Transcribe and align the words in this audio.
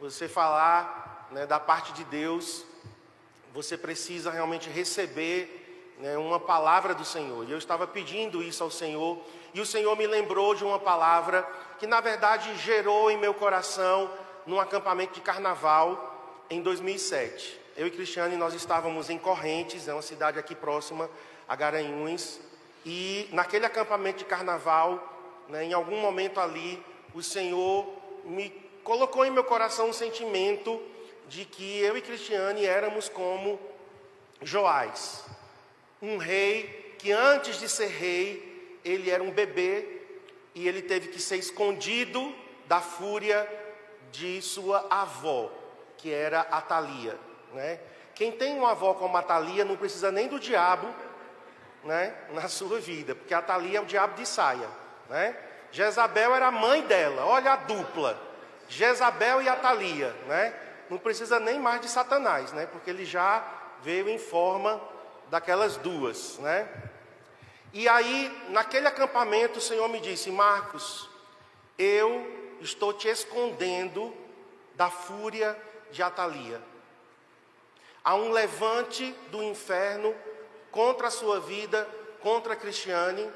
você 0.00 0.28
falar 0.28 1.28
né, 1.30 1.46
da 1.46 1.58
parte 1.58 1.92
de 1.92 2.04
Deus, 2.04 2.64
você 3.52 3.76
precisa 3.76 4.30
realmente 4.30 4.70
receber 4.70 5.94
né, 5.98 6.16
uma 6.16 6.38
palavra 6.38 6.94
do 6.94 7.04
Senhor. 7.04 7.46
E 7.48 7.50
eu 7.50 7.58
estava 7.58 7.86
pedindo 7.86 8.42
isso 8.42 8.62
ao 8.62 8.70
Senhor, 8.70 9.20
e 9.52 9.60
o 9.60 9.66
Senhor 9.66 9.96
me 9.96 10.06
lembrou 10.06 10.54
de 10.54 10.64
uma 10.64 10.78
palavra 10.78 11.46
que, 11.78 11.86
na 11.86 12.00
verdade, 12.00 12.56
gerou 12.58 13.10
em 13.10 13.18
meu 13.18 13.34
coração 13.34 14.10
num 14.46 14.60
acampamento 14.60 15.14
de 15.14 15.20
carnaval 15.20 16.44
em 16.48 16.62
2007. 16.62 17.60
Eu 17.76 17.86
e 17.86 17.90
Cristiane, 17.90 18.36
nós 18.36 18.54
estávamos 18.54 19.10
em 19.10 19.18
Correntes, 19.18 19.88
é 19.88 19.92
uma 19.92 20.02
cidade 20.02 20.38
aqui 20.38 20.54
próxima 20.54 21.10
a 21.48 21.56
Garanhuns, 21.56 22.40
e 22.84 23.28
naquele 23.32 23.66
acampamento 23.66 24.18
de 24.18 24.24
carnaval, 24.24 25.44
né, 25.48 25.64
em 25.64 25.72
algum 25.72 26.00
momento 26.00 26.40
ali, 26.40 26.82
o 27.14 27.22
Senhor 27.22 27.86
me 28.24 28.67
colocou 28.88 29.22
em 29.22 29.30
meu 29.30 29.44
coração 29.44 29.90
um 29.90 29.92
sentimento 29.92 30.82
de 31.28 31.44
que 31.44 31.78
eu 31.78 31.94
e 31.98 32.00
Cristiane 32.00 32.64
éramos 32.64 33.06
como 33.06 33.60
Joás, 34.40 35.26
um 36.00 36.16
rei 36.16 36.96
que 36.98 37.12
antes 37.12 37.60
de 37.60 37.68
ser 37.68 37.88
rei, 37.88 38.80
ele 38.82 39.10
era 39.10 39.22
um 39.22 39.30
bebê 39.30 40.00
e 40.54 40.66
ele 40.66 40.80
teve 40.80 41.08
que 41.08 41.20
ser 41.20 41.36
escondido 41.36 42.34
da 42.66 42.80
fúria 42.80 43.46
de 44.10 44.40
sua 44.40 44.86
avó, 44.88 45.50
que 45.98 46.10
era 46.10 46.40
Atalia, 46.40 47.18
né? 47.52 47.78
Quem 48.14 48.32
tem 48.32 48.56
uma 48.56 48.70
avó 48.70 48.94
como 48.94 49.18
Atalia 49.18 49.66
não 49.66 49.76
precisa 49.76 50.10
nem 50.10 50.28
do 50.28 50.40
diabo, 50.40 50.88
né, 51.84 52.14
na 52.30 52.48
sua 52.48 52.80
vida, 52.80 53.14
porque 53.14 53.34
Atalia 53.34 53.80
é 53.80 53.82
o 53.82 53.84
diabo 53.84 54.14
de 54.14 54.26
saia, 54.26 54.68
né? 55.10 55.36
Jezabel 55.70 56.34
era 56.34 56.46
a 56.46 56.50
mãe 56.50 56.80
dela, 56.86 57.26
olha 57.26 57.52
a 57.52 57.56
dupla. 57.56 58.27
Jezabel 58.68 59.42
e 59.42 59.48
Atalia, 59.48 60.14
né? 60.26 60.54
Não 60.90 60.98
precisa 60.98 61.40
nem 61.40 61.58
mais 61.58 61.80
de 61.80 61.88
Satanás, 61.88 62.52
né? 62.52 62.66
Porque 62.66 62.90
ele 62.90 63.04
já 63.04 63.44
veio 63.82 64.08
em 64.08 64.18
forma 64.18 64.80
daquelas 65.30 65.76
duas, 65.76 66.38
né? 66.38 66.68
E 67.72 67.88
aí, 67.88 68.46
naquele 68.48 68.86
acampamento, 68.86 69.58
o 69.58 69.62
Senhor 69.62 69.88
me 69.88 70.00
disse: 70.00 70.30
Marcos, 70.30 71.08
eu 71.78 72.56
estou 72.60 72.92
te 72.92 73.08
escondendo 73.08 74.14
da 74.74 74.90
fúria 74.90 75.56
de 75.90 76.02
Atalia. 76.02 76.60
Há 78.02 78.14
um 78.14 78.30
levante 78.30 79.14
do 79.30 79.42
inferno 79.42 80.14
contra 80.70 81.08
a 81.08 81.10
sua 81.10 81.40
vida, 81.40 81.86
contra 82.20 82.54
a 82.54 82.56
Cristiane. 82.56 83.30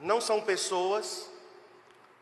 Não 0.00 0.20
são 0.20 0.40
pessoas, 0.40 1.30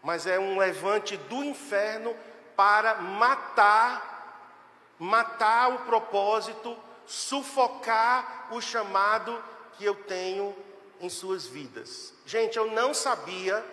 mas 0.02 0.26
é 0.26 0.38
um 0.38 0.56
levante 0.56 1.16
do 1.16 1.42
inferno 1.42 2.16
para 2.56 2.96
matar, 2.96 4.94
matar 4.98 5.68
o 5.74 5.78
propósito, 5.80 6.76
sufocar 7.06 8.48
o 8.50 8.60
chamado 8.60 9.42
que 9.76 9.84
eu 9.84 9.94
tenho 9.94 10.56
em 11.00 11.08
suas 11.08 11.46
vidas. 11.46 12.14
Gente, 12.24 12.56
eu 12.56 12.70
não 12.70 12.94
sabia 12.94 13.64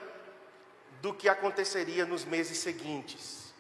do 1.01 1.13
que 1.13 1.29
aconteceria 1.29 2.05
nos 2.05 2.25
meses 2.25 2.57
seguintes. 2.57 3.53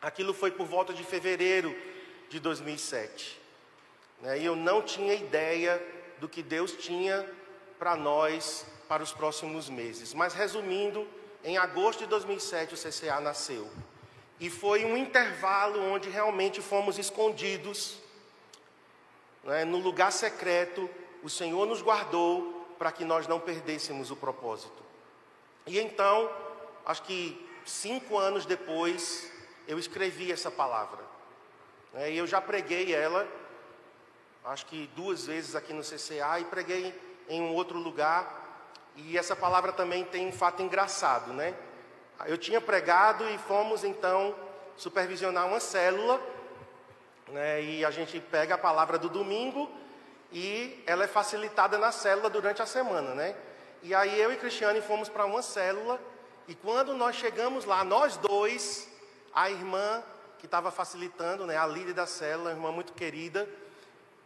Aquilo 0.00 0.34
foi 0.34 0.50
por 0.50 0.66
volta 0.66 0.92
de 0.92 1.02
fevereiro 1.04 1.74
de 2.28 2.40
2007. 2.40 3.40
Né? 4.20 4.40
E 4.40 4.44
eu 4.44 4.56
não 4.56 4.82
tinha 4.82 5.14
ideia 5.14 5.82
do 6.18 6.28
que 6.28 6.42
Deus 6.42 6.72
tinha 6.72 7.28
para 7.78 7.96
nós 7.96 8.64
para 8.88 9.02
os 9.02 9.12
próximos 9.12 9.68
meses. 9.68 10.14
Mas 10.14 10.34
resumindo, 10.34 11.06
em 11.42 11.56
agosto 11.56 12.00
de 12.00 12.06
2007 12.06 12.74
o 12.74 12.76
CCA 12.76 13.20
nasceu. 13.20 13.70
E 14.40 14.50
foi 14.50 14.84
um 14.84 14.96
intervalo 14.96 15.80
onde 15.92 16.08
realmente 16.08 16.60
fomos 16.60 16.98
escondidos, 16.98 17.98
né, 19.44 19.64
no 19.64 19.78
lugar 19.78 20.12
secreto. 20.12 20.88
O 21.22 21.30
Senhor 21.30 21.66
nos 21.66 21.80
guardou 21.82 22.74
para 22.78 22.90
que 22.90 23.04
nós 23.04 23.26
não 23.26 23.38
perdêssemos 23.38 24.10
o 24.10 24.16
propósito. 24.16 24.82
E 25.66 25.78
então, 25.78 26.30
acho 26.84 27.02
que 27.02 27.48
cinco 27.64 28.18
anos 28.18 28.44
depois, 28.44 29.30
eu 29.68 29.78
escrevi 29.78 30.32
essa 30.32 30.50
palavra. 30.50 31.00
Né, 31.92 32.12
e 32.12 32.18
eu 32.18 32.26
já 32.26 32.40
preguei 32.40 32.92
ela, 32.92 33.28
acho 34.44 34.66
que 34.66 34.90
duas 34.96 35.26
vezes 35.26 35.54
aqui 35.54 35.72
no 35.72 35.82
CCA, 35.82 36.40
e 36.40 36.44
preguei 36.44 36.92
em 37.28 37.40
um 37.40 37.54
outro 37.54 37.78
lugar. 37.78 38.40
E 38.96 39.16
essa 39.16 39.36
palavra 39.36 39.72
também 39.72 40.04
tem 40.04 40.26
um 40.26 40.32
fato 40.32 40.62
engraçado, 40.62 41.32
né? 41.32 41.54
Eu 42.26 42.38
tinha 42.38 42.60
pregado 42.60 43.28
e 43.28 43.38
fomos 43.38 43.84
então 43.84 44.34
supervisionar 44.76 45.46
uma 45.46 45.60
célula, 45.60 46.20
né, 47.28 47.62
e 47.62 47.84
a 47.84 47.90
gente 47.90 48.20
pega 48.20 48.54
a 48.54 48.58
palavra 48.58 48.98
do 48.98 49.08
domingo 49.08 49.70
e 50.30 50.82
ela 50.86 51.04
é 51.04 51.08
facilitada 51.08 51.78
na 51.78 51.92
célula 51.92 52.28
durante 52.28 52.60
a 52.62 52.66
semana, 52.66 53.14
né? 53.14 53.34
E 53.82 53.94
aí 53.94 54.20
eu 54.20 54.32
e 54.32 54.36
Cristiane 54.36 54.80
fomos 54.80 55.08
para 55.08 55.24
uma 55.24 55.42
célula 55.42 56.00
e 56.48 56.54
quando 56.54 56.94
nós 56.94 57.16
chegamos 57.16 57.64
lá, 57.64 57.84
nós 57.84 58.16
dois, 58.16 58.88
a 59.34 59.50
irmã 59.50 60.02
que 60.38 60.46
estava 60.46 60.70
facilitando, 60.70 61.46
né, 61.46 61.56
a 61.56 61.66
líder 61.66 61.94
da 61.94 62.06
célula, 62.06 62.50
uma 62.50 62.56
irmã 62.56 62.72
muito 62.72 62.92
querida, 62.92 63.48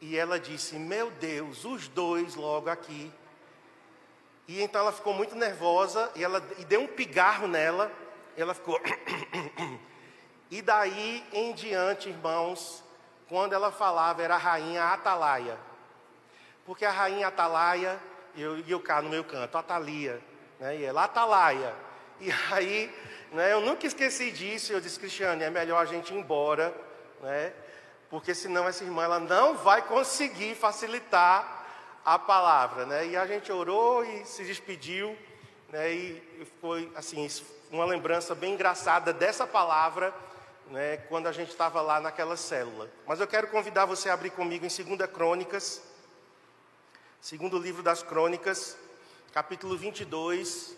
e 0.00 0.16
ela 0.16 0.38
disse: 0.38 0.76
Meu 0.76 1.10
Deus, 1.10 1.64
os 1.64 1.88
dois 1.88 2.34
logo 2.34 2.70
aqui. 2.70 3.12
E 4.48 4.62
então 4.62 4.80
ela 4.80 4.92
ficou 4.92 5.12
muito 5.12 5.34
nervosa 5.34 6.10
e 6.14 6.22
ela 6.22 6.42
e 6.58 6.64
deu 6.64 6.80
um 6.80 6.86
pigarro 6.86 7.48
nela. 7.48 7.90
ela 8.36 8.54
ficou. 8.54 8.80
e 10.50 10.62
daí 10.62 11.24
em 11.32 11.52
diante, 11.52 12.08
irmãos, 12.08 12.84
quando 13.28 13.52
ela 13.52 13.72
falava 13.72 14.22
era 14.22 14.34
a 14.34 14.38
rainha 14.38 14.84
Atalaia. 14.84 15.58
Porque 16.64 16.84
a 16.84 16.90
rainha 16.90 17.28
Atalaia, 17.28 17.98
eu, 18.36 18.58
e 18.58 18.70
eu 18.70 18.80
cá 18.80 19.02
no 19.02 19.08
meu 19.08 19.24
canto, 19.24 19.58
Atalia, 19.58 20.20
né? 20.60 20.76
e 20.76 20.84
ela 20.84 21.04
Atalaia. 21.04 21.74
E 22.20 22.30
aí, 22.50 22.92
né, 23.32 23.52
eu 23.52 23.60
nunca 23.60 23.86
esqueci 23.86 24.30
disso, 24.30 24.72
eu 24.72 24.80
disse, 24.80 24.98
Cristiane, 24.98 25.42
é 25.42 25.50
melhor 25.50 25.82
a 25.82 25.84
gente 25.84 26.14
ir 26.14 26.18
embora, 26.18 26.74
né? 27.20 27.52
porque 28.08 28.34
senão 28.34 28.66
essa 28.66 28.84
irmã 28.84 29.04
ela 29.04 29.20
não 29.20 29.56
vai 29.56 29.82
conseguir 29.82 30.54
facilitar 30.54 31.55
a 32.06 32.20
palavra, 32.20 32.86
né? 32.86 33.08
E 33.08 33.16
a 33.16 33.26
gente 33.26 33.50
orou 33.50 34.04
e 34.04 34.24
se 34.24 34.44
despediu, 34.44 35.18
né? 35.70 35.92
E 35.92 36.46
foi 36.60 36.88
assim 36.94 37.28
uma 37.68 37.84
lembrança 37.84 38.32
bem 38.32 38.54
engraçada 38.54 39.12
dessa 39.12 39.44
palavra, 39.44 40.14
né? 40.68 40.98
Quando 41.08 41.26
a 41.26 41.32
gente 41.32 41.50
estava 41.50 41.80
lá 41.82 42.00
naquela 42.00 42.36
célula. 42.36 42.88
Mas 43.08 43.18
eu 43.18 43.26
quero 43.26 43.48
convidar 43.48 43.86
você 43.86 44.08
a 44.08 44.14
abrir 44.14 44.30
comigo 44.30 44.64
em 44.64 44.96
2 44.96 45.10
Crônicas, 45.10 45.82
segundo 47.20 47.58
livro 47.58 47.82
das 47.82 48.04
Crônicas, 48.04 48.78
capítulo 49.32 49.76
22. 49.76 50.76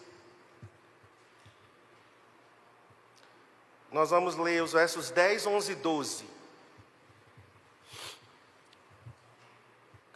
Nós 3.93 4.09
vamos 4.09 4.35
ler 4.35 4.63
os 4.63 4.73
versos 4.73 5.11
10, 5.11 5.47
11 5.47 5.73
e 5.73 5.75
12. 5.75 6.38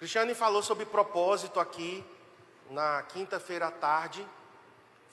Cristiane 0.02 0.34
falou 0.34 0.64
sobre 0.64 0.84
propósito 0.84 1.60
aqui 1.60 2.04
na 2.68 3.04
quinta-feira 3.04 3.68
à 3.68 3.70
tarde. 3.70 4.26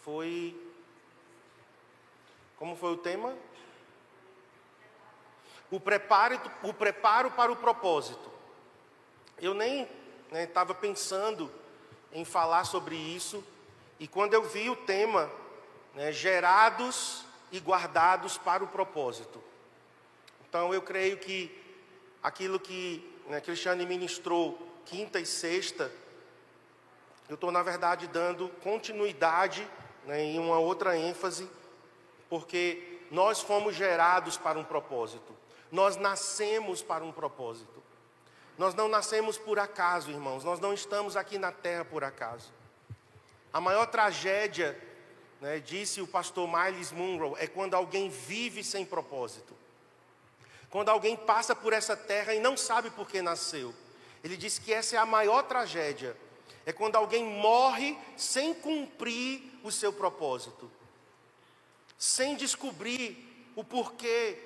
Foi. 0.01 0.59
Como 2.57 2.75
foi 2.75 2.93
o 2.93 2.97
tema? 2.97 3.37
O 5.69 5.79
preparo, 5.79 6.41
o 6.63 6.73
preparo 6.73 7.29
para 7.29 7.51
o 7.51 7.55
propósito. 7.55 8.31
Eu 9.37 9.53
nem 9.53 9.87
estava 10.31 10.73
né, 10.73 10.79
pensando 10.81 11.51
em 12.11 12.25
falar 12.25 12.63
sobre 12.63 12.95
isso, 12.95 13.43
e 13.99 14.07
quando 14.07 14.33
eu 14.33 14.41
vi 14.41 14.71
o 14.71 14.75
tema, 14.75 15.29
né, 15.93 16.11
gerados 16.11 17.23
e 17.51 17.59
guardados 17.59 18.39
para 18.39 18.63
o 18.63 18.67
propósito. 18.67 19.39
Então 20.49 20.73
eu 20.73 20.81
creio 20.81 21.19
que 21.19 21.55
aquilo 22.23 22.59
que 22.59 23.07
né, 23.27 23.39
Cristiane 23.39 23.85
ministrou 23.85 24.67
quinta 24.85 25.19
e 25.19 25.25
sexta, 25.25 25.91
eu 27.27 27.35
estou, 27.35 27.51
na 27.51 27.61
verdade, 27.61 28.07
dando 28.07 28.49
continuidade 28.63 29.67
né, 30.05 30.23
em 30.23 30.39
uma 30.39 30.57
outra 30.57 30.97
ênfase, 30.97 31.49
porque 32.27 33.01
nós 33.11 33.41
fomos 33.41 33.75
gerados 33.75 34.37
para 34.37 34.57
um 34.57 34.63
propósito, 34.63 35.35
nós 35.71 35.95
nascemos 35.95 36.81
para 36.81 37.03
um 37.03 37.11
propósito. 37.11 37.79
Nós 38.57 38.73
não 38.73 38.89
nascemos 38.89 39.37
por 39.37 39.57
acaso, 39.57 40.11
irmãos, 40.11 40.43
nós 40.43 40.59
não 40.59 40.73
estamos 40.73 41.15
aqui 41.15 41.37
na 41.37 41.49
terra 41.49 41.85
por 41.85 42.03
acaso. 42.03 42.51
A 43.53 43.61
maior 43.61 43.85
tragédia, 43.85 44.77
né, 45.39 45.59
disse 45.59 46.01
o 46.01 46.07
pastor 46.07 46.45
Miles 46.45 46.91
Munro, 46.91 47.37
é 47.39 47.47
quando 47.47 47.73
alguém 47.73 48.09
vive 48.09 48.61
sem 48.61 48.85
propósito. 48.85 49.55
Quando 50.69 50.89
alguém 50.89 51.15
passa 51.15 51.55
por 51.55 51.71
essa 51.71 51.95
terra 51.95 52.33
e 52.33 52.39
não 52.41 52.57
sabe 52.57 52.89
por 52.89 53.07
que 53.07 53.21
nasceu. 53.21 53.73
Ele 54.23 54.35
diz 54.35 54.59
que 54.59 54.73
essa 54.73 54.95
é 54.95 54.99
a 54.99 55.05
maior 55.05 55.43
tragédia. 55.43 56.15
É 56.65 56.73
quando 56.73 56.95
alguém 56.95 57.23
morre 57.23 57.97
sem 58.17 58.53
cumprir 58.53 59.41
o 59.63 59.71
seu 59.71 59.91
propósito, 59.91 60.69
sem 61.97 62.35
descobrir 62.35 63.51
o 63.55 63.63
porquê 63.63 64.37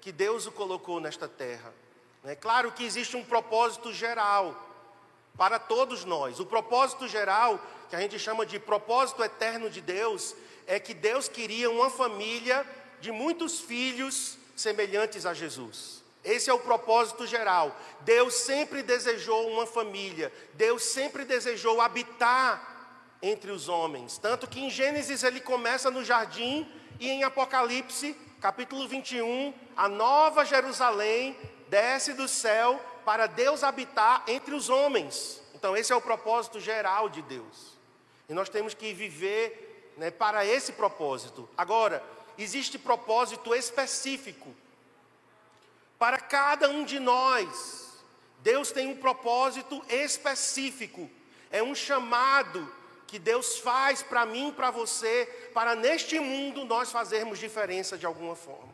que 0.00 0.10
Deus 0.10 0.46
o 0.46 0.52
colocou 0.52 1.00
nesta 1.00 1.28
terra. 1.28 1.72
É 2.24 2.34
claro 2.34 2.72
que 2.72 2.84
existe 2.84 3.16
um 3.16 3.24
propósito 3.24 3.92
geral 3.92 4.68
para 5.36 5.58
todos 5.58 6.04
nós. 6.04 6.40
O 6.40 6.46
propósito 6.46 7.06
geral, 7.06 7.60
que 7.88 7.96
a 7.96 8.00
gente 8.00 8.18
chama 8.18 8.44
de 8.44 8.58
propósito 8.58 9.22
eterno 9.22 9.70
de 9.70 9.80
Deus, 9.80 10.34
é 10.66 10.80
que 10.80 10.92
Deus 10.92 11.28
queria 11.28 11.70
uma 11.70 11.88
família 11.88 12.66
de 13.00 13.12
muitos 13.12 13.60
filhos 13.60 14.36
semelhantes 14.56 15.24
a 15.24 15.32
Jesus. 15.32 15.97
Esse 16.24 16.50
é 16.50 16.52
o 16.52 16.58
propósito 16.58 17.26
geral. 17.26 17.74
Deus 18.00 18.34
sempre 18.34 18.82
desejou 18.82 19.48
uma 19.50 19.66
família, 19.66 20.32
Deus 20.54 20.82
sempre 20.82 21.24
desejou 21.24 21.80
habitar 21.80 22.76
entre 23.22 23.50
os 23.50 23.68
homens. 23.68 24.18
Tanto 24.18 24.46
que 24.48 24.60
em 24.60 24.70
Gênesis 24.70 25.22
ele 25.22 25.40
começa 25.40 25.90
no 25.90 26.04
jardim 26.04 26.70
e 27.00 27.08
em 27.08 27.24
Apocalipse, 27.24 28.16
capítulo 28.40 28.86
21, 28.88 29.54
a 29.76 29.88
nova 29.88 30.44
Jerusalém 30.44 31.36
desce 31.68 32.12
do 32.12 32.26
céu 32.26 32.80
para 33.04 33.26
Deus 33.26 33.62
habitar 33.62 34.24
entre 34.26 34.54
os 34.54 34.68
homens. 34.68 35.40
Então, 35.54 35.76
esse 35.76 35.92
é 35.92 35.96
o 35.96 36.00
propósito 36.00 36.60
geral 36.60 37.08
de 37.08 37.22
Deus. 37.22 37.78
E 38.28 38.34
nós 38.34 38.48
temos 38.48 38.74
que 38.74 38.92
viver 38.92 39.92
né, 39.96 40.10
para 40.10 40.44
esse 40.44 40.72
propósito. 40.72 41.48
Agora, 41.56 42.02
existe 42.36 42.78
propósito 42.78 43.54
específico 43.54 44.54
para 45.98 46.18
cada 46.18 46.68
um 46.68 46.84
de 46.84 46.98
nós. 46.98 48.04
Deus 48.40 48.70
tem 48.70 48.86
um 48.88 48.96
propósito 48.96 49.82
específico, 49.88 51.10
é 51.50 51.62
um 51.62 51.74
chamado 51.74 52.72
que 53.06 53.18
Deus 53.18 53.58
faz 53.58 54.02
para 54.02 54.24
mim 54.26 54.52
para 54.54 54.70
você, 54.70 55.26
para 55.54 55.74
neste 55.74 56.20
mundo 56.20 56.64
nós 56.64 56.92
fazermos 56.92 57.38
diferença 57.38 57.96
de 57.96 58.06
alguma 58.06 58.36
forma. 58.36 58.72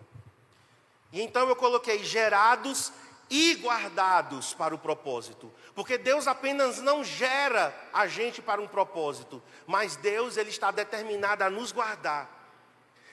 E 1.12 1.22
então 1.22 1.48
eu 1.48 1.56
coloquei 1.56 2.02
gerados 2.02 2.92
e 3.30 3.54
guardados 3.54 4.52
para 4.52 4.74
o 4.74 4.78
propósito, 4.78 5.50
porque 5.74 5.96
Deus 5.96 6.26
apenas 6.26 6.80
não 6.80 7.02
gera 7.02 7.74
a 7.92 8.06
gente 8.06 8.42
para 8.42 8.60
um 8.60 8.66
propósito, 8.66 9.42
mas 9.66 9.96
Deus 9.96 10.36
ele 10.36 10.50
está 10.50 10.70
determinado 10.70 11.44
a 11.44 11.48
nos 11.48 11.72
guardar. 11.72 12.28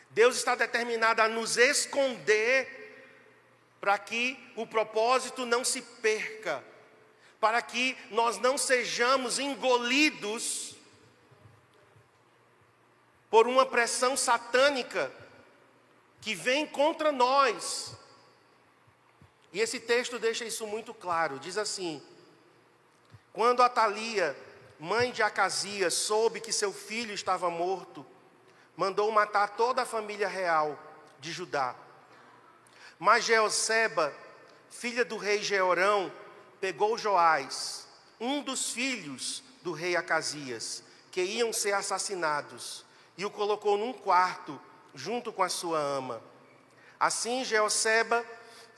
Deus 0.10 0.36
está 0.36 0.56
determinado 0.56 1.22
a 1.22 1.30
nos 1.30 1.56
esconder 1.56 2.81
para 3.82 3.98
que 3.98 4.38
o 4.56 4.68
propósito 4.68 5.44
não 5.44 5.66
se 5.66 5.82
perca, 5.82 6.64
para 7.40 7.60
que 7.64 7.98
nós 8.12 8.38
não 8.38 8.56
sejamos 8.56 9.40
engolidos 9.40 10.76
por 13.28 13.48
uma 13.48 13.66
pressão 13.66 14.16
satânica 14.16 15.12
que 16.22 16.36
vem 16.36 16.68
contra 16.68 17.12
nós. 17.12 17.96
E 19.52 19.60
esse 19.60 19.80
texto 19.80 20.20
deixa 20.20 20.46
isso 20.46 20.68
muito 20.68 20.94
claro. 20.94 21.40
Diz 21.40 21.58
assim: 21.58 22.04
Quando 23.34 23.64
Atalia, 23.64 24.38
mãe 24.80 25.12
de 25.12 25.24
Acasias, 25.24 25.96
soube 25.96 26.40
que 26.40 26.54
seu 26.54 26.72
filho 26.72 27.16
estava 27.16 27.50
morto, 27.50 28.06
mandou 28.78 29.12
matar 29.12 29.56
toda 29.56 29.82
a 29.82 29.88
família 29.88 30.28
real 30.28 30.78
de 31.20 31.32
Judá. 31.32 31.76
Mas 33.04 33.26
Jeoseba, 33.26 34.14
filha 34.70 35.04
do 35.04 35.18
rei 35.18 35.42
Jeorão, 35.42 36.14
pegou 36.60 37.00
Joás, 37.00 37.88
um 38.20 38.44
dos 38.44 38.70
filhos 38.70 39.42
do 39.64 39.72
rei 39.72 39.96
Acasias, 39.96 40.84
que 41.10 41.24
iam 41.24 41.52
ser 41.52 41.74
assassinados, 41.74 42.86
e 43.18 43.26
o 43.26 43.32
colocou 43.32 43.76
num 43.76 43.92
quarto 43.92 44.62
junto 44.94 45.34
com 45.34 45.42
a 45.42 45.50
sua 45.50 45.80
ama. 45.80 46.22
Assim, 47.00 47.44
Jeoseba, 47.44 48.24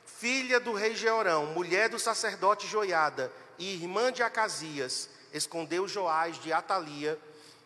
filha 0.06 0.58
do 0.58 0.72
rei 0.72 0.96
Jeorão, 0.96 1.48
mulher 1.48 1.90
do 1.90 2.00
sacerdote 2.00 2.66
Joiada 2.66 3.30
e 3.60 3.74
irmã 3.74 4.10
de 4.10 4.24
Acasias, 4.24 5.10
escondeu 5.34 5.86
Joás 5.86 6.40
de 6.40 6.54
Atalia, 6.54 7.20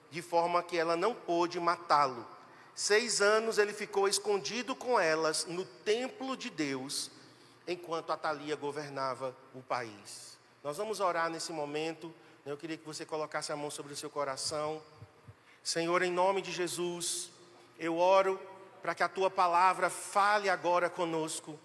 de 0.10 0.24
forma 0.24 0.64
que 0.64 0.76
ela 0.76 0.96
não 0.96 1.14
pôde 1.14 1.60
matá-lo. 1.60 2.26
Seis 2.78 3.24
anos 3.24 3.58
ele 3.58 3.74
ficou 3.74 4.08
escondido 4.08 4.76
com 4.76 5.00
elas 5.00 5.48
no 5.48 5.66
templo 5.66 6.38
de 6.38 6.48
Deus, 6.48 7.10
enquanto 7.68 8.12
Atalia 8.12 8.56
governava 8.56 9.36
o 9.56 9.64
país. 9.64 10.38
Nós 10.64 10.78
vamos 10.78 11.00
orar 11.00 11.28
nesse 11.28 11.52
momento. 11.52 12.14
Eu 12.46 12.56
queria 12.56 12.78
que 12.78 12.86
você 12.86 13.04
colocasse 13.04 13.52
a 13.52 13.56
mão 13.56 13.72
sobre 13.72 13.94
o 13.94 13.96
seu 13.96 14.12
coração. 14.12 14.80
Senhor, 15.64 16.04
em 16.04 16.12
nome 16.12 16.40
de 16.40 16.52
Jesus, 16.52 17.32
eu 17.80 17.98
oro 17.98 18.40
para 18.80 18.94
que 18.94 19.02
a 19.02 19.10
tua 19.10 19.32
palavra 19.32 19.90
fale 19.90 20.48
agora 20.48 20.88
conosco. 20.88 21.60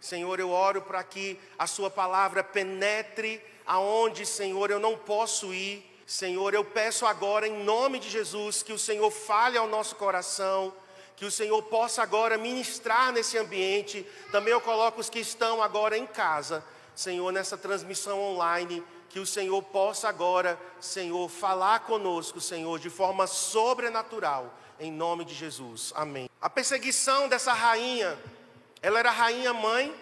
Senhor, 0.00 0.40
eu 0.40 0.50
oro 0.50 0.82
para 0.82 1.04
que 1.04 1.38
a 1.56 1.68
sua 1.68 1.92
palavra 1.92 2.42
penetre 2.42 3.40
aonde, 3.64 4.26
Senhor, 4.26 4.68
eu 4.72 4.80
não 4.80 4.98
posso 4.98 5.54
ir. 5.54 5.95
Senhor, 6.06 6.54
eu 6.54 6.64
peço 6.64 7.04
agora 7.04 7.48
em 7.48 7.64
nome 7.64 7.98
de 7.98 8.08
Jesus 8.08 8.62
que 8.62 8.72
o 8.72 8.78
Senhor 8.78 9.10
fale 9.10 9.58
ao 9.58 9.66
nosso 9.66 9.96
coração, 9.96 10.72
que 11.16 11.24
o 11.24 11.30
Senhor 11.30 11.60
possa 11.64 12.02
agora 12.02 12.38
ministrar 12.38 13.12
nesse 13.12 13.36
ambiente. 13.36 14.06
Também 14.30 14.52
eu 14.52 14.60
coloco 14.60 15.00
os 15.00 15.10
que 15.10 15.18
estão 15.18 15.60
agora 15.60 15.98
em 15.98 16.06
casa, 16.06 16.64
Senhor, 16.94 17.32
nessa 17.32 17.56
transmissão 17.56 18.20
online 18.20 18.84
que 19.16 19.20
o 19.20 19.26
Senhor 19.26 19.62
possa 19.62 20.10
agora, 20.10 20.60
Senhor, 20.78 21.26
falar 21.30 21.80
conosco, 21.80 22.38
Senhor, 22.38 22.78
de 22.78 22.90
forma 22.90 23.26
sobrenatural, 23.26 24.52
em 24.78 24.92
nome 24.92 25.24
de 25.24 25.32
Jesus. 25.32 25.90
Amém. 25.96 26.28
A 26.38 26.50
perseguição 26.50 27.26
dessa 27.26 27.54
rainha, 27.54 28.18
ela 28.82 28.98
era 28.98 29.10
rainha 29.10 29.54
mãe, 29.54 29.94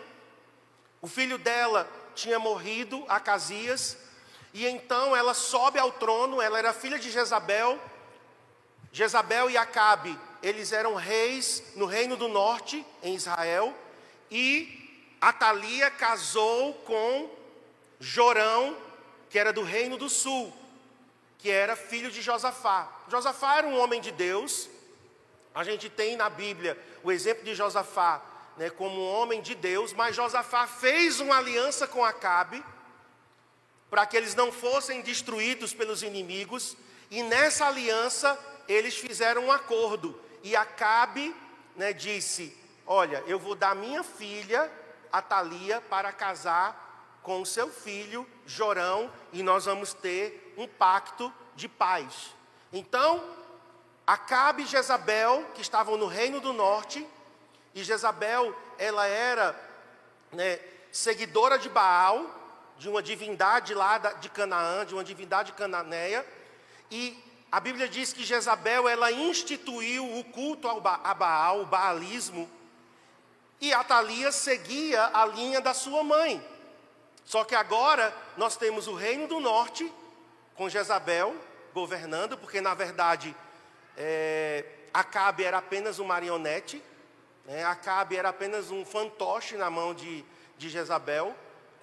o 1.01 1.07
filho 1.07 1.39
dela 1.39 1.89
tinha 2.17 2.41
morrido, 2.41 3.05
Acasias, 3.09 3.97
e 4.55 4.65
então 4.69 5.17
ela 5.17 5.35
sobe 5.35 5.81
ao 5.81 5.91
trono, 5.91 6.41
ela 6.41 6.57
era 6.57 6.73
filha 6.73 6.97
de 6.97 7.11
Jezabel. 7.11 7.77
Jezabel 8.93 9.51
e 9.51 9.57
Acabe, 9.57 10.17
eles 10.41 10.71
eram 10.71 10.95
reis 10.95 11.65
no 11.75 11.87
reino 11.87 12.17
do 12.17 12.29
norte, 12.29 12.87
em 13.03 13.17
Israel, 13.17 13.75
e 14.31 15.17
Atalia 15.21 15.91
casou 15.91 16.73
com 16.87 17.29
Jorão, 17.99 18.77
que 19.29 19.41
era 19.41 19.53
do 19.53 19.65
reino 19.65 19.97
do 19.97 20.09
sul, 20.09 20.55
que 21.37 21.51
era 21.51 21.75
filho 21.75 22.09
de 22.09 22.23
Josafá. 22.23 22.89
Josafá 23.09 23.57
era 23.59 23.67
um 23.67 23.77
homem 23.77 24.01
de 24.01 24.13
Deus. 24.13 24.71
A 25.53 25.65
gente 25.65 25.91
tem 25.91 26.15
na 26.15 26.31
Bíblia 26.31 26.79
o 27.03 27.11
exemplo 27.11 27.45
de 27.45 27.57
Josafá 27.57 28.23
né, 28.57 28.71
como 28.71 29.01
um 29.01 29.15
homem 29.17 29.43
de 29.43 29.57
Deus, 29.57 29.93
mas 29.93 30.15
Josafá 30.15 30.69
fez 30.69 31.19
uma 31.19 31.39
aliança 31.39 31.89
com 31.89 32.05
Acabe 32.05 32.65
para 33.95 34.07
que 34.07 34.17
eles 34.17 34.35
não 34.35 34.51
fossem 34.51 35.03
destruídos 35.03 35.73
pelos 35.73 36.03
inimigos, 36.03 36.77
e 37.13 37.23
nessa 37.23 37.67
aliança 37.67 38.37
eles 38.67 38.97
fizeram 38.97 39.45
um 39.45 39.53
acordo. 39.53 40.21
E 40.43 40.57
Acabe 40.57 41.33
né, 41.77 41.93
disse: 41.93 42.59
Olha, 42.85 43.23
eu 43.29 43.39
vou 43.39 43.55
dar 43.55 43.77
minha 43.77 44.03
filha, 44.03 44.69
Atalia, 45.13 45.81
para 45.81 46.13
casar 46.13 47.21
com 47.23 47.41
o 47.41 47.47
seu 47.47 47.71
filho 47.71 48.29
Jorão 48.45 49.09
e 49.33 49.45
nós 49.45 49.67
vamos 49.67 49.95
ter 49.95 50.53
um 50.57 50.67
pacto 50.67 51.33
de 51.55 51.69
paz. 51.69 52.35
Então, 52.73 53.23
Acabe 54.05 54.65
e 54.65 54.67
Jezabel, 54.67 55.47
que 55.55 55.63
estavam 55.63 55.97
no 55.97 56.09
reino 56.09 56.41
do 56.41 56.53
norte, 56.53 57.07
e 57.73 57.85
Jezabel, 57.85 58.57
ela 58.77 59.07
era 59.07 59.55
né, 60.33 60.59
seguidora 60.91 61.57
de 61.57 61.69
Baal, 61.69 62.43
de 62.79 62.89
uma 62.89 63.03
divindade 63.03 63.75
lá 63.75 63.99
de 63.99 64.29
Canaã, 64.29 64.85
de 64.85 64.95
uma 64.95 65.05
divindade 65.05 65.53
cananeia, 65.53 66.27
e 66.91 67.17
a 67.51 67.61
Bíblia 67.61 67.89
diz 67.89 68.13
que 68.13 68.25
Jezabel, 68.25 68.89
ela 68.89 69.13
instituiu 69.13 70.19
o 70.19 70.25
culto 70.25 70.69
a 70.69 71.15
Baal, 71.15 71.61
o 71.61 71.67
baalismo, 71.67 72.51
e 73.61 73.73
Atalia 73.73 74.33
seguia 74.33 75.11
a 75.15 75.25
linha 75.27 75.61
da 75.61 75.73
sua 75.73 76.03
mãe. 76.03 76.45
Só 77.25 77.45
que 77.45 77.55
agora 77.55 78.15
nós 78.37 78.57
temos 78.57 78.87
o 78.87 78.95
reino 78.95 79.27
do 79.27 79.41
norte, 79.41 79.91
com 80.55 80.69
Jezabel 80.69 81.35
governando, 81.73 82.37
porque 82.37 82.61
na 82.61 82.75
verdade 82.75 83.35
é, 83.97 84.65
Acabe 84.93 85.43
era 85.43 85.59
apenas 85.59 85.99
um 85.99 86.05
marionete, 86.05 86.81
né? 87.45 87.65
Acabe 87.65 88.17
era 88.17 88.29
apenas 88.29 88.71
um 88.71 88.85
fantoche 88.85 89.57
na 89.57 89.69
mão 89.69 89.93
de, 89.93 90.25
de 90.57 90.69
Jezabel. 90.69 91.35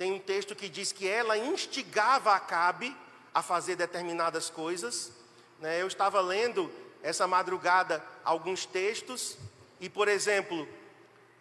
Tem 0.02 0.12
um 0.12 0.18
texto 0.18 0.56
que 0.56 0.68
diz 0.68 0.92
que 0.92 1.08
ela 1.08 1.38
instigava 1.38 2.34
Acabe 2.34 2.98
a 3.32 3.44
fazer 3.44 3.76
determinadas 3.76 4.50
coisas. 4.50 5.12
Né? 5.60 5.80
Eu 5.80 5.86
estava 5.86 6.20
lendo 6.22 6.72
essa 7.04 7.28
madrugada 7.28 8.04
alguns 8.26 8.66
textos, 8.66 9.38
e 9.80 9.88
por 9.88 10.08
exemplo, 10.08 10.68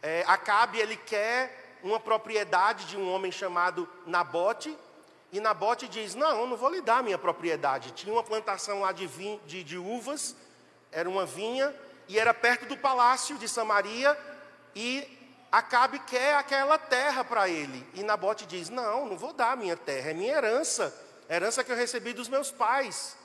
é, 0.03 0.25
Acabe 0.27 0.79
ele 0.79 0.95
quer 0.95 1.79
uma 1.83 1.99
propriedade 1.99 2.85
de 2.85 2.99
um 2.99 3.11
homem 3.11 3.33
chamado 3.33 3.89
Nabote, 4.05 4.77
e 5.33 5.41
Nabote 5.41 5.89
diz: 5.89 6.15
Não, 6.15 6.47
não 6.47 6.55
vou 6.59 6.69
lhe 6.69 6.83
dar 6.83 7.03
minha 7.03 7.17
propriedade. 7.17 7.93
Tinha 7.93 8.13
uma 8.13 8.23
plantação 8.23 8.83
lá 8.83 8.93
de, 8.93 9.09
de, 9.47 9.65
de 9.65 9.79
uvas, 9.79 10.37
era 10.93 11.09
uma 11.09 11.25
vinha, 11.25 11.75
e 12.07 12.19
era 12.19 12.35
perto 12.35 12.67
do 12.67 12.77
palácio 12.77 13.39
de 13.39 13.49
Samaria, 13.49 14.15
e 14.77 15.19
Acabe 15.51 15.99
quer 16.01 16.37
aquela 16.37 16.79
terra 16.79 17.25
para 17.25 17.49
ele. 17.49 17.87
E 17.95 18.03
Nabote 18.03 18.47
diz: 18.47 18.69
Não, 18.69 19.07
não 19.07 19.17
vou 19.17 19.33
dar 19.33 19.57
minha 19.57 19.77
terra, 19.77 20.11
é 20.11 20.15
minha 20.15 20.33
herança, 20.33 20.95
herança 21.29 21.65
que 21.65 21.73
eu 21.73 21.77
recebi 21.77 22.13
dos 22.13 22.29
meus 22.29 22.51
pais. 22.51 23.17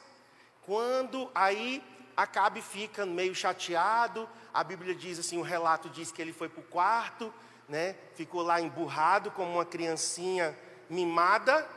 Quando 0.66 1.30
aí 1.36 1.84
Acabe 2.18 2.62
fica 2.62 3.06
meio 3.06 3.36
chateado, 3.36 4.28
a 4.54 4.64
Bíblia 4.64 4.96
diz 4.96 5.20
assim: 5.20 5.38
o 5.38 5.44
relato 5.44 5.90
diz 5.90 6.12
que 6.12 6.22
ele 6.22 6.32
foi 6.32 6.48
para 6.48 6.62
o 6.62 6.64
quarto, 6.64 7.34
né, 7.68 7.96
ficou 8.16 8.42
lá 8.42 8.62
emburrado 8.62 9.30
como 9.32 9.52
uma 9.52 9.66
criancinha 9.66 10.58
mimada, 10.90 11.68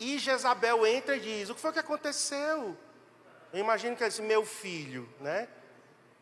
e 0.00 0.18
Jezabel 0.18 0.86
entra 0.86 1.16
e 1.16 1.20
diz: 1.20 1.50
O 1.50 1.54
que 1.54 1.60
foi 1.60 1.72
que 1.72 1.78
aconteceu? 1.78 2.76
Eu 3.52 3.60
imagino 3.60 3.94
que 3.94 4.04
é 4.04 4.08
esse 4.08 4.22
meu 4.22 4.44
filho, 4.44 5.08
né? 5.20 5.48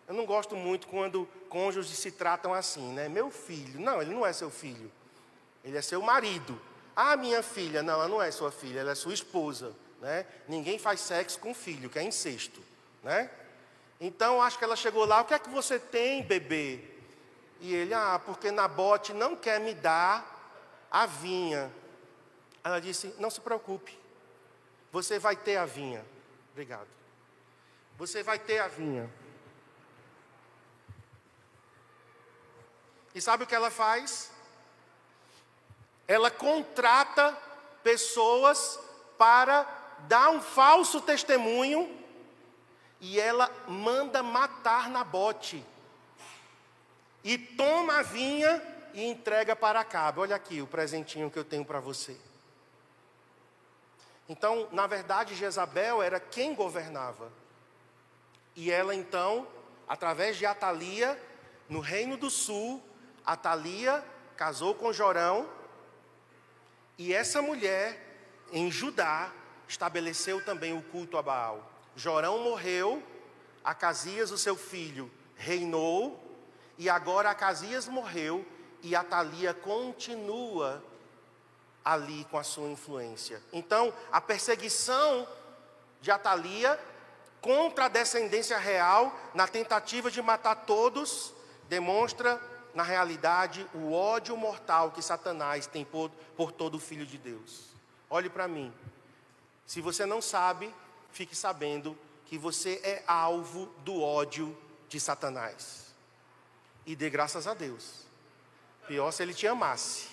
Eu 0.08 0.14
não 0.14 0.26
gosto 0.26 0.56
muito 0.56 0.86
quando 0.86 1.28
cônjuges 1.48 1.98
se 1.98 2.10
tratam 2.10 2.52
assim, 2.52 2.92
né? 2.92 3.08
Meu 3.08 3.30
filho. 3.30 3.80
Não, 3.80 4.00
ele 4.02 4.14
não 4.14 4.26
é 4.26 4.32
seu 4.32 4.50
filho. 4.50 4.90
Ele 5.64 5.76
é 5.76 5.82
seu 5.82 6.00
marido. 6.02 6.60
Ah, 6.94 7.16
minha 7.16 7.42
filha. 7.42 7.82
Não, 7.82 7.94
ela 7.94 8.08
não 8.08 8.22
é 8.22 8.30
sua 8.30 8.50
filha, 8.50 8.80
ela 8.80 8.92
é 8.92 8.94
sua 8.94 9.14
esposa. 9.14 9.74
Né? 10.00 10.26
Ninguém 10.46 10.78
faz 10.78 11.00
sexo 11.00 11.38
com 11.38 11.54
filho, 11.54 11.90
que 11.90 11.98
é 11.98 12.02
incesto. 12.02 12.62
Né? 13.02 13.30
Então, 14.00 14.42
acho 14.42 14.58
que 14.58 14.64
ela 14.64 14.76
chegou 14.76 15.04
lá. 15.04 15.20
O 15.20 15.24
que 15.24 15.34
é 15.34 15.38
que 15.38 15.48
você 15.48 15.78
tem, 15.78 16.22
bebê? 16.22 16.80
E 17.60 17.74
ele, 17.74 17.94
ah, 17.94 18.20
porque 18.24 18.50
Nabote 18.50 19.12
não 19.12 19.34
quer 19.34 19.58
me 19.60 19.74
dar 19.74 20.36
a 20.90 21.06
vinha. 21.06 21.72
Ela 22.62 22.80
disse: 22.80 23.14
Não 23.18 23.30
se 23.30 23.40
preocupe, 23.40 23.98
você 24.92 25.18
vai 25.18 25.36
ter 25.36 25.56
a 25.56 25.64
vinha. 25.64 26.04
Obrigado. 26.52 26.88
Você 27.98 28.22
vai 28.22 28.38
ter 28.38 28.58
a 28.58 28.68
vinha. 28.68 29.10
E 33.16 33.20
sabe 33.22 33.44
o 33.44 33.46
que 33.46 33.54
ela 33.54 33.70
faz? 33.70 34.30
Ela 36.06 36.30
contrata 36.30 37.34
pessoas 37.82 38.78
para 39.16 39.66
dar 40.00 40.28
um 40.28 40.42
falso 40.42 41.00
testemunho 41.00 41.98
e 43.00 43.18
ela 43.18 43.50
manda 43.66 44.22
matar 44.22 44.90
Nabote. 44.90 45.64
E 47.24 47.38
toma 47.38 48.00
a 48.00 48.02
vinha 48.02 48.62
e 48.92 49.02
entrega 49.06 49.56
para 49.56 49.80
Acabe. 49.80 50.20
Olha 50.20 50.36
aqui 50.36 50.60
o 50.60 50.66
presentinho 50.66 51.30
que 51.30 51.38
eu 51.38 51.44
tenho 51.44 51.64
para 51.64 51.80
você. 51.80 52.18
Então, 54.28 54.68
na 54.72 54.86
verdade, 54.86 55.34
Jezabel 55.34 56.02
era 56.02 56.20
quem 56.20 56.54
governava. 56.54 57.32
E 58.54 58.70
ela 58.70 58.94
então, 58.94 59.48
através 59.88 60.36
de 60.36 60.44
Atalia, 60.44 61.18
no 61.66 61.80
reino 61.80 62.18
do 62.18 62.28
sul, 62.28 62.82
Atalia 63.26 64.04
casou 64.36 64.74
com 64.74 64.92
Jorão, 64.92 65.48
e 66.96 67.12
essa 67.12 67.42
mulher, 67.42 68.00
em 68.52 68.70
Judá, 68.70 69.32
estabeleceu 69.66 70.44
também 70.44 70.76
o 70.76 70.82
culto 70.82 71.18
a 71.18 71.22
Baal. 71.22 71.70
Jorão 71.96 72.38
morreu, 72.38 73.02
Acasias, 73.64 74.30
o 74.30 74.38
seu 74.38 74.56
filho, 74.56 75.10
reinou, 75.34 76.22
e 76.78 76.88
agora 76.88 77.30
Acasias 77.30 77.88
morreu, 77.88 78.46
e 78.82 78.94
Atalia 78.94 79.52
continua 79.52 80.82
ali 81.84 82.24
com 82.30 82.38
a 82.38 82.44
sua 82.44 82.68
influência. 82.68 83.42
Então, 83.52 83.92
a 84.12 84.20
perseguição 84.20 85.26
de 86.00 86.10
Atalia 86.10 86.78
contra 87.40 87.86
a 87.86 87.88
descendência 87.88 88.58
real, 88.58 89.16
na 89.34 89.46
tentativa 89.46 90.10
de 90.10 90.20
matar 90.22 90.54
todos, 90.66 91.32
demonstra 91.68 92.40
na 92.76 92.82
realidade, 92.82 93.66
o 93.72 93.94
ódio 93.94 94.36
mortal 94.36 94.90
que 94.90 95.00
Satanás 95.00 95.66
tem 95.66 95.82
por, 95.82 96.10
por 96.36 96.52
todo 96.52 96.78
filho 96.78 97.06
de 97.06 97.16
Deus. 97.16 97.70
Olhe 98.10 98.28
para 98.28 98.46
mim. 98.46 98.70
Se 99.64 99.80
você 99.80 100.04
não 100.04 100.20
sabe, 100.20 100.72
fique 101.10 101.34
sabendo 101.34 101.98
que 102.26 102.36
você 102.36 102.78
é 102.84 103.02
alvo 103.06 103.64
do 103.78 104.02
ódio 104.02 104.54
de 104.90 105.00
Satanás. 105.00 105.86
E 106.84 106.94
dê 106.94 107.08
graças 107.08 107.46
a 107.46 107.54
Deus. 107.54 108.04
Pior 108.86 109.10
se 109.10 109.22
ele 109.22 109.32
te 109.32 109.46
amasse, 109.46 110.08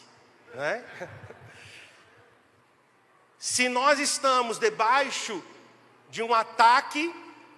né? 0.56 0.86
Se 3.38 3.68
nós 3.68 4.00
estamos 4.00 4.58
debaixo 4.58 5.44
de 6.10 6.24
um 6.24 6.34
ataque, 6.34 7.14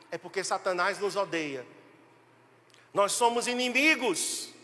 é 0.10 0.18
porque 0.18 0.44
Satanás 0.44 0.98
nos 0.98 1.16
odeia. 1.16 1.64
Nós 2.92 3.12
somos 3.12 3.46
inimigos. 3.46 4.55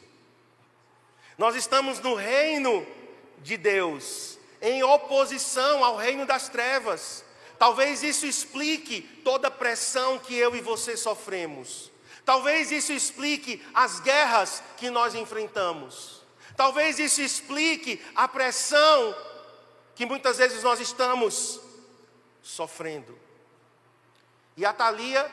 Nós 1.42 1.56
estamos 1.56 2.00
no 2.00 2.14
reino 2.14 2.86
de 3.40 3.58
Deus, 3.58 4.38
em 4.62 4.84
oposição 4.84 5.84
ao 5.84 5.98
reino 5.98 6.24
das 6.24 6.50
trevas. 6.50 7.26
Talvez 7.58 8.04
isso 8.04 8.28
explique 8.28 9.02
toda 9.24 9.48
a 9.48 9.52
pressão 9.52 10.20
que 10.20 10.36
eu 10.36 10.56
e 10.56 10.62
você 10.62 10.96
sofremos. 10.96 11.92
Talvez 12.24 12.72
isso 12.72 12.94
explique 12.94 13.60
as 13.74 14.00
guerras 14.02 14.62
que 14.78 14.92
nós 14.92 15.16
enfrentamos. 15.16 16.22
Talvez 16.56 17.00
isso 17.00 17.24
explique 17.24 18.00
a 18.14 18.28
pressão 18.28 19.16
que 19.96 20.06
muitas 20.06 20.38
vezes 20.38 20.62
nós 20.62 20.80
estamos 20.80 21.60
sofrendo. 22.44 23.18
E 24.56 24.64
a 24.64 24.72
Thalia 24.72 25.28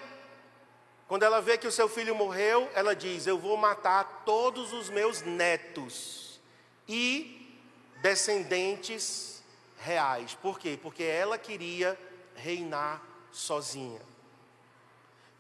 quando 1.09 1.23
ela 1.23 1.41
vê 1.41 1.57
que 1.57 1.67
o 1.67 1.73
seu 1.73 1.89
filho 1.89 2.15
morreu, 2.15 2.71
ela 2.75 2.95
diz: 2.95 3.27
Eu 3.27 3.39
vou 3.39 3.57
matar 3.57 4.25
todos 4.27 4.75
os 4.75 4.91
meus 4.91 5.23
netos 5.23 6.39
e 6.87 7.59
descendentes 8.03 9.43
reais. 9.79 10.35
Por 10.35 10.59
quê? 10.59 10.79
Porque 10.81 11.03
ela 11.03 11.39
queria 11.39 11.99
reinar 12.37 13.03
sozinha. 13.33 14.03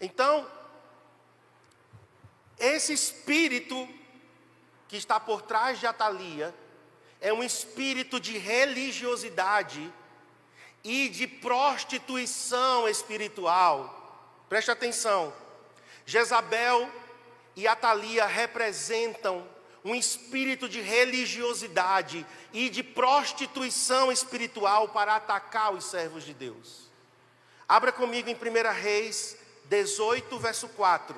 Então, 0.00 0.50
esse 2.58 2.94
espírito 2.94 3.86
que 4.88 4.96
está 4.96 5.20
por 5.20 5.42
trás 5.42 5.78
de 5.78 5.86
Atalia 5.86 6.54
é 7.20 7.30
um 7.30 7.42
espírito 7.42 8.18
de 8.18 8.38
religiosidade 8.38 9.92
e 10.82 11.10
de 11.10 11.26
prostituição 11.26 12.88
espiritual. 12.88 14.46
Preste 14.48 14.70
atenção. 14.70 15.30
Jezabel 16.08 16.90
e 17.54 17.68
Atalia 17.68 18.24
representam 18.24 19.46
um 19.84 19.94
espírito 19.94 20.66
de 20.66 20.80
religiosidade 20.80 22.26
e 22.50 22.70
de 22.70 22.82
prostituição 22.82 24.10
espiritual 24.10 24.88
para 24.88 25.16
atacar 25.16 25.74
os 25.74 25.84
servos 25.84 26.24
de 26.24 26.32
Deus. 26.32 26.88
Abra 27.68 27.92
comigo 27.92 28.30
em 28.30 28.34
1 28.34 28.72
Reis 28.72 29.36
18, 29.66 30.38
verso 30.38 30.66
4. 30.68 31.14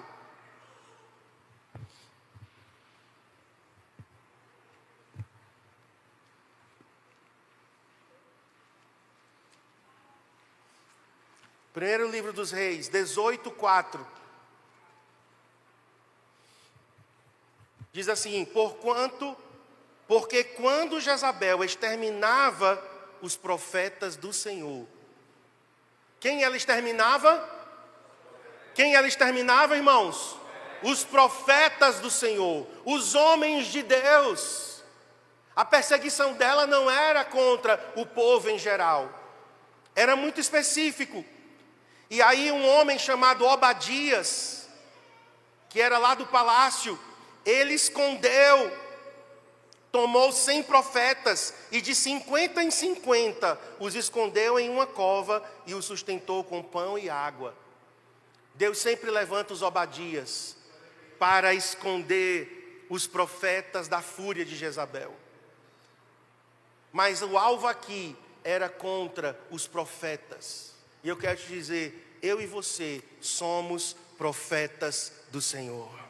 Primeiro 11.72 12.10
livro 12.10 12.32
dos 12.32 12.50
Reis, 12.50 12.88
18, 12.88 13.52
4. 13.52 14.19
Diz 17.92 18.08
assim: 18.08 18.44
Porquanto, 18.44 19.36
porque 20.06 20.44
quando 20.44 21.00
Jezabel 21.00 21.64
exterminava 21.64 22.82
os 23.20 23.36
profetas 23.36 24.16
do 24.16 24.32
Senhor, 24.32 24.86
quem 26.18 26.44
ela 26.44 26.56
exterminava? 26.56 27.58
Quem 28.74 28.94
ela 28.94 29.08
exterminava, 29.08 29.76
irmãos? 29.76 30.36
Os 30.82 31.04
profetas 31.04 31.98
do 31.98 32.10
Senhor, 32.10 32.66
os 32.84 33.14
homens 33.14 33.66
de 33.66 33.82
Deus. 33.82 34.82
A 35.54 35.64
perseguição 35.64 36.34
dela 36.34 36.66
não 36.66 36.90
era 36.90 37.24
contra 37.24 37.92
o 37.96 38.06
povo 38.06 38.48
em 38.48 38.58
geral, 38.58 39.10
era 39.94 40.14
muito 40.14 40.40
específico. 40.40 41.24
E 42.08 42.22
aí, 42.22 42.50
um 42.50 42.66
homem 42.66 42.98
chamado 42.98 43.44
Obadias, 43.44 44.68
que 45.68 45.80
era 45.80 45.98
lá 45.98 46.14
do 46.14 46.26
palácio, 46.26 46.98
ele 47.44 47.74
escondeu, 47.74 48.76
tomou 49.90 50.30
cem 50.32 50.62
profetas 50.62 51.54
e 51.72 51.80
de 51.80 51.94
cinquenta 51.94 52.62
em 52.62 52.70
cinquenta 52.70 53.60
os 53.78 53.94
escondeu 53.94 54.58
em 54.58 54.68
uma 54.68 54.86
cova 54.86 55.42
e 55.66 55.74
os 55.74 55.84
sustentou 55.84 56.44
com 56.44 56.62
pão 56.62 56.98
e 56.98 57.10
água. 57.10 57.54
Deus 58.54 58.78
sempre 58.78 59.10
levanta 59.10 59.52
os 59.52 59.62
obadias 59.62 60.56
para 61.18 61.54
esconder 61.54 62.86
os 62.90 63.06
profetas 63.06 63.88
da 63.88 64.02
fúria 64.02 64.44
de 64.44 64.56
Jezabel. 64.56 65.14
Mas 66.92 67.22
o 67.22 67.38
alvo 67.38 67.66
aqui 67.66 68.16
era 68.42 68.68
contra 68.68 69.38
os 69.50 69.66
profetas. 69.66 70.74
E 71.02 71.08
eu 71.08 71.16
quero 71.16 71.38
te 71.38 71.46
dizer, 71.46 72.18
eu 72.20 72.40
e 72.40 72.46
você 72.46 73.02
somos 73.20 73.96
profetas 74.18 75.12
do 75.30 75.40
Senhor. 75.40 76.09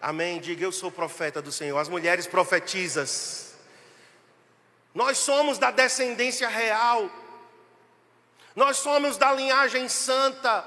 Amém. 0.00 0.40
Diga 0.40 0.64
eu 0.64 0.72
sou 0.72 0.90
profeta 0.90 1.40
do 1.40 1.50
Senhor. 1.50 1.78
As 1.78 1.88
mulheres 1.88 2.26
profetizas. 2.26 3.54
Nós 4.94 5.18
somos 5.18 5.58
da 5.58 5.70
descendência 5.70 6.48
real. 6.48 7.10
Nós 8.54 8.78
somos 8.78 9.16
da 9.16 9.32
linhagem 9.32 9.88
santa. 9.88 10.64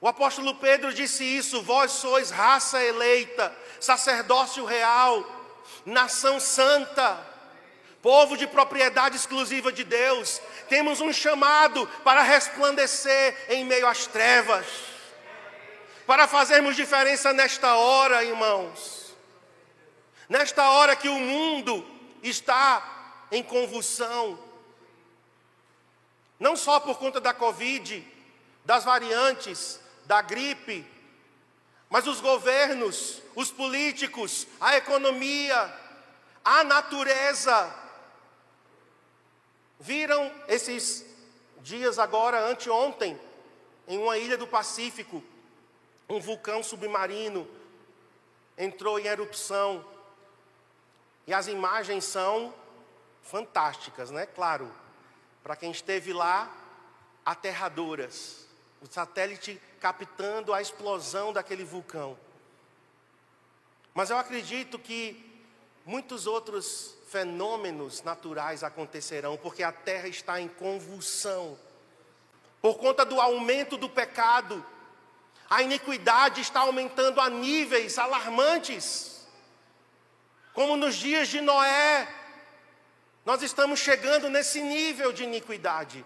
O 0.00 0.06
apóstolo 0.06 0.54
Pedro 0.54 0.92
disse 0.92 1.24
isso: 1.24 1.62
vós 1.62 1.90
sois 1.92 2.30
raça 2.30 2.82
eleita, 2.82 3.54
sacerdócio 3.80 4.64
real, 4.64 5.24
nação 5.84 6.38
santa, 6.38 7.18
povo 8.00 8.36
de 8.36 8.46
propriedade 8.46 9.16
exclusiva 9.16 9.72
de 9.72 9.82
Deus. 9.82 10.40
Temos 10.68 11.00
um 11.00 11.12
chamado 11.12 11.86
para 12.04 12.22
resplandecer 12.22 13.46
em 13.48 13.64
meio 13.64 13.88
às 13.88 14.06
trevas, 14.06 14.66
para 16.08 16.26
fazermos 16.26 16.74
diferença 16.74 17.34
nesta 17.34 17.76
hora, 17.76 18.24
irmãos. 18.24 19.14
Nesta 20.26 20.70
hora 20.70 20.96
que 20.96 21.06
o 21.06 21.18
mundo 21.18 21.86
está 22.22 23.26
em 23.30 23.42
convulsão, 23.42 24.38
não 26.40 26.56
só 26.56 26.80
por 26.80 26.98
conta 26.98 27.20
da 27.20 27.34
Covid, 27.34 28.02
das 28.64 28.84
variantes, 28.84 29.78
da 30.06 30.22
gripe, 30.22 30.82
mas 31.90 32.06
os 32.06 32.22
governos, 32.22 33.20
os 33.34 33.50
políticos, 33.50 34.46
a 34.58 34.78
economia, 34.78 35.70
a 36.42 36.64
natureza, 36.64 37.70
viram 39.78 40.32
esses 40.48 41.04
dias 41.60 41.98
agora, 41.98 42.48
anteontem, 42.48 43.20
em 43.86 43.98
uma 43.98 44.16
ilha 44.16 44.38
do 44.38 44.46
Pacífico, 44.46 45.22
um 46.08 46.20
vulcão 46.20 46.62
submarino 46.62 47.46
entrou 48.56 48.98
em 48.98 49.06
erupção. 49.06 49.84
E 51.26 51.34
as 51.34 51.46
imagens 51.46 52.04
são 52.04 52.54
fantásticas, 53.22 54.10
né? 54.10 54.24
Claro, 54.26 54.72
para 55.42 55.54
quem 55.54 55.70
esteve 55.70 56.12
lá, 56.12 56.50
aterradoras. 57.24 58.46
O 58.80 58.86
satélite 58.86 59.60
captando 59.80 60.54
a 60.54 60.62
explosão 60.62 61.32
daquele 61.32 61.64
vulcão. 61.64 62.16
Mas 63.92 64.10
eu 64.10 64.16
acredito 64.16 64.78
que 64.78 65.42
muitos 65.84 66.26
outros 66.26 66.96
fenômenos 67.08 68.02
naturais 68.02 68.62
acontecerão, 68.62 69.36
porque 69.36 69.62
a 69.62 69.72
terra 69.72 70.08
está 70.08 70.40
em 70.40 70.48
convulsão. 70.48 71.58
Por 72.62 72.78
conta 72.78 73.04
do 73.04 73.20
aumento 73.20 73.76
do 73.76 73.88
pecado, 73.88 74.64
a 75.48 75.62
iniquidade 75.62 76.40
está 76.40 76.60
aumentando 76.60 77.20
a 77.20 77.30
níveis 77.30 77.98
alarmantes. 77.98 79.26
Como 80.52 80.76
nos 80.76 80.96
dias 80.96 81.28
de 81.28 81.40
Noé, 81.40 82.06
nós 83.24 83.42
estamos 83.42 83.80
chegando 83.80 84.28
nesse 84.28 84.60
nível 84.60 85.12
de 85.12 85.24
iniquidade. 85.24 86.04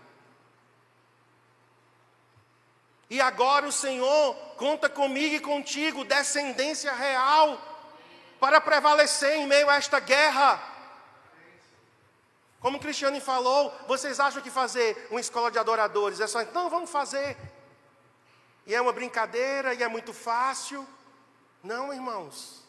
E 3.11 3.20
agora 3.20 3.66
o 3.66 3.72
Senhor 3.72 4.34
conta 4.56 4.88
comigo 4.88 5.34
e 5.34 5.40
contigo, 5.40 6.04
descendência 6.04 6.92
real, 6.94 7.61
para 8.40 8.61
prevalecer 8.61 9.37
em 9.37 9.46
meio 9.46 9.68
a 9.68 9.75
esta 9.76 10.00
guerra. 10.00 10.61
Como 12.58 12.78
o 12.78 12.80
Cristiane 12.80 13.20
falou, 13.20 13.75
vocês 13.88 14.18
acham 14.18 14.40
que 14.40 14.50
fazer 14.50 15.08
uma 15.11 15.20
escola 15.20 15.50
de 15.50 15.58
adoradores 15.58 16.20
é 16.20 16.26
só, 16.26 16.44
não, 16.44 16.70
vamos 16.70 16.90
fazer. 16.90 17.37
E 18.66 18.75
é 18.75 18.81
uma 18.81 18.92
brincadeira 18.92 19.75
e 19.75 19.83
é 19.83 19.88
muito 19.88 20.12
fácil. 20.12 20.87
Não, 21.62 21.92
irmãos. 21.92 22.62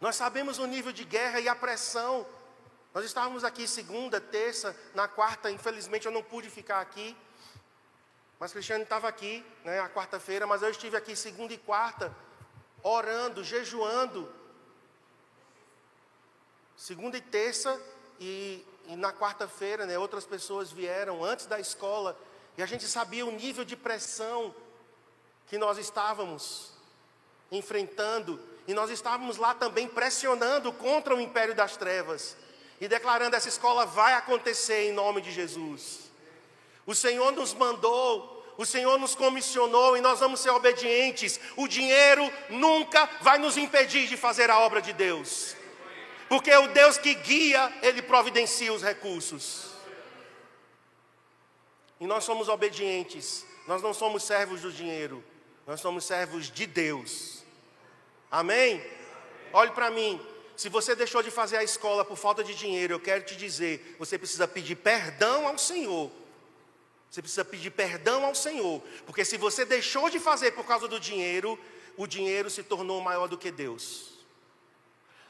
Nós 0.00 0.16
sabemos 0.16 0.58
o 0.58 0.66
nível 0.66 0.92
de 0.92 1.04
guerra 1.04 1.40
e 1.40 1.48
a 1.48 1.54
pressão. 1.54 2.26
Nós 2.94 3.04
estávamos 3.04 3.44
aqui 3.44 3.68
segunda, 3.68 4.20
terça, 4.20 4.76
na 4.94 5.06
quarta, 5.06 5.50
infelizmente 5.50 6.06
eu 6.06 6.12
não 6.12 6.22
pude 6.22 6.48
ficar 6.50 6.80
aqui. 6.80 7.16
Mas 8.38 8.52
Cristiano 8.52 8.82
estava 8.82 9.06
aqui, 9.06 9.44
né, 9.64 9.78
a 9.80 9.88
quarta-feira, 9.88 10.46
mas 10.46 10.62
eu 10.62 10.70
estive 10.70 10.96
aqui 10.96 11.14
segunda 11.14 11.52
e 11.52 11.58
quarta, 11.58 12.16
orando, 12.82 13.44
jejuando. 13.44 14.32
Segunda 16.74 17.18
e 17.18 17.20
terça, 17.20 17.78
e, 18.18 18.64
e 18.86 18.96
na 18.96 19.12
quarta-feira, 19.12 19.84
né, 19.84 19.98
outras 19.98 20.24
pessoas 20.24 20.72
vieram 20.72 21.22
antes 21.22 21.44
da 21.44 21.60
escola, 21.60 22.18
e 22.56 22.62
a 22.62 22.66
gente 22.66 22.88
sabia 22.88 23.26
o 23.26 23.30
nível 23.30 23.64
de 23.64 23.76
pressão 23.76 24.54
que 25.50 25.58
nós 25.58 25.78
estávamos 25.78 26.70
enfrentando, 27.50 28.40
e 28.68 28.72
nós 28.72 28.88
estávamos 28.88 29.36
lá 29.36 29.52
também 29.52 29.88
pressionando 29.88 30.72
contra 30.72 31.12
o 31.12 31.20
império 31.20 31.56
das 31.56 31.76
trevas, 31.76 32.36
e 32.80 32.86
declarando: 32.86 33.34
essa 33.34 33.48
escola 33.48 33.84
vai 33.84 34.14
acontecer 34.14 34.88
em 34.88 34.92
nome 34.92 35.20
de 35.20 35.32
Jesus. 35.32 36.08
O 36.86 36.94
Senhor 36.94 37.32
nos 37.32 37.52
mandou, 37.52 38.54
o 38.56 38.64
Senhor 38.64 38.96
nos 38.96 39.16
comissionou 39.16 39.96
e 39.96 40.00
nós 40.00 40.20
vamos 40.20 40.38
ser 40.38 40.50
obedientes. 40.50 41.40
O 41.56 41.66
dinheiro 41.66 42.32
nunca 42.48 43.10
vai 43.20 43.36
nos 43.36 43.56
impedir 43.56 44.06
de 44.06 44.16
fazer 44.16 44.50
a 44.50 44.60
obra 44.60 44.80
de 44.80 44.92
Deus. 44.92 45.56
Porque 46.28 46.54
o 46.54 46.68
Deus 46.68 46.96
que 46.96 47.12
guia, 47.12 47.72
ele 47.82 48.02
providencia 48.02 48.72
os 48.72 48.84
recursos. 48.84 49.70
E 51.98 52.06
nós 52.06 52.22
somos 52.22 52.48
obedientes. 52.48 53.44
Nós 53.66 53.82
não 53.82 53.92
somos 53.92 54.22
servos 54.22 54.60
do 54.60 54.72
dinheiro. 54.72 55.24
Nós 55.70 55.80
somos 55.80 56.04
servos 56.04 56.50
de 56.50 56.66
Deus. 56.66 57.44
Amém? 58.28 58.84
Olhe 59.52 59.70
para 59.70 59.88
mim. 59.88 60.20
Se 60.56 60.68
você 60.68 60.96
deixou 60.96 61.22
de 61.22 61.30
fazer 61.30 61.58
a 61.58 61.62
escola 61.62 62.04
por 62.04 62.16
falta 62.16 62.42
de 62.42 62.56
dinheiro, 62.56 62.94
eu 62.94 62.98
quero 62.98 63.22
te 63.24 63.36
dizer, 63.36 63.94
você 63.96 64.18
precisa 64.18 64.48
pedir 64.48 64.74
perdão 64.74 65.46
ao 65.46 65.56
Senhor 65.56 66.10
você 67.10 67.20
precisa 67.20 67.44
pedir 67.44 67.70
perdão 67.70 68.24
ao 68.24 68.36
Senhor, 68.36 68.80
porque 69.04 69.24
se 69.24 69.36
você 69.36 69.64
deixou 69.64 70.08
de 70.08 70.20
fazer 70.20 70.52
por 70.52 70.64
causa 70.64 70.86
do 70.86 71.00
dinheiro, 71.00 71.58
o 71.96 72.06
dinheiro 72.06 72.48
se 72.48 72.62
tornou 72.62 73.00
maior 73.00 73.26
do 73.26 73.36
que 73.36 73.50
Deus. 73.50 74.12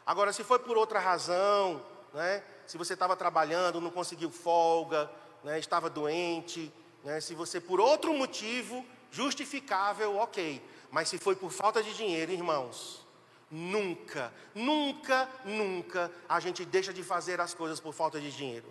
Agora, 0.05 0.31
se 0.31 0.45
foi 0.45 0.59
por 0.59 0.77
outra 0.77 0.99
razão, 0.99 1.83
né, 2.13 2.43
se 2.67 2.77
você 2.77 2.93
estava 2.93 3.17
trabalhando, 3.17 3.81
não 3.81 3.91
conseguiu 3.91 4.31
folga, 4.31 5.11
né, 5.43 5.59
estava 5.59 5.89
doente, 5.89 6.71
né, 7.03 7.19
se 7.19 7.35
você 7.35 7.59
por 7.59 7.81
outro 7.81 8.13
motivo 8.13 8.85
justificável, 9.11 10.17
ok. 10.17 10.63
Mas 10.91 11.09
se 11.09 11.19
foi 11.19 11.37
por 11.37 11.51
falta 11.51 11.83
de 11.83 11.95
dinheiro, 11.95 12.33
irmãos, 12.33 13.05
nunca, 13.51 14.33
nunca, 14.55 15.29
nunca 15.45 16.11
a 16.29 16.41
gente 16.41 16.65
deixa 16.65 16.93
de 16.93 17.03
fazer 17.03 17.41
as 17.41 17.55
coisas 17.55 17.81
por 17.81 17.93
falta 17.93 18.21
de 18.21 18.31
dinheiro. 18.31 18.67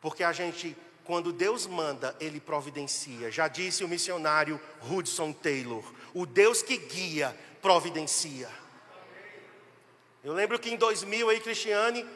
Porque 0.00 0.22
a 0.22 0.32
gente 0.32 0.76
quando 1.04 1.32
Deus 1.32 1.66
manda, 1.66 2.16
Ele 2.18 2.40
providencia. 2.40 3.30
Já 3.30 3.46
disse 3.46 3.84
o 3.84 3.88
missionário 3.88 4.60
Hudson 4.90 5.32
Taylor: 5.32 5.84
o 6.14 6.24
Deus 6.26 6.62
que 6.62 6.76
guia, 6.76 7.36
providencia. 7.60 8.48
Eu 10.22 10.32
lembro 10.32 10.58
que 10.58 10.70
em 10.70 10.76
2000 10.76 11.28
aí, 11.28 11.40
Cristiane, 11.40 12.06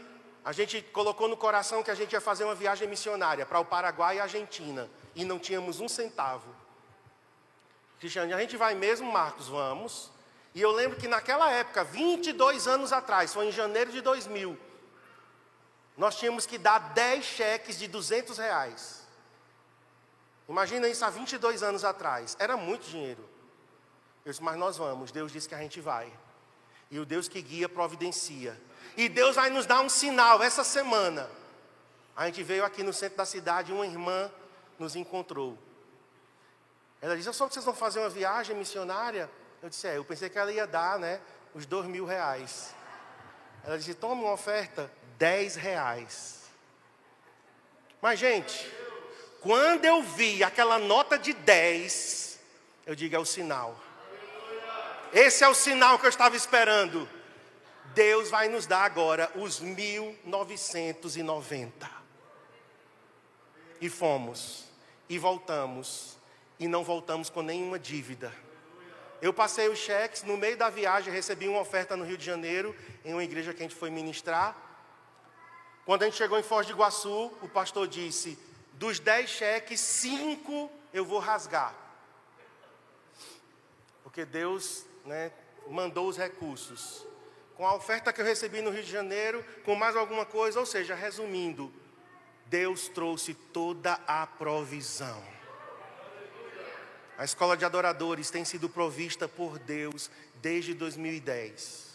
a 0.42 0.52
gente 0.52 0.80
colocou 0.80 1.28
no 1.28 1.36
coração 1.36 1.82
que 1.82 1.90
a 1.90 1.94
gente 1.94 2.14
ia 2.14 2.20
fazer 2.22 2.44
uma 2.44 2.54
viagem 2.54 2.88
missionária 2.88 3.44
para 3.44 3.60
o 3.60 3.64
Paraguai 3.64 4.16
e 4.16 4.20
a 4.20 4.22
Argentina. 4.22 4.88
E 5.14 5.24
não 5.24 5.38
tínhamos 5.38 5.78
um 5.80 5.88
centavo. 5.88 6.48
Cristiane, 7.98 8.32
a 8.32 8.38
gente 8.38 8.56
vai 8.56 8.74
mesmo, 8.74 9.10
Marcos? 9.10 9.48
Vamos. 9.48 10.10
E 10.54 10.60
eu 10.60 10.72
lembro 10.72 10.98
que 10.98 11.08
naquela 11.08 11.50
época, 11.50 11.84
22 11.84 12.66
anos 12.66 12.92
atrás, 12.92 13.32
foi 13.32 13.46
em 13.46 13.52
janeiro 13.52 13.92
de 13.92 14.00
2000, 14.00 14.58
nós 15.96 16.16
tínhamos 16.16 16.46
que 16.46 16.58
dar 16.58 16.78
10 16.78 17.24
cheques 17.24 17.78
de 17.78 17.88
200 17.88 18.38
reais. 18.38 19.06
Imagina 20.48 20.88
isso 20.88 21.04
há 21.04 21.10
22 21.10 21.62
anos 21.62 21.84
atrás. 21.84 22.36
Era 22.38 22.56
muito 22.56 22.88
dinheiro. 22.88 23.28
Eu 24.24 24.30
disse, 24.30 24.42
mas 24.42 24.56
nós 24.56 24.76
vamos. 24.76 25.10
Deus 25.10 25.32
disse 25.32 25.48
que 25.48 25.54
a 25.54 25.58
gente 25.58 25.80
vai. 25.80 26.12
E 26.90 26.98
o 26.98 27.04
Deus 27.04 27.28
que 27.28 27.42
guia 27.42 27.68
providencia. 27.68 28.58
E 28.96 29.08
Deus 29.08 29.36
vai 29.36 29.50
nos 29.50 29.66
dar 29.66 29.80
um 29.80 29.88
sinal 29.88 30.42
essa 30.42 30.64
semana. 30.64 31.28
A 32.16 32.26
gente 32.26 32.42
veio 32.42 32.64
aqui 32.64 32.82
no 32.82 32.92
centro 32.92 33.18
da 33.18 33.26
cidade, 33.26 33.72
uma 33.72 33.86
irmã 33.86 34.30
nos 34.78 34.96
encontrou. 34.96 35.58
Ela 37.00 37.16
disse, 37.16 37.28
eu 37.28 37.32
só 37.32 37.46
que 37.46 37.54
vocês 37.54 37.64
vão 37.64 37.74
fazer 37.74 38.00
uma 38.00 38.08
viagem 38.08 38.56
missionária. 38.56 39.30
Eu 39.62 39.68
disse, 39.68 39.86
é, 39.86 39.96
eu 39.96 40.04
pensei 40.04 40.28
que 40.28 40.38
ela 40.38 40.52
ia 40.52 40.66
dar, 40.66 40.98
né, 40.98 41.20
os 41.54 41.66
dois 41.66 41.86
mil 41.86 42.04
reais. 42.04 42.74
Ela 43.64 43.78
disse, 43.78 43.94
toma 43.94 44.22
uma 44.22 44.32
oferta. 44.32 44.90
10 45.18 45.56
reais. 45.56 46.38
Mas, 48.00 48.20
gente, 48.20 48.72
quando 49.40 49.84
eu 49.84 50.00
vi 50.02 50.44
aquela 50.44 50.78
nota 50.78 51.18
de 51.18 51.32
10, 51.32 52.38
eu 52.86 52.94
digo: 52.94 53.16
é 53.16 53.18
o 53.18 53.24
sinal. 53.24 53.76
Esse 55.12 55.42
é 55.42 55.48
o 55.48 55.54
sinal 55.54 55.98
que 55.98 56.06
eu 56.06 56.10
estava 56.10 56.36
esperando. 56.36 57.08
Deus 57.94 58.30
vai 58.30 58.48
nos 58.48 58.66
dar 58.66 58.84
agora 58.84 59.32
os 59.34 59.58
1990. 59.60 61.90
E 63.80 63.88
fomos, 63.88 64.64
e 65.08 65.18
voltamos, 65.18 66.17
e 66.58 66.66
não 66.66 66.82
voltamos 66.82 67.30
com 67.30 67.42
nenhuma 67.42 67.78
dívida. 67.78 68.32
eu 69.20 69.32
passei 69.32 69.68
os 69.68 69.78
cheques, 69.78 70.22
no 70.22 70.36
meio 70.36 70.56
da 70.56 70.70
viagem 70.70 71.12
recebi 71.12 71.48
uma 71.48 71.60
oferta 71.60 71.96
no 71.96 72.04
Rio 72.04 72.16
de 72.16 72.24
Janeiro, 72.24 72.74
em 73.04 73.12
uma 73.12 73.24
igreja 73.24 73.52
que 73.52 73.62
a 73.62 73.66
gente 73.66 73.74
foi 73.74 73.90
ministrar. 73.90 74.56
Quando 75.84 76.02
a 76.02 76.04
gente 76.04 76.16
chegou 76.16 76.38
em 76.38 76.42
Foz 76.42 76.66
do 76.66 76.72
Iguaçu, 76.72 77.32
o 77.42 77.48
pastor 77.48 77.88
disse: 77.88 78.38
dos 78.74 79.00
dez 79.00 79.30
cheques, 79.30 79.80
cinco 79.80 80.70
eu 80.92 81.04
vou 81.04 81.18
rasgar. 81.18 81.74
Porque 84.02 84.24
Deus 84.24 84.84
né, 85.04 85.32
mandou 85.68 86.08
os 86.08 86.16
recursos. 86.16 87.06
Com 87.56 87.66
a 87.66 87.74
oferta 87.74 88.12
que 88.12 88.20
eu 88.20 88.24
recebi 88.24 88.60
no 88.60 88.70
Rio 88.70 88.84
de 88.84 88.90
Janeiro, 88.90 89.44
com 89.64 89.74
mais 89.74 89.96
alguma 89.96 90.24
coisa, 90.24 90.60
ou 90.60 90.66
seja, 90.66 90.94
resumindo, 90.94 91.72
Deus 92.46 92.88
trouxe 92.88 93.34
toda 93.34 93.94
a 94.06 94.26
provisão. 94.26 95.37
A 97.18 97.24
escola 97.24 97.56
de 97.56 97.64
adoradores 97.64 98.30
tem 98.30 98.44
sido 98.44 98.68
provista 98.68 99.26
por 99.26 99.58
Deus 99.58 100.08
desde 100.36 100.72
2010. 100.72 101.88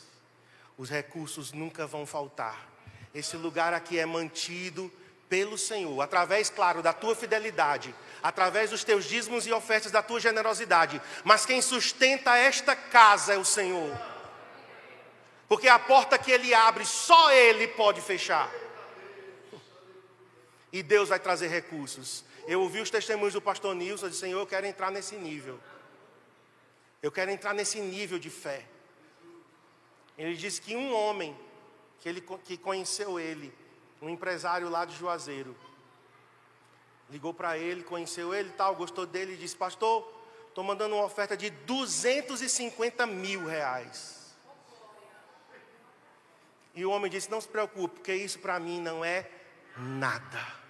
Os 0.77 0.89
recursos 0.89 1.53
nunca 1.53 1.88
vão 1.88 2.05
faltar. 2.05 2.67
Esse 3.15 3.38
lugar 3.38 3.73
aqui 3.73 3.97
é 3.97 4.05
mantido 4.05 4.91
pelo 5.29 5.57
Senhor, 5.57 6.01
através, 6.01 6.49
claro, 6.49 6.81
da 6.81 6.91
tua 6.91 7.15
fidelidade, 7.15 7.95
através 8.21 8.71
dos 8.71 8.83
teus 8.83 9.05
dízimos 9.05 9.47
e 9.47 9.53
ofertas 9.53 9.93
da 9.93 10.03
tua 10.03 10.19
generosidade. 10.19 11.01
Mas 11.23 11.45
quem 11.45 11.62
sustenta 11.62 12.36
esta 12.36 12.75
casa 12.75 13.33
é 13.33 13.38
o 13.38 13.45
Senhor. 13.45 13.97
Porque 15.47 15.69
a 15.69 15.79
porta 15.79 16.17
que 16.17 16.31
ele 16.31 16.53
abre, 16.53 16.86
só 16.86 17.31
ele 17.31 17.69
pode 17.69 18.01
fechar. 18.01 18.51
E 20.69 20.83
Deus 20.83 21.07
vai 21.07 21.19
trazer 21.19 21.47
recursos. 21.47 22.25
Eu 22.45 22.62
ouvi 22.62 22.82
os 22.82 22.89
testemunhos 22.89 23.34
do 23.34 23.41
pastor 23.41 23.73
Nilson, 23.73 24.06
eu 24.06 24.10
disse, 24.10 24.21
Senhor, 24.21 24.39
eu 24.39 24.47
quero 24.47 24.65
entrar 24.65 24.91
nesse 24.91 25.15
nível. 25.15 25.60
Eu 27.01 27.12
quero 27.12 27.32
entrar 27.32 27.53
nesse 27.53 27.79
nível 27.79 28.19
de 28.19 28.29
fé. 28.29 28.65
Ele 30.17 30.36
disse 30.36 30.62
que 30.62 30.75
um 30.75 30.93
homem 30.93 31.38
que, 31.99 32.10
ele, 32.10 32.21
que 32.21 32.58
conheceu 32.58 33.19
ele, 33.19 33.53
um 34.01 34.10
empresário 34.10 34.69
lá 34.69 34.86
de 34.86 34.95
Juazeiro, 34.95 35.56
ligou 37.10 37.34
para 37.34 37.58
ele, 37.58 37.84
conheceu 37.84 38.34
ele 38.34 38.51
tal, 38.51 38.75
gostou 38.75 39.06
dele 39.06 39.34
e 39.34 39.38
disse, 39.38 39.56
pastor, 39.56 40.12
estou 40.49 40.63
mandando 40.63 40.95
uma 40.95 41.06
oferta 41.06 41.36
de 41.36 41.49
250 41.49 43.06
mil 43.08 43.45
reais. 43.45 44.36
E 46.75 46.86
o 46.86 46.91
homem 46.91 47.10
disse, 47.10 47.29
não 47.29 47.39
se 47.39 47.47
preocupe, 47.47 47.95
porque 47.95 48.13
isso 48.13 48.39
para 48.39 48.60
mim 48.60 48.82
não 48.82 49.06
é 49.06 49.29
nada. 49.77 50.62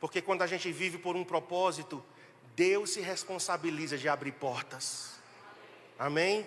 Porque 0.00 0.22
quando 0.22 0.42
a 0.42 0.46
gente 0.46 0.72
vive 0.72 0.96
por 0.96 1.14
um 1.14 1.24
propósito, 1.24 2.02
Deus 2.56 2.90
se 2.90 3.00
responsabiliza 3.00 3.98
de 3.98 4.08
abrir 4.08 4.32
portas. 4.32 5.10
Amém? 5.98 6.46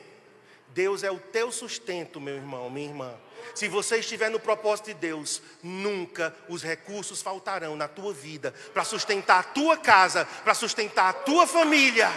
Deus 0.69 1.03
é 1.03 1.11
o 1.11 1.19
teu 1.19 1.51
sustento, 1.51 2.19
meu 2.19 2.35
irmão, 2.35 2.69
minha 2.69 2.87
irmã. 2.87 3.13
Se 3.53 3.67
você 3.67 3.97
estiver 3.97 4.29
no 4.31 4.39
propósito 4.39 4.87
de 4.87 4.95
Deus, 4.95 5.41
nunca 5.61 6.35
os 6.49 6.63
recursos 6.63 7.21
faltarão 7.21 7.75
na 7.75 7.87
tua 7.87 8.11
vida 8.11 8.51
para 8.73 8.83
sustentar 8.83 9.39
a 9.39 9.43
tua 9.43 9.77
casa, 9.77 10.25
para 10.43 10.55
sustentar 10.55 11.09
a 11.09 11.13
tua 11.13 11.45
família. 11.45 12.09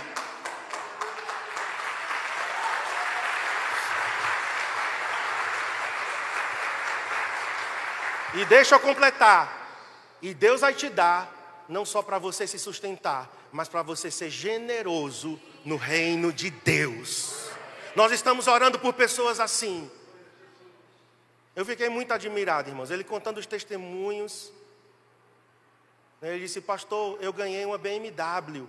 E 8.35 8.45
deixa 8.47 8.75
eu 8.75 8.81
completar. 8.81 9.66
E 10.23 10.33
Deus 10.35 10.61
vai 10.61 10.75
te 10.75 10.89
dar, 10.89 11.65
não 11.69 11.85
só 11.85 12.03
para 12.03 12.19
você 12.19 12.47
se 12.47 12.59
sustentar, 12.59 13.31
mas 13.53 13.69
para 13.69 13.83
você 13.83 14.11
ser 14.11 14.31
generoso 14.31 15.41
no 15.65 15.77
reino 15.77 16.33
de 16.33 16.51
Deus. 16.51 17.49
Nós 17.95 18.13
estamos 18.13 18.47
orando 18.47 18.79
por 18.79 18.93
pessoas 18.93 19.41
assim. 19.41 19.91
Eu 21.55 21.65
fiquei 21.65 21.89
muito 21.89 22.13
admirado, 22.13 22.69
irmãos. 22.69 22.91
Ele 22.91 23.03
contando 23.03 23.39
os 23.39 23.47
testemunhos. 23.47 24.53
Ele 26.21 26.41
disse, 26.41 26.61
pastor, 26.61 27.19
eu 27.21 27.33
ganhei 27.33 27.65
uma 27.65 27.79
BMW. 27.79 28.69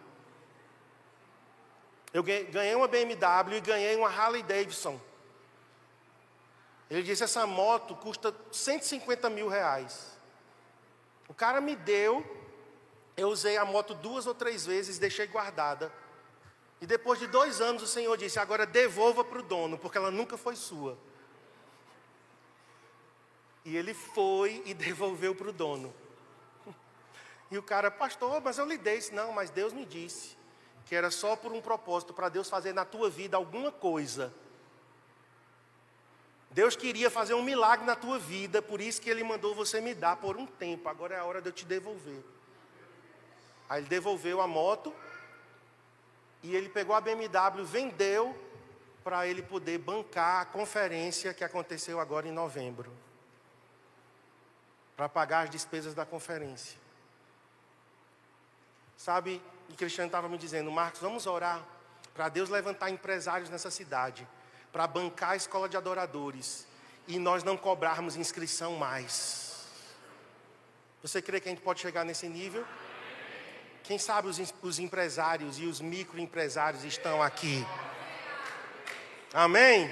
Eu 2.14 2.24
ganhei 2.24 2.74
uma 2.76 2.88
BMW 2.88 3.58
e 3.58 3.62
ganhei 3.62 3.96
uma 3.96 4.10
Harley 4.10 4.42
Davidson. 4.42 5.00
Ele 6.90 7.04
disse, 7.04 7.24
essa 7.24 7.46
moto 7.46 7.96
custa 7.96 8.34
150 8.52 9.30
mil 9.30 9.50
reais. 9.50 10.17
O 11.28 11.34
cara 11.34 11.60
me 11.60 11.76
deu, 11.76 12.26
eu 13.16 13.30
usei 13.30 13.58
a 13.58 13.66
moto 13.66 13.94
duas 13.94 14.26
ou 14.26 14.34
três 14.34 14.66
vezes, 14.66 14.98
deixei 14.98 15.28
guardada. 15.28 15.92
E 16.80 16.86
depois 16.86 17.20
de 17.20 17.28
dois 17.28 17.60
anos 17.60 17.84
o 17.84 17.88
Senhor 17.88 18.16
disse: 18.18 18.40
agora 18.40 18.66
devolva 18.66 19.24
para 19.24 19.40
o 19.40 19.44
dono, 19.44 19.78
porque 19.78 19.98
ela 19.98 20.12
nunca 20.12 20.38
foi 20.38 20.56
sua. 20.56 20.98
E 23.66 23.76
ele 23.76 23.94
foi 23.94 24.62
e 24.66 24.74
devolveu 24.76 25.36
para 25.36 25.50
o 25.50 25.54
dono. 25.54 25.94
E 27.50 27.58
o 27.58 27.64
cara, 27.64 27.90
pastor, 27.90 28.42
mas 28.42 28.58
eu 28.58 28.66
lhe 28.66 28.78
dei 28.78 28.98
isso. 28.98 29.14
Não, 29.14 29.32
mas 29.32 29.50
Deus 29.50 29.74
me 29.74 29.86
disse 29.86 30.38
que 30.86 30.96
era 30.96 31.12
só 31.12 31.36
por 31.36 31.52
um 31.52 31.62
propósito, 31.62 32.14
para 32.14 32.30
Deus 32.30 32.50
fazer 32.50 32.74
na 32.74 32.86
tua 32.86 33.10
vida 33.10 33.36
alguma 33.36 33.72
coisa 33.72 34.34
Deus 36.52 36.76
queria 36.76 37.10
fazer 37.10 37.34
um 37.34 37.44
milagre 37.44 37.86
na 37.86 37.96
tua 37.96 38.18
vida, 38.18 38.62
por 38.62 38.82
isso 38.82 39.02
que 39.02 39.10
Ele 39.10 39.24
mandou 39.24 39.54
você 39.54 39.82
me 39.82 39.94
dar 39.94 40.16
por 40.16 40.38
um 40.38 40.46
tempo. 40.46 40.88
Agora 40.90 41.16
é 41.16 41.20
a 41.20 41.26
hora 41.26 41.42
de 41.42 41.50
eu 41.50 41.54
te 41.54 41.66
devolver. 41.66 42.24
Aí 43.70 43.82
ele 43.82 43.90
devolveu 43.90 44.42
a 44.42 44.48
moto 44.48 44.94
e 46.42 46.56
ele 46.56 46.70
pegou 46.70 46.96
a 46.96 47.02
BMW, 47.02 47.66
vendeu 47.66 48.36
para 49.04 49.28
ele 49.28 49.42
poder 49.42 49.78
bancar 49.78 50.42
a 50.42 50.46
conferência 50.46 51.34
que 51.34 51.44
aconteceu 51.44 52.00
agora 52.00 52.28
em 52.28 52.32
novembro. 52.32 52.92
Para 54.96 55.10
pagar 55.10 55.44
as 55.44 55.50
despesas 55.50 55.94
da 55.94 56.06
conferência. 56.06 56.80
Sabe, 58.96 59.42
e 59.70 59.74
Cristiano 59.74 60.08
estava 60.08 60.30
me 60.30 60.38
dizendo, 60.38 60.72
Marcos, 60.72 61.02
vamos 61.02 61.28
orar 61.28 61.64
para 62.14 62.30
Deus 62.30 62.50
levantar 62.50 62.90
empresários 62.90 63.50
nessa 63.50 63.70
cidade 63.70 64.28
para 64.78 64.86
bancar 64.86 65.32
a 65.32 65.36
escola 65.36 65.68
de 65.68 65.76
adoradores 65.76 66.68
e 67.08 67.18
nós 67.18 67.44
não 67.44 67.58
cobrarmos 67.58 68.16
inscrição 68.16 68.76
mais. 68.76 69.66
Você 71.02 71.20
crê 71.20 71.40
que 71.40 71.50
a 71.50 71.52
gente 71.52 71.64
pode 71.64 71.82
chegar 71.82 72.06
nesse 72.06 72.30
nível? 72.30 72.64
Quem 73.84 73.98
sabe 73.98 74.28
os, 74.28 74.38
os 74.62 74.78
empresários 74.78 75.58
e 75.58 75.66
os 75.66 75.82
microempresários 75.82 76.84
estão 76.84 77.24
aqui. 77.24 77.66
Amém? 79.34 79.92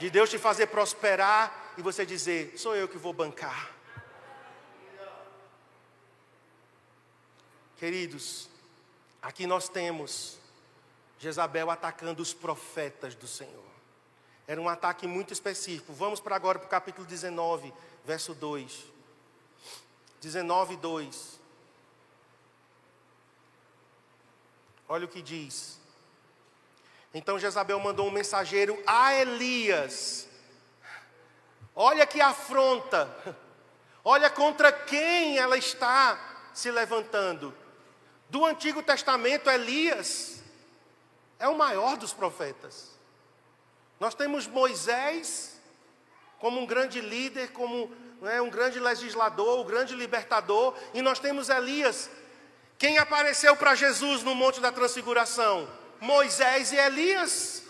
De 0.00 0.10
Deus 0.10 0.28
te 0.28 0.38
fazer 0.38 0.66
prosperar 0.66 1.74
e 1.78 1.82
você 1.82 2.04
dizer: 2.04 2.58
sou 2.58 2.74
eu 2.74 2.88
que 2.88 2.98
vou 2.98 3.12
bancar. 3.12 3.70
Queridos, 7.76 8.48
aqui 9.22 9.46
nós 9.46 9.68
temos 9.68 10.40
Jezabel 11.20 11.70
atacando 11.70 12.20
os 12.20 12.34
profetas 12.34 13.14
do 13.14 13.28
Senhor. 13.28 13.73
Era 14.46 14.60
um 14.60 14.68
ataque 14.68 15.06
muito 15.06 15.32
específico. 15.32 15.92
Vamos 15.92 16.20
para 16.20 16.36
agora 16.36 16.58
para 16.58 16.66
o 16.66 16.70
capítulo 16.70 17.06
19, 17.06 17.72
verso 18.04 18.34
2. 18.34 18.84
19, 20.20 20.76
2. 20.76 21.40
Olha 24.88 25.06
o 25.06 25.08
que 25.08 25.22
diz. 25.22 25.80
Então 27.12 27.38
Jezabel 27.38 27.78
mandou 27.80 28.06
um 28.08 28.10
mensageiro 28.10 28.80
a 28.86 29.14
Elias. 29.14 30.28
Olha 31.74 32.06
que 32.06 32.20
afronta. 32.20 33.08
Olha 34.04 34.28
contra 34.28 34.70
quem 34.70 35.38
ela 35.38 35.56
está 35.56 36.50
se 36.52 36.70
levantando. 36.70 37.54
Do 38.28 38.44
Antigo 38.44 38.82
Testamento, 38.82 39.48
Elias 39.48 40.42
é 41.38 41.48
o 41.48 41.56
maior 41.56 41.96
dos 41.96 42.12
profetas. 42.12 42.93
Nós 44.04 44.14
temos 44.14 44.46
Moisés 44.46 45.58
como 46.38 46.60
um 46.60 46.66
grande 46.66 47.00
líder, 47.00 47.52
como 47.52 47.90
é, 48.20 48.38
um 48.42 48.50
grande 48.50 48.78
legislador, 48.78 49.60
um 49.60 49.64
grande 49.64 49.94
libertador, 49.94 50.76
e 50.92 51.00
nós 51.00 51.18
temos 51.18 51.48
Elias. 51.48 52.10
Quem 52.76 52.98
apareceu 52.98 53.56
para 53.56 53.74
Jesus 53.74 54.22
no 54.22 54.34
Monte 54.34 54.60
da 54.60 54.70
Transfiguração? 54.70 55.66
Moisés 56.02 56.70
e 56.70 56.76
Elias. 56.76 57.62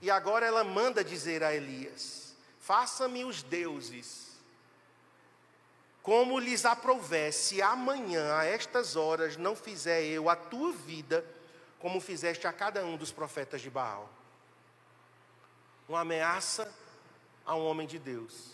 E 0.00 0.10
agora 0.10 0.46
ela 0.46 0.64
manda 0.64 1.04
dizer 1.04 1.44
a 1.44 1.54
Elias: 1.54 2.34
Faça-me 2.58 3.26
os 3.26 3.42
deuses, 3.42 4.40
como 6.02 6.38
lhes 6.38 6.64
aprouver, 6.64 7.30
se 7.34 7.60
amanhã, 7.60 8.34
a 8.38 8.46
estas 8.46 8.96
horas, 8.96 9.36
não 9.36 9.54
fizer 9.54 10.02
eu 10.02 10.30
a 10.30 10.34
tua 10.34 10.72
vida, 10.72 11.22
como 11.78 12.00
fizeste 12.00 12.46
a 12.46 12.52
cada 12.54 12.82
um 12.86 12.96
dos 12.96 13.12
profetas 13.12 13.60
de 13.60 13.68
Baal 13.68 14.10
uma 15.90 16.02
ameaça 16.02 16.72
a 17.44 17.56
um 17.56 17.66
homem 17.66 17.84
de 17.84 17.98
Deus. 17.98 18.52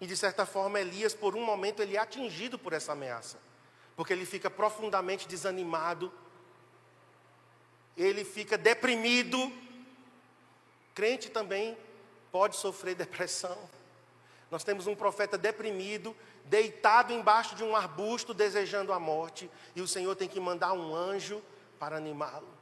E 0.00 0.06
de 0.06 0.16
certa 0.16 0.46
forma, 0.46 0.80
Elias, 0.80 1.12
por 1.12 1.34
um 1.34 1.44
momento, 1.44 1.82
ele 1.82 1.96
é 1.96 1.98
atingido 1.98 2.56
por 2.56 2.72
essa 2.72 2.92
ameaça. 2.92 3.36
porque 3.96 4.14
ele 4.14 4.24
fica 4.24 4.48
profundamente 4.48 5.28
desanimado, 5.28 6.10
ele 7.94 8.24
fica 8.24 8.56
deprimido. 8.56 9.52
Crente 10.94 11.28
também 11.28 11.76
pode 12.32 12.56
sofrer 12.56 12.94
depressão. 12.94 13.58
Nós 14.50 14.64
temos 14.64 14.86
um 14.86 14.94
profeta 14.94 15.36
deprimido, 15.36 16.16
deitado 16.46 17.12
embaixo 17.12 17.54
de 17.54 17.62
um 17.62 17.76
arbusto, 17.76 18.32
desejando 18.32 18.90
a 18.92 18.98
morte, 18.98 19.50
e 19.76 19.82
o 19.82 19.88
Senhor 19.88 20.14
tem 20.16 20.28
que 20.28 20.40
mandar 20.40 20.72
um 20.72 20.94
anjo 20.94 21.42
para 21.78 21.96
animá-lo. 21.96 22.59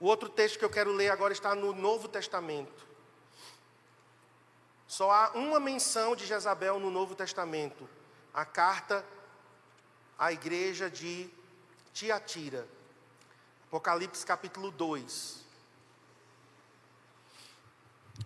O 0.00 0.06
outro 0.06 0.28
texto 0.28 0.58
que 0.58 0.64
eu 0.64 0.70
quero 0.70 0.92
ler 0.92 1.10
agora 1.10 1.32
está 1.32 1.54
no 1.54 1.72
Novo 1.72 2.06
Testamento. 2.06 2.86
Só 4.86 5.10
há 5.10 5.30
uma 5.34 5.58
menção 5.60 6.14
de 6.14 6.24
Jezabel 6.24 6.78
no 6.78 6.90
Novo 6.90 7.14
Testamento, 7.14 7.88
a 8.32 8.44
carta 8.44 9.04
à 10.18 10.32
igreja 10.32 10.88
de 10.88 11.28
Tiatira. 11.92 12.66
Apocalipse 13.66 14.24
capítulo 14.24 14.70
2. 14.70 15.44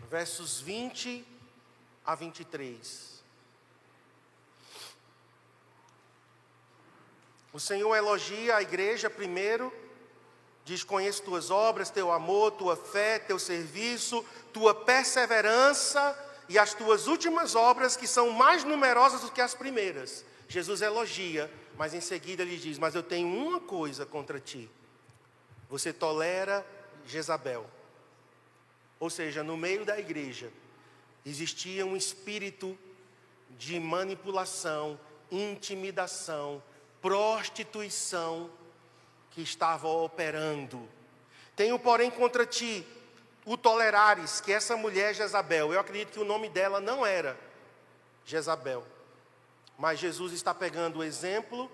Versos 0.09 0.61
20 0.61 1.27
a 2.05 2.15
23. 2.15 3.13
O 7.53 7.61
Senhor 7.61 7.95
elogia 7.95 8.57
a 8.57 8.63
igreja 8.63 9.11
primeiro, 9.11 9.73
diz: 10.65 10.85
Conheço 10.85 11.23
tuas 11.23 11.51
obras, 11.51 11.91
teu 11.91 12.13
amor, 12.13 12.53
tua 12.53 12.77
fé, 12.77 13.19
teu 13.19 13.39
serviço, 13.39 14.25
tua 14.53 14.75
perseverança 14.75 16.19
e 16.49 16.59
as 16.59 16.75
tuas 16.75 17.07
últimas 17.07 17.55
obras, 17.55 17.97
que 17.97 18.07
são 18.07 18.31
mais 18.31 18.65
numerosas 18.65 19.21
do 19.21 19.31
que 19.31 19.41
as 19.41 19.55
primeiras. 19.55 20.25
Jesus 20.49 20.83
elogia, 20.83 21.51
mas 21.77 21.95
em 21.95 22.01
seguida 22.01 22.43
ele 22.43 22.57
diz: 22.57 22.79
Mas 22.79 22.95
eu 22.95 23.03
tenho 23.03 23.29
uma 23.29 23.61
coisa 23.61 24.05
contra 24.05 24.39
ti 24.39 24.69
você 25.73 25.91
tolera 25.91 26.67
Jezabel. 27.07 27.65
Ou 29.01 29.09
seja, 29.09 29.43
no 29.43 29.57
meio 29.57 29.87
da 29.87 29.99
igreja 29.99 30.53
existia 31.25 31.87
um 31.87 31.97
espírito 31.97 32.79
de 33.49 33.81
manipulação, 33.81 35.01
intimidação, 35.31 36.63
prostituição 37.01 38.51
que 39.33 39.43
estava 39.43 39.89
operando. 39.89 40.89
Tenho, 41.57 41.79
porém, 41.79 42.11
contra 42.11 42.47
ti 42.47 42.87
o 43.45 43.57
tolerares 43.57 44.41
que 44.41 44.53
essa 44.53 44.77
mulher 44.77 45.15
Jezabel, 45.15 45.73
eu 45.73 45.81
acredito 45.81 46.13
que 46.13 46.21
o 46.21 46.25
nome 46.25 46.49
dela 46.49 46.81
não 46.81 47.05
era 47.05 47.39
Jezabel, 48.25 48.87
mas 49.77 49.99
Jesus 49.99 50.33
está 50.33 50.55
pegando 50.55 51.01
o 51.01 51.05
exemplo 51.05 51.71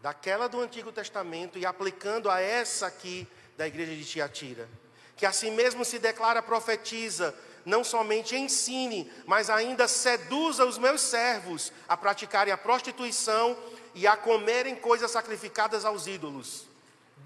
daquela 0.00 0.48
do 0.48 0.60
Antigo 0.60 0.92
Testamento 0.92 1.58
e 1.58 1.66
aplicando 1.66 2.30
a 2.30 2.40
essa 2.40 2.86
aqui 2.86 3.26
da 3.56 3.66
igreja 3.66 3.94
de 3.94 4.04
Tiatira. 4.04 4.68
Que 5.16 5.26
assim 5.26 5.50
mesmo 5.50 5.84
se 5.84 5.98
declara 5.98 6.42
profetiza, 6.42 7.34
não 7.64 7.82
somente 7.82 8.36
ensine, 8.36 9.10
mas 9.26 9.50
ainda 9.50 9.88
seduza 9.88 10.64
os 10.64 10.78
meus 10.78 11.00
servos 11.00 11.72
a 11.88 11.96
praticarem 11.96 12.52
a 12.52 12.58
prostituição 12.58 13.56
e 13.94 14.06
a 14.06 14.16
comerem 14.16 14.76
coisas 14.76 15.10
sacrificadas 15.10 15.84
aos 15.84 16.06
ídolos. 16.06 16.66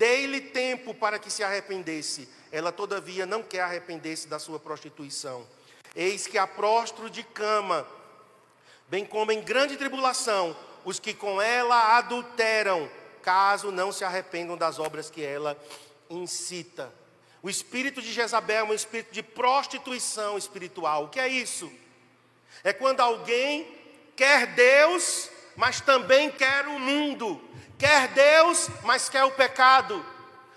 Dei-lhe 0.00 0.40
tempo 0.40 0.94
para 0.94 1.18
que 1.18 1.30
se 1.30 1.44
arrependesse. 1.44 2.26
Ela, 2.50 2.72
todavia, 2.72 3.26
não 3.26 3.42
quer 3.42 3.60
arrepender-se 3.60 4.26
da 4.28 4.38
sua 4.38 4.58
prostituição. 4.58 5.46
Eis 5.94 6.26
que 6.26 6.38
a 6.38 6.46
prostro 6.46 7.10
de 7.10 7.22
cama, 7.22 7.86
bem 8.88 9.04
como 9.04 9.30
em 9.30 9.42
grande 9.42 9.76
tribulação, 9.76 10.56
os 10.86 10.98
que 10.98 11.12
com 11.12 11.42
ela 11.42 11.98
adulteram, 11.98 12.90
caso 13.20 13.70
não 13.70 13.92
se 13.92 14.02
arrependam 14.02 14.56
das 14.56 14.78
obras 14.78 15.10
que 15.10 15.22
ela 15.22 15.54
incita. 16.08 16.90
O 17.42 17.50
espírito 17.50 18.00
de 18.00 18.10
Jezabel 18.10 18.64
é 18.64 18.70
um 18.70 18.72
espírito 18.72 19.12
de 19.12 19.22
prostituição 19.22 20.38
espiritual. 20.38 21.04
O 21.04 21.08
que 21.10 21.20
é 21.20 21.28
isso? 21.28 21.70
É 22.64 22.72
quando 22.72 23.00
alguém 23.00 23.68
quer 24.16 24.46
Deus, 24.54 25.29
mas 25.56 25.80
também 25.80 26.30
quer 26.30 26.66
o 26.66 26.78
mundo. 26.78 27.42
Quer 27.78 28.08
Deus, 28.08 28.68
mas 28.82 29.08
quer 29.08 29.24
o 29.24 29.32
pecado. 29.32 30.04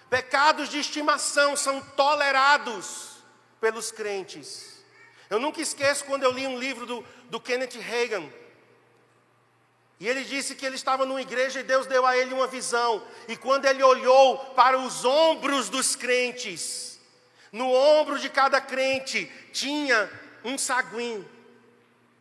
Pecados 0.10 0.70
de 0.70 0.80
estimação 0.80 1.56
são 1.56 1.82
tolerados 1.82 3.24
pelos 3.60 3.92
crentes. 3.92 4.84
Eu 5.30 5.40
nunca 5.40 5.62
esqueço 5.62 6.06
quando 6.06 6.24
eu 6.24 6.32
li 6.32 6.46
um 6.46 6.60
livro 6.60 6.86
do, 6.86 7.06
do 7.30 7.40
Kenneth 7.40 7.80
Reagan, 7.80 8.30
e 10.04 10.08
ele 10.10 10.26
disse 10.26 10.54
que 10.54 10.66
ele 10.66 10.76
estava 10.76 11.06
numa 11.06 11.22
igreja 11.22 11.62
e 11.62 11.64
Deus 11.64 11.88
deu 11.88 12.06
a 12.06 12.18
ele 12.18 12.34
uma 12.34 12.46
visão. 12.46 13.02
E 13.26 13.38
quando 13.38 13.64
ele 13.64 13.82
olhou 13.82 14.38
para 14.54 14.78
os 14.78 15.06
ombros 15.06 15.70
dos 15.70 15.96
crentes, 15.96 17.00
no 17.54 17.72
ombro 17.72 18.20
de 18.20 18.30
cada 18.30 18.60
crente 18.60 19.32
tinha 19.54 20.12
um 20.44 20.58
saguim. 20.58 21.26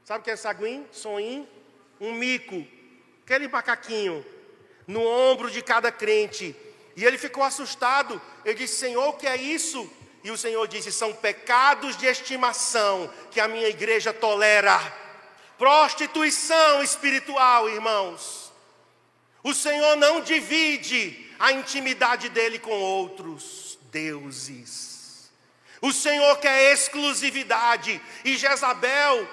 Sabe 0.04 0.20
o 0.20 0.22
que 0.22 0.30
é 0.30 0.37
saguim? 0.37 0.87
Sonim? 0.92 1.48
Um 2.02 2.12
mico. 2.12 2.66
Aquele 3.24 3.48
macaquinho. 3.48 4.22
No 4.86 5.02
ombro 5.06 5.50
de 5.50 5.62
cada 5.62 5.90
crente. 5.90 6.54
E 6.94 7.04
ele 7.04 7.16
ficou 7.16 7.42
assustado. 7.42 8.20
Ele 8.44 8.54
disse: 8.54 8.76
Senhor, 8.76 9.08
o 9.08 9.14
que 9.14 9.26
é 9.26 9.36
isso? 9.36 9.90
E 10.22 10.30
o 10.30 10.36
Senhor 10.36 10.68
disse: 10.68 10.92
São 10.92 11.14
pecados 11.14 11.96
de 11.96 12.04
estimação 12.04 13.10
que 13.30 13.40
a 13.40 13.48
minha 13.48 13.68
igreja 13.68 14.12
tolera 14.12 15.00
Prostituição 15.62 16.82
espiritual, 16.82 17.70
irmãos. 17.70 18.52
O 19.44 19.54
Senhor 19.54 19.94
não 19.94 20.20
divide 20.20 21.30
a 21.38 21.52
intimidade 21.52 22.28
dele 22.30 22.58
com 22.58 22.72
outros 22.72 23.78
deuses. 23.92 25.30
O 25.80 25.92
Senhor 25.92 26.36
quer 26.38 26.72
exclusividade. 26.72 28.02
E 28.24 28.36
Jezabel, 28.36 29.28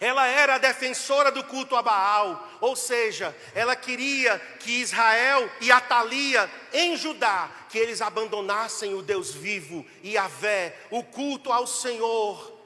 ela 0.00 0.26
era 0.26 0.54
a 0.54 0.58
defensora 0.58 1.32
do 1.32 1.42
culto 1.42 1.74
a 1.74 1.82
Baal, 1.82 2.46
ou 2.60 2.76
seja, 2.76 3.36
ela 3.54 3.74
queria 3.74 4.38
que 4.60 4.80
Israel 4.80 5.50
e 5.60 5.72
Atalia 5.72 6.48
em 6.72 6.96
Judá, 6.96 7.50
que 7.68 7.78
eles 7.78 8.00
abandonassem 8.00 8.94
o 8.94 9.02
Deus 9.02 9.34
vivo 9.34 9.84
e 10.02 10.16
a 10.16 10.28
vé, 10.28 10.78
o 10.90 11.02
culto 11.02 11.52
ao 11.52 11.66
Senhor 11.66 12.58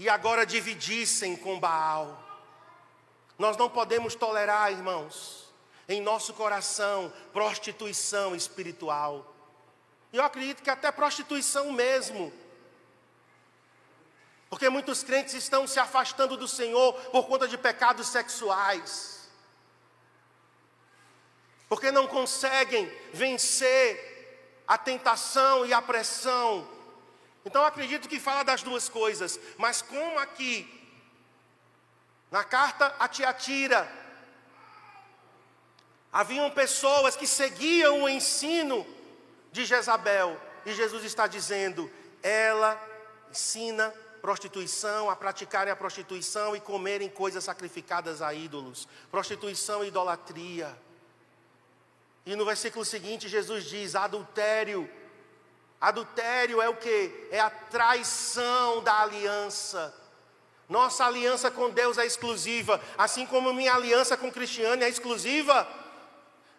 e 0.00 0.08
agora 0.08 0.46
dividissem 0.46 1.36
com 1.36 1.60
Baal. 1.60 2.26
Nós 3.38 3.54
não 3.58 3.68
podemos 3.68 4.14
tolerar, 4.14 4.72
irmãos, 4.72 5.52
em 5.86 6.00
nosso 6.00 6.32
coração, 6.32 7.12
prostituição 7.34 8.34
espiritual. 8.34 9.30
E 10.10 10.16
eu 10.16 10.24
acredito 10.24 10.62
que 10.62 10.70
até 10.70 10.90
prostituição 10.90 11.70
mesmo. 11.70 12.32
Porque 14.50 14.68
muitos 14.68 15.02
crentes 15.02 15.32
estão 15.32 15.66
se 15.66 15.78
afastando 15.78 16.36
do 16.36 16.46
Senhor 16.46 16.92
por 17.10 17.26
conta 17.26 17.48
de 17.48 17.56
pecados 17.56 18.08
sexuais. 18.08 19.30
Porque 21.68 21.90
não 21.90 22.06
conseguem 22.06 22.92
vencer 23.14 24.62
a 24.66 24.76
tentação 24.76 25.64
e 25.64 25.72
a 25.72 25.80
pressão 25.80 26.68
então 27.44 27.64
acredito 27.64 28.08
que 28.08 28.20
fala 28.20 28.42
das 28.42 28.62
duas 28.62 28.88
coisas, 28.88 29.40
mas 29.56 29.80
como 29.80 30.18
aqui, 30.18 30.68
na 32.30 32.44
carta 32.44 32.94
a 32.98 33.08
Tiatira, 33.08 33.90
haviam 36.12 36.50
pessoas 36.50 37.16
que 37.16 37.26
seguiam 37.26 38.02
o 38.02 38.08
ensino 38.08 38.86
de 39.50 39.64
Jezabel, 39.64 40.38
e 40.66 40.74
Jesus 40.74 41.04
está 41.04 41.26
dizendo: 41.26 41.90
ela 42.22 42.80
ensina 43.30 43.92
prostituição, 44.20 45.10
a 45.10 45.16
praticarem 45.16 45.72
a 45.72 45.76
prostituição 45.76 46.54
e 46.54 46.60
comerem 46.60 47.08
coisas 47.08 47.44
sacrificadas 47.44 48.22
a 48.22 48.32
ídolos, 48.34 48.86
prostituição 49.10 49.84
e 49.84 49.88
idolatria. 49.88 50.76
E 52.26 52.36
no 52.36 52.44
versículo 52.44 52.84
seguinte, 52.84 53.28
Jesus 53.28 53.64
diz: 53.64 53.94
adultério 53.94 54.88
Adultério 55.80 56.60
é 56.60 56.68
o 56.68 56.76
que? 56.76 57.28
É 57.30 57.40
a 57.40 57.48
traição 57.48 58.82
da 58.82 59.00
aliança. 59.00 59.94
Nossa 60.68 61.06
aliança 61.06 61.50
com 61.50 61.70
Deus 61.70 61.96
é 61.96 62.04
exclusiva, 62.04 62.80
assim 62.98 63.24
como 63.24 63.52
minha 63.54 63.74
aliança 63.74 64.16
com 64.16 64.30
Cristiane 64.30 64.84
é 64.84 64.88
exclusiva. 64.88 65.66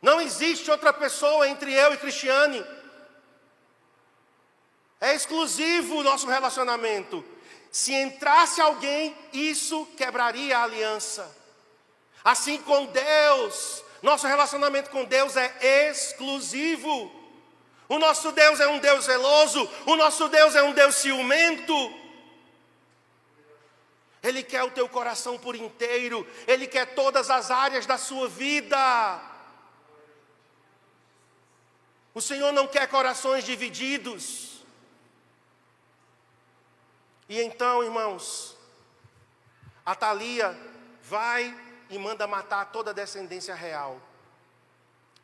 Não 0.01 0.19
existe 0.19 0.71
outra 0.71 0.91
pessoa 0.91 1.47
entre 1.47 1.71
eu 1.71 1.93
e 1.93 1.97
Cristiane. 1.97 2.65
É 4.99 5.13
exclusivo 5.13 5.97
o 5.97 6.03
nosso 6.03 6.27
relacionamento. 6.27 7.23
Se 7.71 7.93
entrasse 7.93 8.59
alguém, 8.59 9.15
isso 9.31 9.85
quebraria 9.95 10.57
a 10.57 10.63
aliança. 10.63 11.33
Assim 12.23 12.57
com 12.57 12.85
Deus, 12.87 13.83
nosso 14.01 14.27
relacionamento 14.27 14.89
com 14.89 15.05
Deus 15.05 15.37
é 15.37 15.89
exclusivo. 15.89 17.11
O 17.87 17.97
nosso 17.97 18.31
Deus 18.31 18.59
é 18.59 18.67
um 18.67 18.79
Deus 18.79 19.05
zeloso, 19.05 19.69
o 19.85 19.95
nosso 19.95 20.27
Deus 20.27 20.55
é 20.55 20.63
um 20.63 20.73
Deus 20.73 20.95
ciumento. 20.95 21.73
Ele 24.21 24.43
quer 24.43 24.63
o 24.63 24.71
teu 24.71 24.87
coração 24.87 25.37
por 25.37 25.55
inteiro, 25.55 26.27
Ele 26.45 26.67
quer 26.67 26.93
todas 26.93 27.29
as 27.29 27.49
áreas 27.49 27.85
da 27.85 27.97
sua 27.97 28.27
vida. 28.27 29.21
O 32.13 32.21
Senhor 32.21 32.51
não 32.51 32.67
quer 32.67 32.87
corações 32.87 33.43
divididos. 33.43 34.50
E 37.31 37.39
então, 37.41 37.81
irmãos, 37.81 38.57
a 39.85 39.95
Thalia 39.95 40.53
vai 41.01 41.57
e 41.89 41.97
manda 41.97 42.27
matar 42.27 42.73
toda 42.73 42.91
a 42.91 42.93
descendência 42.93 43.55
real. 43.55 44.01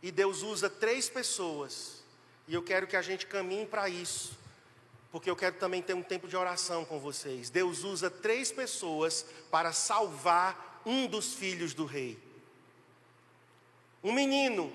E 0.02 0.10
Deus 0.10 0.42
usa 0.42 0.70
três 0.70 1.10
pessoas. 1.10 2.02
E 2.48 2.54
eu 2.54 2.64
quero 2.64 2.88
que 2.88 2.96
a 2.96 3.02
gente 3.02 3.28
caminhe 3.28 3.66
para 3.66 3.90
isso. 3.90 4.38
Porque 5.12 5.30
eu 5.30 5.36
quero 5.36 5.58
também 5.58 5.82
ter 5.82 5.96
um 5.96 6.02
tempo 6.02 6.30
de 6.30 6.38
oração 6.38 6.86
com 6.86 6.98
vocês. 6.98 7.50
Deus 7.50 7.84
usa 7.84 8.10
três 8.10 8.54
pessoas 8.54 9.26
para 9.52 9.74
salvar 9.74 10.82
um 10.86 11.08
dos 11.08 11.34
filhos 11.34 11.74
do 11.74 11.84
rei. 11.84 12.18
Um 14.02 14.14
menino, 14.14 14.72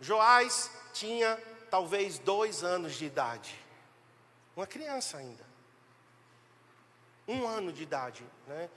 Joás, 0.00 0.70
tinha 0.94 1.38
talvez 1.70 2.18
dois 2.18 2.64
anos 2.64 2.94
de 2.94 3.04
idade. 3.04 3.54
Uma 4.56 4.66
criança 4.66 5.18
ainda. 5.18 5.51
Um 7.26 7.46
ano 7.46 7.72
de 7.72 7.82
idade. 7.82 8.24
Né? 8.46 8.68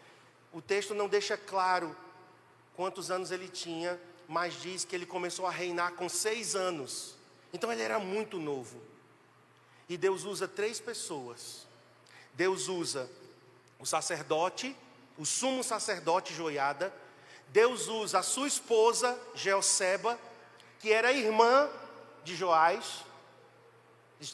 O 0.54 0.62
texto 0.62 0.94
não 0.94 1.08
deixa 1.08 1.38
claro 1.38 1.96
quantos 2.76 3.10
anos 3.10 3.32
ele 3.32 3.48
tinha, 3.48 4.00
mas 4.28 4.62
diz 4.62 4.86
que 4.86 4.96
ele 4.96 5.06
começou 5.06 5.46
a 5.46 5.52
reinar 5.52 5.94
com 5.94 6.08
seis 6.10 6.56
anos. 6.56 7.16
Então 7.54 7.72
ele 7.72 7.82
era 7.82 8.00
muito 8.00 8.38
novo. 8.38 8.82
E 9.88 9.98
Deus 9.98 10.24
usa 10.24 10.48
três 10.48 10.80
pessoas. 10.80 11.68
Deus 12.34 12.68
usa 12.68 13.10
o 13.80 13.86
sacerdote, 13.86 14.76
o 15.18 15.26
sumo 15.26 15.64
sacerdote 15.64 16.34
Joiada. 16.34 16.94
Deus 17.50 17.88
usa 17.88 18.20
a 18.20 18.24
sua 18.24 18.48
esposa, 18.48 19.18
Geoseba, 19.34 20.20
que 20.80 20.92
era 20.92 21.14
irmã 21.14 21.70
de 22.24 22.36
Joás. 22.36 23.06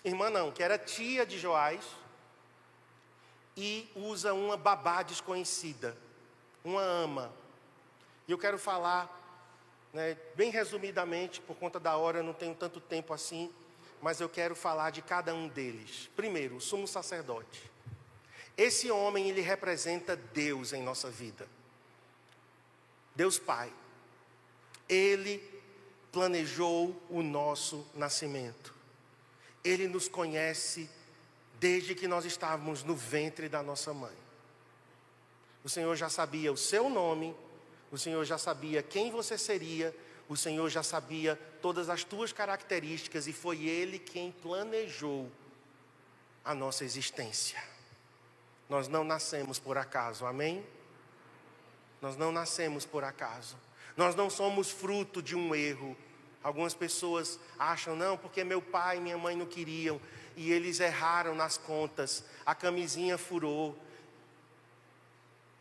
Irmã 0.04 0.30
não, 0.30 0.52
que 0.52 0.63
era 0.63 0.78
tia 0.78 1.26
de 1.26 1.38
Joás. 1.38 1.84
E 3.55 3.89
usa 3.95 4.33
uma 4.33 4.55
babá 4.55 5.03
desconhecida, 5.03 5.97
uma 6.63 6.81
ama. 6.81 7.33
E 8.27 8.31
eu 8.31 8.37
quero 8.37 8.57
falar 8.57 9.19
né, 9.93 10.17
bem 10.35 10.49
resumidamente, 10.49 11.41
por 11.41 11.55
conta 11.55 11.79
da 11.79 11.97
hora, 11.97 12.19
eu 12.19 12.23
não 12.23 12.33
tenho 12.33 12.55
tanto 12.55 12.79
tempo 12.79 13.13
assim, 13.13 13.51
mas 14.01 14.21
eu 14.21 14.29
quero 14.29 14.55
falar 14.55 14.89
de 14.89 15.01
cada 15.01 15.33
um 15.33 15.47
deles. 15.47 16.09
Primeiro, 16.15 16.55
o 16.55 16.61
sumo 16.61 16.87
sacerdote. 16.87 17.69
Esse 18.57 18.89
homem, 18.91 19.29
ele 19.29 19.41
representa 19.41 20.15
Deus 20.15 20.73
em 20.73 20.81
nossa 20.81 21.09
vida. 21.09 21.47
Deus 23.15 23.37
Pai. 23.37 23.71
Ele 24.87 25.43
planejou 26.11 27.01
o 27.09 27.21
nosso 27.21 27.85
nascimento. 27.93 28.73
Ele 29.63 29.87
nos 29.87 30.07
conhece 30.07 30.89
desde 31.62 31.93
que 31.93 32.08
nós 32.08 32.26
estávamos 32.26 32.84
no 32.84 32.95
ventre 32.95 33.47
da 33.47 33.62
nossa 33.62 33.93
mãe. 33.93 34.17
O 35.63 35.69
Senhor 35.69 35.95
já 35.95 36.10
sabia 36.10 36.52
o 36.52 36.58
seu 36.58 36.89
nome, 36.89 37.36
o 37.91 38.00
Senhor 38.00 38.26
já 38.26 38.39
sabia 38.39 38.82
quem 38.82 39.12
você 39.12 39.38
seria, 39.38 39.95
o 40.28 40.36
Senhor 40.36 40.67
já 40.69 40.82
sabia 40.82 41.39
todas 41.62 41.88
as 41.88 42.04
tuas 42.04 42.34
características 42.34 43.28
e 43.28 43.32
foi 43.32 43.67
Ele 43.67 44.00
quem 44.00 44.32
planejou 44.32 45.32
a 46.43 46.56
nossa 46.56 46.84
existência. 46.84 47.63
Nós 48.67 48.88
não 48.88 49.04
nascemos 49.04 49.60
por 49.60 49.78
acaso, 49.78 50.26
amém? 50.26 50.65
Nós 52.02 52.17
não 52.17 52.32
nascemos 52.32 52.88
por 52.88 53.04
acaso. 53.04 53.56
Nós 53.95 54.15
não 54.15 54.32
somos 54.32 54.71
fruto 54.71 55.21
de 55.21 55.36
um 55.36 55.54
erro. 55.54 55.95
Algumas 56.41 56.74
pessoas 56.74 57.39
acham, 57.60 57.95
não, 57.95 58.17
porque 58.17 58.43
meu 58.43 58.63
pai 58.63 58.97
e 58.97 59.02
minha 59.02 59.17
mãe 59.17 59.36
não 59.36 59.45
queriam 59.45 60.02
e 60.41 60.51
eles 60.51 60.80
erraram 60.80 61.36
nas 61.36 61.56
contas, 61.56 62.23
a 62.43 62.56
camisinha 62.56 63.15
furou, 63.15 63.77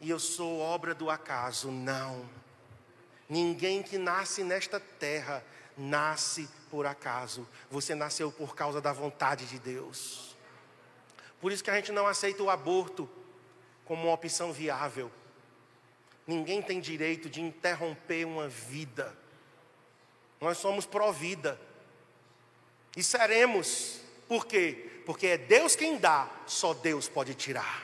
e 0.01 0.09
eu 0.09 0.19
sou 0.19 0.59
obra 0.59 0.95
do 0.95 1.11
acaso. 1.11 1.71
Não. 1.71 2.27
Ninguém 3.29 3.83
que 3.83 3.99
nasce 3.99 4.43
nesta 4.43 4.81
terra 4.81 5.45
nasce 5.77 6.49
por 6.71 6.87
acaso. 6.87 7.47
Você 7.71 7.95
nasceu 7.95 8.33
por 8.33 8.55
causa 8.55 8.81
da 8.81 8.91
vontade 8.91 9.45
de 9.45 9.59
Deus. 9.59 10.35
Por 11.43 11.53
isso 11.53 11.63
que 11.63 11.71
a 11.71 11.75
gente 11.75 11.93
não 11.93 12.07
aceita 12.07 12.43
o 12.43 12.49
aborto 12.49 13.09
como 13.85 14.05
uma 14.05 14.15
opção 14.15 14.51
viável. 14.51 15.13
Ninguém 16.27 16.63
tem 16.63 16.81
direito 16.81 17.29
de 17.29 17.43
interromper 17.43 18.25
uma 18.25 18.49
vida. 18.49 19.15
Nós 20.41 20.57
somos 20.57 20.87
pró-vida. 20.87 21.61
E 22.97 23.03
seremos. 23.03 24.01
Por 24.31 24.47
quê? 24.47 24.89
Porque 25.05 25.27
é 25.27 25.37
Deus 25.37 25.75
quem 25.75 25.99
dá, 25.99 26.31
só 26.47 26.73
Deus 26.73 27.09
pode 27.09 27.35
tirar. 27.35 27.83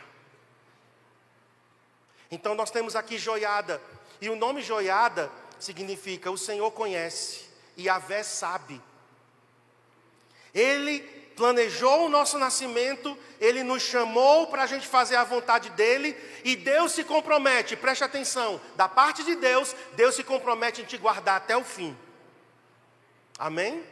Então 2.31 2.55
nós 2.55 2.71
temos 2.71 2.95
aqui 2.95 3.19
joiada. 3.19 3.83
E 4.21 4.31
o 4.31 4.37
nome 4.37 4.63
joiada 4.63 5.29
significa 5.59 6.31
o 6.31 6.39
Senhor 6.39 6.71
conhece 6.71 7.47
e 7.77 7.89
a 7.89 7.99
Vé 7.99 8.23
sabe. 8.23 8.81
Ele 10.55 11.01
planejou 11.35 12.07
o 12.07 12.09
nosso 12.09 12.39
nascimento, 12.39 13.19
ele 13.41 13.65
nos 13.65 13.83
chamou 13.83 14.47
para 14.47 14.63
a 14.63 14.67
gente 14.69 14.87
fazer 14.87 15.17
a 15.17 15.25
vontade 15.25 15.71
dele, 15.71 16.17
e 16.45 16.55
Deus 16.55 16.93
se 16.93 17.03
compromete, 17.03 17.75
preste 17.75 18.05
atenção, 18.05 18.61
da 18.77 18.89
parte 18.89 19.25
de 19.25 19.35
Deus, 19.35 19.75
Deus 19.95 20.15
se 20.15 20.23
compromete 20.23 20.81
em 20.81 20.85
te 20.85 20.97
guardar 20.97 21.39
até 21.39 21.57
o 21.57 21.65
fim. 21.65 21.99
Amém? 23.37 23.85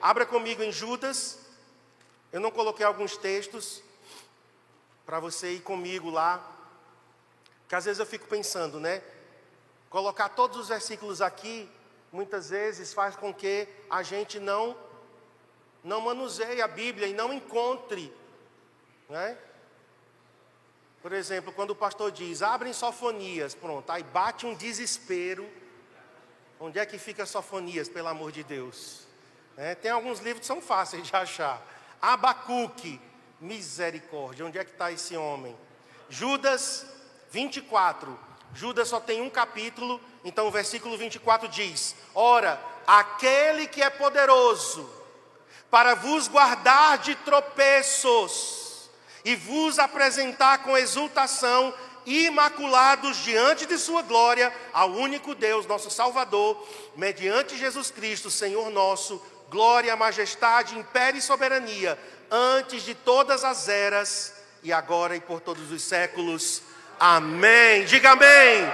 Abra 0.00 0.24
comigo 0.24 0.62
em 0.62 0.70
Judas. 0.70 1.41
Eu 2.32 2.40
não 2.40 2.50
coloquei 2.50 2.86
alguns 2.86 3.16
textos 3.16 3.82
para 5.04 5.20
você 5.20 5.52
ir 5.52 5.60
comigo 5.60 6.08
lá 6.08 6.48
que 7.68 7.74
às 7.74 7.84
vezes 7.84 8.00
eu 8.00 8.06
fico 8.06 8.26
pensando, 8.26 8.80
né? 8.80 9.02
Colocar 9.90 10.30
todos 10.30 10.58
os 10.58 10.68
versículos 10.68 11.20
aqui, 11.20 11.70
muitas 12.10 12.48
vezes 12.50 12.94
faz 12.94 13.16
com 13.16 13.32
que 13.32 13.68
a 13.90 14.02
gente 14.02 14.40
não 14.40 14.76
não 15.84 16.00
manuseie 16.00 16.62
a 16.62 16.68
Bíblia 16.68 17.06
e 17.06 17.12
não 17.12 17.32
encontre, 17.32 18.10
né? 19.08 19.36
Por 21.02 21.12
exemplo, 21.12 21.52
quando 21.52 21.70
o 21.70 21.76
pastor 21.76 22.12
diz, 22.12 22.40
abrem 22.40 22.72
sofonias, 22.72 23.54
pronto, 23.54 23.90
aí 23.90 24.02
bate 24.02 24.46
um 24.46 24.54
desespero. 24.54 25.46
Onde 26.60 26.78
é 26.78 26.86
que 26.86 26.96
fica 26.96 27.26
sofonias, 27.26 27.88
pelo 27.88 28.08
amor 28.08 28.32
de 28.32 28.44
Deus? 28.44 29.06
É, 29.56 29.74
tem 29.74 29.90
alguns 29.90 30.20
livros 30.20 30.40
que 30.40 30.46
são 30.46 30.62
fáceis 30.62 31.06
de 31.06 31.14
achar. 31.14 31.60
Abacuque, 32.02 33.00
misericórdia, 33.40 34.44
onde 34.44 34.58
é 34.58 34.64
que 34.64 34.72
está 34.72 34.90
esse 34.90 35.16
homem? 35.16 35.56
Judas 36.10 36.84
24. 37.30 38.18
Judas 38.52 38.88
só 38.88 38.98
tem 38.98 39.22
um 39.22 39.30
capítulo, 39.30 40.00
então 40.24 40.48
o 40.48 40.50
versículo 40.50 40.98
24 40.98 41.48
diz: 41.48 41.94
Ora, 42.12 42.60
aquele 42.86 43.68
que 43.68 43.80
é 43.80 43.88
poderoso 43.88 44.90
para 45.70 45.94
vos 45.94 46.26
guardar 46.26 46.98
de 46.98 47.14
tropeços 47.14 48.90
e 49.24 49.36
vos 49.36 49.78
apresentar 49.78 50.64
com 50.64 50.76
exultação 50.76 51.72
imaculados 52.04 53.18
diante 53.18 53.64
de 53.64 53.78
Sua 53.78 54.02
glória, 54.02 54.52
ao 54.72 54.90
único 54.90 55.34
Deus, 55.34 55.66
nosso 55.66 55.90
Salvador, 55.90 56.66
mediante 56.96 57.56
Jesus 57.56 57.90
Cristo, 57.90 58.30
Senhor 58.30 58.70
nosso, 58.70 59.22
glória, 59.52 59.94
majestade, 59.94 60.78
império 60.78 61.18
e 61.18 61.22
soberania, 61.22 61.98
antes 62.30 62.82
de 62.82 62.94
todas 62.94 63.44
as 63.44 63.68
eras, 63.68 64.34
e 64.62 64.72
agora 64.72 65.14
e 65.14 65.20
por 65.20 65.40
todos 65.40 65.70
os 65.70 65.82
séculos. 65.82 66.62
Amém. 66.98 67.84
Diga 67.84 68.12
amém. 68.12 68.72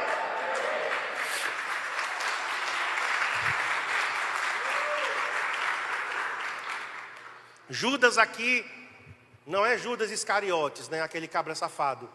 Judas 7.68 8.16
aqui 8.16 8.64
não 9.44 9.66
é 9.66 9.76
Judas 9.76 10.10
Iscariotes, 10.10 10.88
né? 10.88 11.02
Aquele 11.02 11.26
cabra 11.26 11.54
safado. 11.54 12.08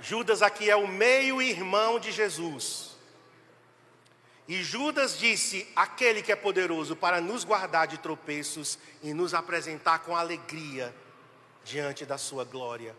Judas 0.00 0.42
aqui 0.42 0.68
é 0.68 0.76
o 0.76 0.88
meio-irmão 0.88 2.00
de 2.00 2.10
Jesus. 2.10 2.93
E 4.46 4.62
Judas 4.62 5.18
disse: 5.18 5.66
aquele 5.74 6.22
que 6.22 6.32
é 6.32 6.36
poderoso 6.36 6.94
para 6.94 7.20
nos 7.20 7.44
guardar 7.44 7.86
de 7.86 7.98
tropeços 7.98 8.78
e 9.02 9.14
nos 9.14 9.32
apresentar 9.32 10.00
com 10.00 10.14
alegria 10.14 10.94
diante 11.64 12.04
da 12.04 12.18
sua 12.18 12.44
glória. 12.44 12.94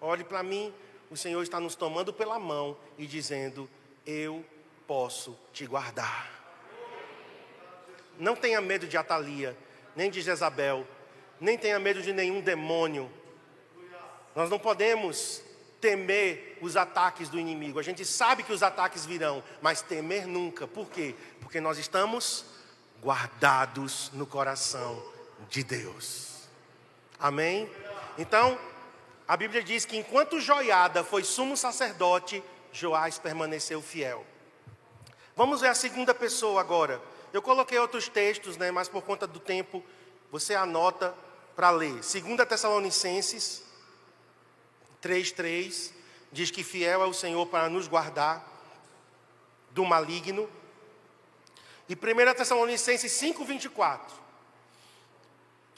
Olhe 0.00 0.24
para 0.24 0.42
mim, 0.42 0.72
o 1.10 1.16
Senhor 1.16 1.42
está 1.42 1.58
nos 1.58 1.74
tomando 1.74 2.12
pela 2.12 2.38
mão 2.38 2.76
e 2.98 3.06
dizendo: 3.06 3.68
Eu 4.06 4.44
posso 4.86 5.38
te 5.52 5.66
guardar. 5.66 6.38
Não 8.18 8.36
tenha 8.36 8.60
medo 8.60 8.86
de 8.86 8.98
Atalia, 8.98 9.56
nem 9.96 10.10
de 10.10 10.20
Jezabel, 10.20 10.86
nem 11.40 11.56
tenha 11.56 11.78
medo 11.78 12.02
de 12.02 12.12
nenhum 12.12 12.42
demônio. 12.42 13.10
Nós 14.36 14.50
não 14.50 14.58
podemos 14.58 15.42
temer 15.80 16.58
os 16.60 16.76
ataques 16.76 17.28
do 17.28 17.38
inimigo. 17.38 17.78
A 17.78 17.82
gente 17.82 18.04
sabe 18.04 18.42
que 18.42 18.52
os 18.52 18.62
ataques 18.62 19.06
virão, 19.06 19.42
mas 19.62 19.82
temer 19.82 20.26
nunca. 20.26 20.66
Por 20.66 20.88
quê? 20.88 21.14
Porque 21.40 21.60
nós 21.60 21.78
estamos 21.78 22.44
guardados 23.02 24.10
no 24.12 24.26
coração 24.26 25.02
de 25.48 25.64
Deus. 25.64 26.48
Amém? 27.18 27.70
Então, 28.18 28.58
a 29.26 29.36
Bíblia 29.36 29.62
diz 29.62 29.84
que 29.84 29.96
enquanto 29.96 30.40
Joiada 30.40 31.02
foi 31.02 31.24
sumo 31.24 31.56
sacerdote, 31.56 32.42
Joás 32.72 33.18
permaneceu 33.18 33.80
fiel. 33.80 34.24
Vamos 35.34 35.60
ver 35.60 35.68
a 35.68 35.74
segunda 35.74 36.14
pessoa 36.14 36.60
agora. 36.60 37.00
Eu 37.32 37.40
coloquei 37.40 37.78
outros 37.78 38.08
textos, 38.08 38.56
né, 38.56 38.70
mas 38.70 38.88
por 38.88 39.02
conta 39.02 39.26
do 39.26 39.38
tempo, 39.38 39.82
você 40.30 40.54
anota 40.54 41.14
para 41.56 41.70
ler. 41.70 41.94
2 41.94 42.48
Tessalonicenses 42.48 43.69
3:3 45.02 45.92
diz 46.32 46.50
que 46.50 46.62
fiel 46.62 47.02
é 47.02 47.06
o 47.06 47.12
Senhor 47.12 47.46
para 47.46 47.68
nos 47.68 47.88
guardar 47.88 48.46
do 49.70 49.84
maligno. 49.84 50.48
E 51.88 51.94
1 51.94 52.34
Tessalonicenses 52.34 53.12
5:24 53.12 54.20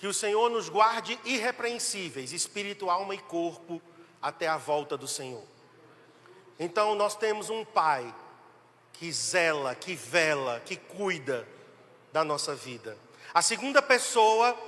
que 0.03 0.09
o 0.09 0.13
Senhor 0.13 0.51
nos 0.51 0.69
guarde 0.69 1.17
irrepreensíveis, 1.25 2.33
espírito, 2.33 2.91
alma 2.91 3.15
e 3.15 3.19
corpo, 3.19 3.81
até 4.21 4.49
a 4.49 4.57
volta 4.57 4.97
do 4.97 5.07
Senhor. 5.07 5.45
Então 6.59 6.97
nós 6.97 7.15
temos 7.15 7.51
um 7.51 7.65
Pai 7.65 8.13
que 8.93 9.13
zela, 9.13 9.77
que 9.77 9.95
vela, 9.95 10.59
que 10.59 10.75
cuida 10.77 11.47
da 12.13 12.25
nossa 12.25 12.53
vida. 12.53 12.99
A 13.33 13.41
segunda 13.41 13.81
pessoa 13.81 14.59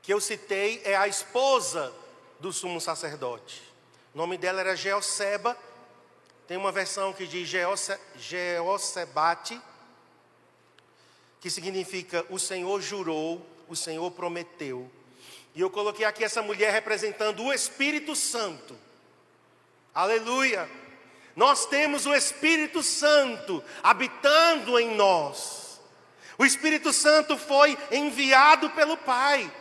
que 0.00 0.14
eu 0.14 0.20
citei 0.20 0.80
é 0.84 0.96
a 0.96 1.08
esposa 1.08 1.92
do 2.40 2.52
sumo 2.52 2.80
sacerdote. 2.80 3.62
O 4.14 4.18
nome 4.18 4.36
dela 4.38 4.60
era 4.60 4.76
Geoseba. 4.76 5.56
Tem 6.46 6.56
uma 6.56 6.72
versão 6.72 7.12
que 7.12 7.26
diz 7.26 7.48
Geose, 7.48 7.98
Geosebate, 8.16 9.60
que 11.40 11.50
significa 11.50 12.24
o 12.30 12.38
Senhor 12.38 12.80
jurou 12.80 13.46
o 13.68 13.76
Senhor 13.76 14.10
prometeu. 14.10 14.90
E 15.54 15.60
eu 15.60 15.70
coloquei 15.70 16.04
aqui 16.04 16.24
essa 16.24 16.42
mulher 16.42 16.72
representando 16.72 17.44
o 17.44 17.52
Espírito 17.52 18.16
Santo. 18.16 18.76
Aleluia! 19.94 20.68
Nós 21.36 21.66
temos 21.66 22.06
o 22.06 22.14
Espírito 22.14 22.82
Santo 22.82 23.62
habitando 23.82 24.78
em 24.78 24.94
nós. 24.94 25.80
O 26.36 26.44
Espírito 26.44 26.92
Santo 26.92 27.36
foi 27.36 27.76
enviado 27.90 28.70
pelo 28.70 28.96
Pai. 28.96 29.52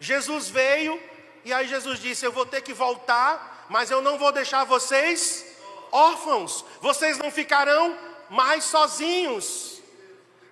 Jesus 0.00 0.48
veio 0.48 1.00
e 1.44 1.52
aí 1.52 1.66
Jesus 1.66 1.98
disse: 1.98 2.24
Eu 2.24 2.32
vou 2.32 2.46
ter 2.46 2.60
que 2.62 2.72
voltar, 2.72 3.66
mas 3.68 3.90
eu 3.90 4.00
não 4.00 4.18
vou 4.18 4.32
deixar 4.32 4.64
vocês 4.64 5.44
órfãos. 5.90 6.64
Vocês 6.80 7.18
não 7.18 7.30
ficarão 7.30 7.96
mais 8.30 8.64
sozinhos. 8.64 9.82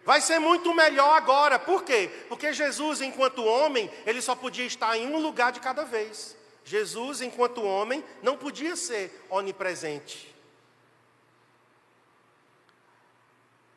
Vai 0.05 0.21
ser 0.21 0.39
muito 0.39 0.75
melhor 0.75 1.17
agora. 1.17 1.59
Por 1.59 1.85
quê? 1.85 2.11
Porque 2.29 2.53
Jesus, 2.53 3.01
enquanto 3.01 3.45
homem, 3.45 3.91
ele 4.07 4.21
só 4.21 4.35
podia 4.35 4.65
estar 4.65 4.97
em 4.97 5.07
um 5.07 5.21
lugar 5.21 5.53
de 5.53 5.61
cada 5.61 5.85
vez. 5.85 6.37
Jesus, 6.65 7.21
enquanto 7.21 7.63
homem, 7.63 8.05
não 8.23 8.37
podia 8.37 8.77
ser 8.77 9.27
onipresente. 9.31 10.35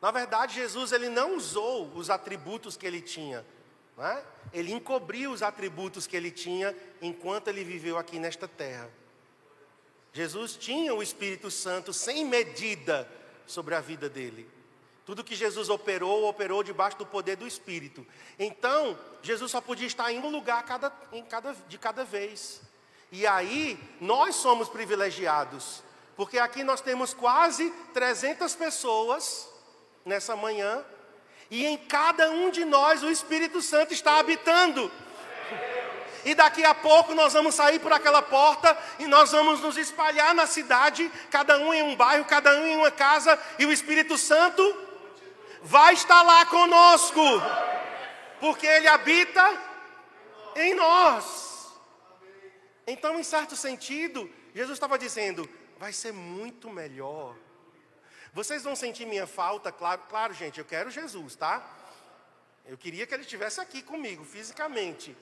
Na 0.00 0.10
verdade, 0.10 0.54
Jesus 0.54 0.92
ele 0.92 1.08
não 1.08 1.36
usou 1.36 1.90
os 1.94 2.10
atributos 2.10 2.76
que 2.76 2.86
ele 2.86 3.00
tinha. 3.00 3.44
Né? 3.96 4.22
Ele 4.54 4.72
encobriu 4.72 5.32
os 5.32 5.42
atributos 5.42 6.06
que 6.06 6.16
ele 6.16 6.30
tinha 6.30 6.74
enquanto 7.02 7.48
ele 7.48 7.64
viveu 7.64 7.98
aqui 7.98 8.18
nesta 8.18 8.48
terra. 8.48 8.88
Jesus 10.12 10.56
tinha 10.56 10.94
o 10.94 11.02
Espírito 11.02 11.50
Santo 11.50 11.92
sem 11.92 12.24
medida 12.24 13.06
sobre 13.46 13.74
a 13.74 13.80
vida 13.80 14.08
dele. 14.08 14.48
Tudo 15.04 15.24
que 15.24 15.34
Jesus 15.34 15.68
operou, 15.68 16.28
operou 16.28 16.62
debaixo 16.62 16.96
do 16.96 17.04
poder 17.04 17.36
do 17.36 17.46
Espírito. 17.46 18.06
Então, 18.38 18.98
Jesus 19.22 19.50
só 19.50 19.60
podia 19.60 19.86
estar 19.86 20.10
em 20.10 20.20
um 20.20 20.30
lugar 20.30 20.64
cada, 20.64 20.90
em 21.12 21.22
cada, 21.24 21.54
de 21.68 21.76
cada 21.76 22.04
vez. 22.04 22.62
E 23.12 23.26
aí, 23.26 23.78
nós 24.00 24.36
somos 24.36 24.68
privilegiados, 24.68 25.82
porque 26.16 26.38
aqui 26.38 26.64
nós 26.64 26.80
temos 26.80 27.12
quase 27.12 27.70
300 27.92 28.54
pessoas 28.54 29.48
nessa 30.04 30.34
manhã, 30.34 30.84
e 31.54 31.64
em 31.64 31.76
cada 31.76 32.32
um 32.32 32.50
de 32.50 32.64
nós 32.64 33.04
o 33.04 33.10
Espírito 33.12 33.62
Santo 33.62 33.94
está 33.94 34.18
habitando. 34.18 34.90
E 36.24 36.34
daqui 36.34 36.64
a 36.64 36.74
pouco 36.74 37.14
nós 37.14 37.32
vamos 37.32 37.54
sair 37.54 37.78
por 37.78 37.92
aquela 37.92 38.20
porta 38.20 38.76
e 38.98 39.06
nós 39.06 39.30
vamos 39.30 39.60
nos 39.60 39.76
espalhar 39.76 40.34
na 40.34 40.48
cidade, 40.48 41.08
cada 41.30 41.56
um 41.58 41.72
em 41.72 41.80
um 41.80 41.94
bairro, 41.94 42.24
cada 42.24 42.56
um 42.56 42.66
em 42.66 42.76
uma 42.76 42.90
casa, 42.90 43.38
e 43.56 43.64
o 43.64 43.70
Espírito 43.70 44.18
Santo 44.18 44.62
vai 45.62 45.94
estar 45.94 46.22
lá 46.22 46.44
conosco, 46.46 47.22
porque 48.40 48.66
Ele 48.66 48.88
habita 48.88 49.56
em 50.56 50.74
nós. 50.74 51.72
Então, 52.84 53.16
em 53.16 53.22
certo 53.22 53.54
sentido, 53.54 54.28
Jesus 54.52 54.74
estava 54.74 54.98
dizendo: 54.98 55.48
vai 55.78 55.92
ser 55.92 56.12
muito 56.12 56.68
melhor. 56.68 57.36
Vocês 58.34 58.64
vão 58.64 58.74
sentir 58.74 59.06
minha 59.06 59.28
falta, 59.28 59.70
claro, 59.70 60.02
claro, 60.08 60.34
gente, 60.34 60.58
eu 60.58 60.64
quero 60.64 60.90
Jesus, 60.90 61.36
tá? 61.36 61.64
Eu 62.66 62.76
queria 62.76 63.06
que 63.06 63.14
ele 63.14 63.22
estivesse 63.22 63.60
aqui 63.60 63.80
comigo, 63.80 64.24
fisicamente. 64.24 65.16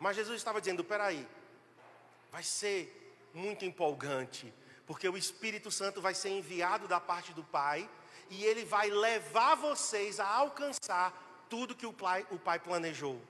Mas 0.00 0.16
Jesus 0.16 0.36
estava 0.36 0.60
dizendo: 0.60 0.82
peraí, 0.82 1.24
vai 2.32 2.42
ser 2.42 3.16
muito 3.32 3.64
empolgante, 3.64 4.52
porque 4.84 5.08
o 5.08 5.16
Espírito 5.16 5.70
Santo 5.70 6.02
vai 6.02 6.12
ser 6.12 6.30
enviado 6.30 6.88
da 6.88 6.98
parte 6.98 7.32
do 7.32 7.44
Pai 7.44 7.88
e 8.28 8.44
Ele 8.44 8.64
vai 8.64 8.90
levar 8.90 9.54
vocês 9.54 10.18
a 10.18 10.26
alcançar 10.26 11.46
tudo 11.48 11.76
que 11.76 11.86
o 11.86 11.92
Pai, 11.92 12.26
o 12.32 12.38
pai 12.38 12.58
planejou. 12.58 13.22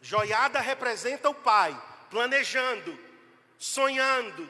Joiada 0.00 0.58
representa 0.60 1.28
o 1.28 1.34
Pai, 1.34 1.78
planejando, 2.08 2.98
sonhando, 3.58 4.48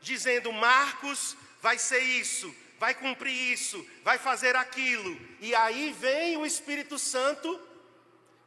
dizendo: 0.00 0.52
Marcos 0.52 1.36
vai 1.60 1.76
ser 1.78 1.98
isso, 1.98 2.54
vai 2.82 2.96
cumprir 2.96 3.52
isso, 3.52 3.86
vai 4.02 4.18
fazer 4.18 4.56
aquilo. 4.56 5.16
E 5.38 5.54
aí 5.54 5.92
vem 5.92 6.36
o 6.36 6.44
Espírito 6.44 6.98
Santo 6.98 7.60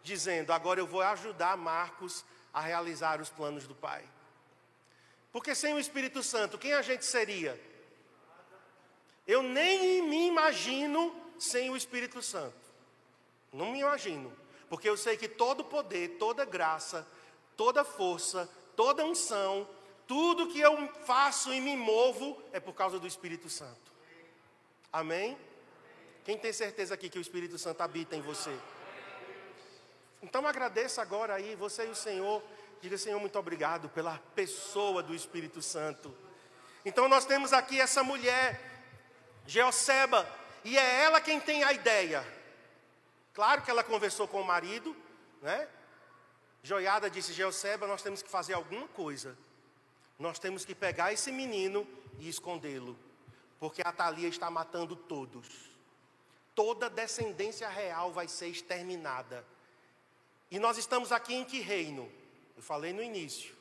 dizendo: 0.03 0.51
Agora 0.51 0.77
eu 0.77 0.85
vou 0.85 1.01
ajudar 1.01 1.55
Marcos 1.55 2.25
a 2.53 2.59
realizar 2.59 3.21
os 3.21 3.29
planos 3.29 3.65
do 3.65 3.73
Pai. 3.73 4.03
Porque 5.31 5.55
sem 5.55 5.73
o 5.73 5.79
Espírito 5.79 6.21
Santo, 6.21 6.57
quem 6.57 6.73
a 6.73 6.81
gente 6.81 7.05
seria? 7.05 7.57
Eu 9.25 9.41
nem 9.41 10.01
me 10.01 10.27
imagino 10.27 11.15
sem 11.39 11.69
o 11.69 11.77
Espírito 11.77 12.21
Santo. 12.21 12.59
Não 13.53 13.71
me 13.71 13.79
imagino. 13.79 14.33
Porque 14.67 14.89
eu 14.89 14.97
sei 14.97 15.15
que 15.15 15.29
todo 15.29 15.63
poder, 15.63 16.17
toda 16.19 16.43
graça, 16.43 17.07
toda 17.55 17.85
força, 17.85 18.49
toda 18.75 19.05
unção, 19.05 19.65
tudo 20.05 20.49
que 20.49 20.59
eu 20.59 20.93
faço 21.05 21.53
e 21.53 21.61
me 21.61 21.77
movo 21.77 22.43
é 22.51 22.59
por 22.59 22.73
causa 22.73 22.99
do 22.99 23.07
Espírito 23.07 23.49
Santo. 23.49 23.94
Amém? 24.95 25.37
Quem 26.23 26.37
tem 26.37 26.53
certeza 26.53 26.93
aqui 26.93 27.09
que 27.09 27.17
o 27.17 27.21
Espírito 27.21 27.57
Santo 27.57 27.81
habita 27.81 28.15
em 28.15 28.21
você? 28.21 28.57
Então 30.23 30.47
agradeça 30.47 31.01
agora 31.01 31.33
aí, 31.33 31.53
você 31.53 31.85
e 31.85 31.89
o 31.89 31.95
Senhor. 31.95 32.41
Diga, 32.81 32.97
Senhor, 32.97 33.19
muito 33.19 33.37
obrigado 33.37 33.89
pela 33.89 34.17
pessoa 34.33 35.03
do 35.03 35.13
Espírito 35.13 35.61
Santo. 35.61 36.15
Então 36.85 37.09
nós 37.09 37.25
temos 37.25 37.51
aqui 37.51 37.77
essa 37.77 38.05
mulher 38.05 38.57
Geoceba, 39.45 40.25
e 40.63 40.77
é 40.77 41.03
ela 41.03 41.19
quem 41.19 41.41
tem 41.41 41.61
a 41.65 41.73
ideia. 41.73 42.25
Claro 43.33 43.63
que 43.63 43.69
ela 43.69 43.83
conversou 43.83 44.29
com 44.29 44.39
o 44.39 44.45
marido, 44.45 44.95
né? 45.41 45.67
Joiada 46.63 47.09
disse: 47.09 47.33
Geoceba, 47.33 47.85
nós 47.85 48.01
temos 48.01 48.21
que 48.21 48.29
fazer 48.29 48.53
alguma 48.53 48.87
coisa. 48.87 49.37
Nós 50.17 50.39
temos 50.39 50.63
que 50.63 50.73
pegar 50.73 51.11
esse 51.11 51.33
menino 51.33 51.85
e 52.17 52.29
escondê-lo, 52.29 52.97
porque 53.59 53.81
a 53.83 53.91
Thalia 53.91 54.27
está 54.27 54.49
matando 54.49 54.95
todos. 54.95 55.69
Toda 56.53 56.89
descendência 56.89 57.67
real 57.67 58.11
vai 58.11 58.27
ser 58.27 58.47
exterminada. 58.47 59.45
E 60.49 60.59
nós 60.59 60.77
estamos 60.77 61.11
aqui 61.11 61.33
em 61.33 61.43
que 61.43 61.59
reino? 61.59 62.11
Eu 62.55 62.63
falei 62.63 62.93
no 62.93 63.03
início. 63.03 63.55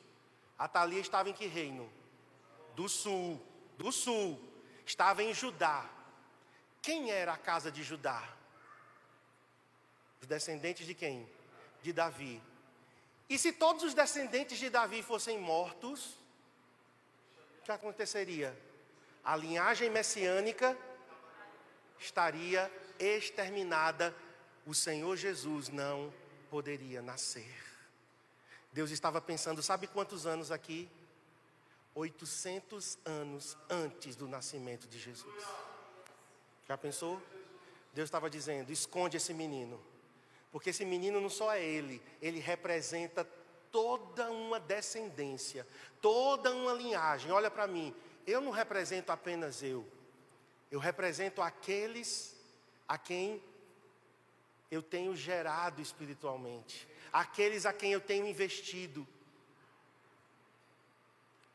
A 0.59 0.68
Thalia 0.68 1.01
estava 1.01 1.28
em 1.28 1.32
que 1.32 1.47
reino? 1.47 1.90
Do 2.76 2.88
sul. 2.88 3.40
Do 3.76 3.90
sul 3.90 4.40
estava 4.86 5.22
em 5.22 5.34
Judá. 5.34 5.88
Quem 6.80 7.11
era 7.11 7.32
a 7.32 7.38
casa 7.38 7.70
de 7.70 7.82
Judá? 7.82 8.22
Os 10.20 10.26
descendentes 10.26 10.86
de 10.86 10.95
quem? 10.95 11.28
De 11.82 11.92
Davi. 11.92 12.40
E 13.28 13.38
se 13.38 13.53
todos 13.53 13.82
os 13.82 13.95
descendentes 13.95 14.59
de 14.59 14.68
Davi 14.68 15.03
fossem 15.03 15.38
mortos, 15.38 16.14
o 17.61 17.64
que 17.64 17.72
aconteceria? 17.72 18.57
A 19.25 19.37
linhagem 19.37 19.89
messiânica 19.89 20.77
estaria 21.99 22.70
exterminada, 22.99 24.14
o 24.66 24.75
Senhor 24.75 25.16
Jesus 25.16 25.68
não 25.68 26.12
poderia 26.51 27.01
nascer. 27.01 27.62
Deus 28.72 28.91
estava 28.91 29.20
pensando, 29.20 29.62
sabe 29.62 29.87
quantos 29.87 30.27
anos 30.27 30.51
aqui? 30.51 30.91
800 31.95 32.99
anos 33.05 33.57
antes 33.70 34.16
do 34.16 34.27
nascimento 34.27 34.87
de 34.89 34.99
Jesus. 34.99 35.45
Já 36.68 36.77
pensou? 36.77 37.22
Deus 37.93 38.09
estava 38.09 38.29
dizendo: 38.29 38.72
esconde 38.72 39.16
esse 39.16 39.33
menino, 39.33 39.81
porque 40.51 40.70
esse 40.70 40.85
menino 40.85 41.20
não 41.20 41.31
só 41.31 41.53
é 41.53 41.62
ele, 41.62 42.03
ele 42.20 42.41
representa 42.41 43.25
toda 43.70 44.31
uma 44.31 44.59
descendência, 44.59 45.66
toda 46.01 46.53
uma 46.53 46.72
linhagem. 46.72 47.31
Olha 47.31 47.51
para 47.51 47.66
mim, 47.66 47.95
eu 48.27 48.41
não 48.41 48.51
represento 48.51 49.12
apenas 49.12 49.62
eu, 49.62 49.87
eu 50.70 50.79
represento 50.79 51.43
aqueles 51.43 52.35
a 52.89 52.99
quem 52.99 53.43
eu 54.70 54.83
tenho 54.83 55.14
gerado 55.14 55.81
espiritualmente, 55.81 56.89
aqueles 57.12 57.64
a 57.64 57.72
quem 57.72 57.93
eu 57.93 58.01
tenho 58.01 58.27
investido. 58.27 59.07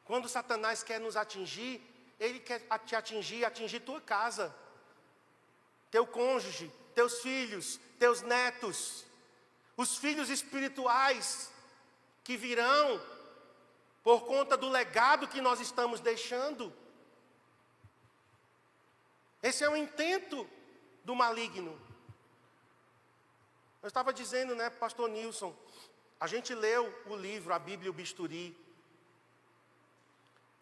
Quando 0.05 0.29
Satanás 0.29 0.81
quer 0.83 0.99
nos 0.99 1.15
atingir, 1.15 1.81
ele 2.19 2.39
quer 2.39 2.61
te 2.85 2.95
atingir, 2.95 3.45
atingir 3.45 3.81
tua 3.81 4.01
casa, 4.01 4.55
teu 5.91 6.05
cônjuge, 6.05 6.71
teus 6.95 7.21
filhos, 7.21 7.79
teus 7.97 8.21
netos, 8.21 9.05
os 9.75 9.97
filhos 9.97 10.29
espirituais 10.29 11.51
que 12.23 12.35
virão 12.37 13.01
por 14.03 14.25
conta 14.25 14.55
do 14.55 14.69
legado 14.69 15.27
que 15.27 15.41
nós 15.41 15.59
estamos 15.59 15.99
deixando. 15.99 16.73
Esse 19.41 19.63
é 19.63 19.69
o 19.69 19.75
intento 19.75 20.49
do 21.03 21.15
maligno. 21.15 21.79
Eu 23.81 23.87
estava 23.87 24.13
dizendo, 24.13 24.55
né, 24.55 24.69
pastor 24.69 25.09
Nilson, 25.09 25.55
a 26.19 26.27
gente 26.27 26.53
leu 26.53 26.93
o 27.05 27.15
livro, 27.15 27.53
a 27.53 27.59
Bíblia 27.59 27.87
e 27.87 27.89
o 27.89 27.93
Bisturi. 27.93 28.57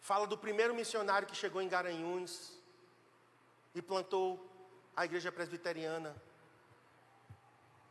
Fala 0.00 0.26
do 0.26 0.38
primeiro 0.38 0.74
missionário 0.74 1.26
que 1.26 1.34
chegou 1.34 1.60
em 1.60 1.68
Garanhuns 1.68 2.56
e 3.74 3.82
plantou 3.82 4.48
a 4.96 5.04
igreja 5.04 5.32
presbiteriana. 5.32 6.16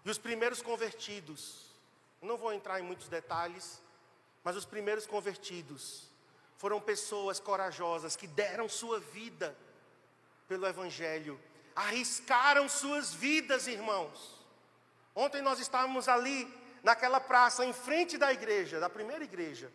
E 0.06 0.10
os 0.10 0.18
primeiros 0.18 0.62
convertidos, 0.62 1.70
não 2.22 2.38
vou 2.38 2.54
entrar 2.54 2.80
em 2.80 2.84
muitos 2.84 3.10
detalhes, 3.10 3.82
mas 4.48 4.56
os 4.56 4.64
primeiros 4.64 5.06
convertidos 5.06 6.10
foram 6.56 6.80
pessoas 6.80 7.38
corajosas 7.38 8.16
que 8.16 8.26
deram 8.26 8.70
sua 8.70 8.98
vida 8.98 9.54
pelo 10.48 10.66
Evangelho, 10.66 11.38
arriscaram 11.76 12.70
suas 12.70 13.14
vidas, 13.14 13.68
irmãos. 13.68 14.40
Ontem 15.14 15.42
nós 15.42 15.60
estávamos 15.60 16.08
ali, 16.08 16.48
naquela 16.82 17.20
praça, 17.20 17.66
em 17.66 17.74
frente 17.74 18.18
da 18.18 18.32
igreja, 18.32 18.80
da 18.80 18.90
primeira 18.90 19.22
igreja. 19.22 19.70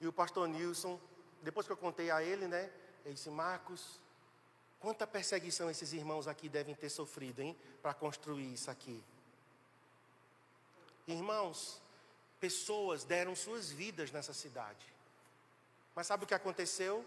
E 0.00 0.08
o 0.08 0.12
pastor 0.12 0.48
Nilson, 0.48 0.98
depois 1.40 1.64
que 1.64 1.72
eu 1.72 1.76
contei 1.76 2.10
a 2.10 2.24
ele, 2.24 2.48
né? 2.48 2.68
Ele 3.04 3.14
disse: 3.14 3.30
Marcos, 3.30 4.00
quanta 4.80 5.06
perseguição 5.06 5.70
esses 5.70 5.92
irmãos 5.92 6.26
aqui 6.26 6.48
devem 6.48 6.74
ter 6.74 6.88
sofrido, 6.88 7.40
hein? 7.40 7.56
Para 7.80 7.94
construir 7.94 8.52
isso 8.52 8.68
aqui. 8.68 9.00
Irmãos, 11.06 11.80
pessoas 12.40 13.04
deram 13.04 13.36
suas 13.36 13.70
vidas 13.70 14.10
nessa 14.10 14.32
cidade. 14.32 14.86
Mas 15.94 16.06
sabe 16.06 16.24
o 16.24 16.26
que 16.26 16.34
aconteceu? 16.34 17.04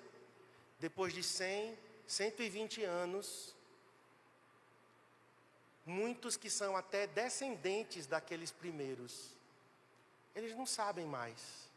Depois 0.79 1.13
de 1.13 1.23
100, 1.23 1.77
120 2.05 2.84
anos, 2.84 3.55
muitos 5.86 6.38
que 6.38 6.49
são 6.49 6.77
até 6.77 7.07
descendentes 7.07 8.05
daqueles 8.05 8.51
primeiros, 8.51 9.31
eles 10.36 10.55
não 10.55 10.65
sabem 10.65 11.05
mais, 11.05 11.69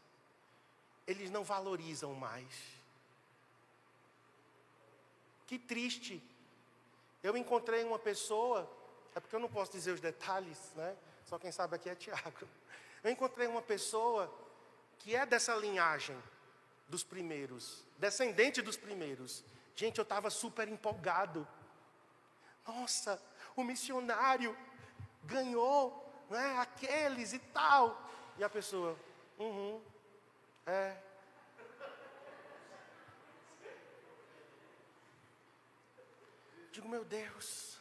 eles 1.07 1.29
não 1.31 1.43
valorizam 1.43 2.13
mais. 2.13 2.47
Que 5.47 5.57
triste. 5.57 6.21
Eu 7.23 7.35
encontrei 7.37 7.83
uma 7.83 7.97
pessoa, 7.97 8.69
é 9.15 9.19
porque 9.19 9.35
eu 9.35 9.39
não 9.39 9.49
posso 9.49 9.71
dizer 9.71 9.91
os 9.91 10.01
detalhes, 10.01 10.57
né? 10.75 10.95
Só 11.25 11.39
quem 11.39 11.51
sabe 11.51 11.75
aqui 11.75 11.89
é 11.89 11.95
Tiago. 11.95 12.47
Eu 13.03 13.11
encontrei 13.11 13.47
uma 13.47 13.61
pessoa 13.61 14.33
que 14.97 15.15
é 15.15 15.25
dessa 15.25 15.55
linhagem 15.55 16.17
dos 16.87 17.03
primeiros, 17.03 17.85
descendente 17.97 18.61
dos 18.61 18.77
primeiros. 18.77 19.43
Gente, 19.75 19.99
eu 19.99 20.03
estava 20.03 20.29
super 20.29 20.67
empolgado. 20.67 21.47
Nossa, 22.65 23.21
o 23.55 23.63
missionário 23.63 24.57
ganhou, 25.23 26.25
né, 26.29 26.57
aqueles 26.59 27.33
e 27.33 27.39
tal. 27.39 28.09
E 28.37 28.43
a 28.43 28.49
pessoa, 28.49 28.97
uhum, 29.37 29.81
é. 30.65 30.97
Digo, 36.71 36.87
meu 36.87 37.03
Deus, 37.03 37.77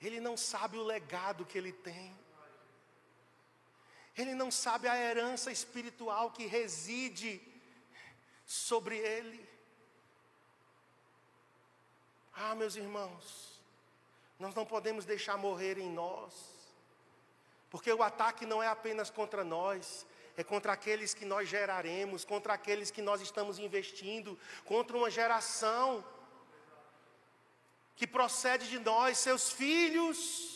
ele 0.00 0.20
não 0.20 0.36
sabe 0.36 0.76
o 0.76 0.84
legado 0.84 1.44
que 1.44 1.58
ele 1.58 1.72
tem. 1.72 2.16
Ele 4.16 4.34
não 4.34 4.50
sabe 4.50 4.88
a 4.88 4.96
herança 4.96 5.52
espiritual 5.52 6.30
que 6.30 6.46
reside 6.46 7.40
sobre 8.46 8.96
ele. 8.96 9.46
Ah, 12.32 12.54
meus 12.54 12.76
irmãos, 12.76 13.60
nós 14.38 14.54
não 14.54 14.64
podemos 14.64 15.04
deixar 15.04 15.36
morrer 15.36 15.78
em 15.78 15.90
nós, 15.90 16.32
porque 17.70 17.92
o 17.92 18.02
ataque 18.02 18.46
não 18.46 18.62
é 18.62 18.68
apenas 18.68 19.10
contra 19.10 19.42
nós, 19.42 20.06
é 20.36 20.44
contra 20.44 20.72
aqueles 20.72 21.14
que 21.14 21.24
nós 21.24 21.48
geraremos, 21.48 22.24
contra 22.24 22.52
aqueles 22.52 22.90
que 22.90 23.00
nós 23.00 23.20
estamos 23.20 23.58
investindo, 23.58 24.38
contra 24.64 24.96
uma 24.96 25.10
geração 25.10 26.04
que 27.96 28.06
procede 28.06 28.68
de 28.68 28.78
nós, 28.78 29.16
seus 29.16 29.50
filhos, 29.50 30.55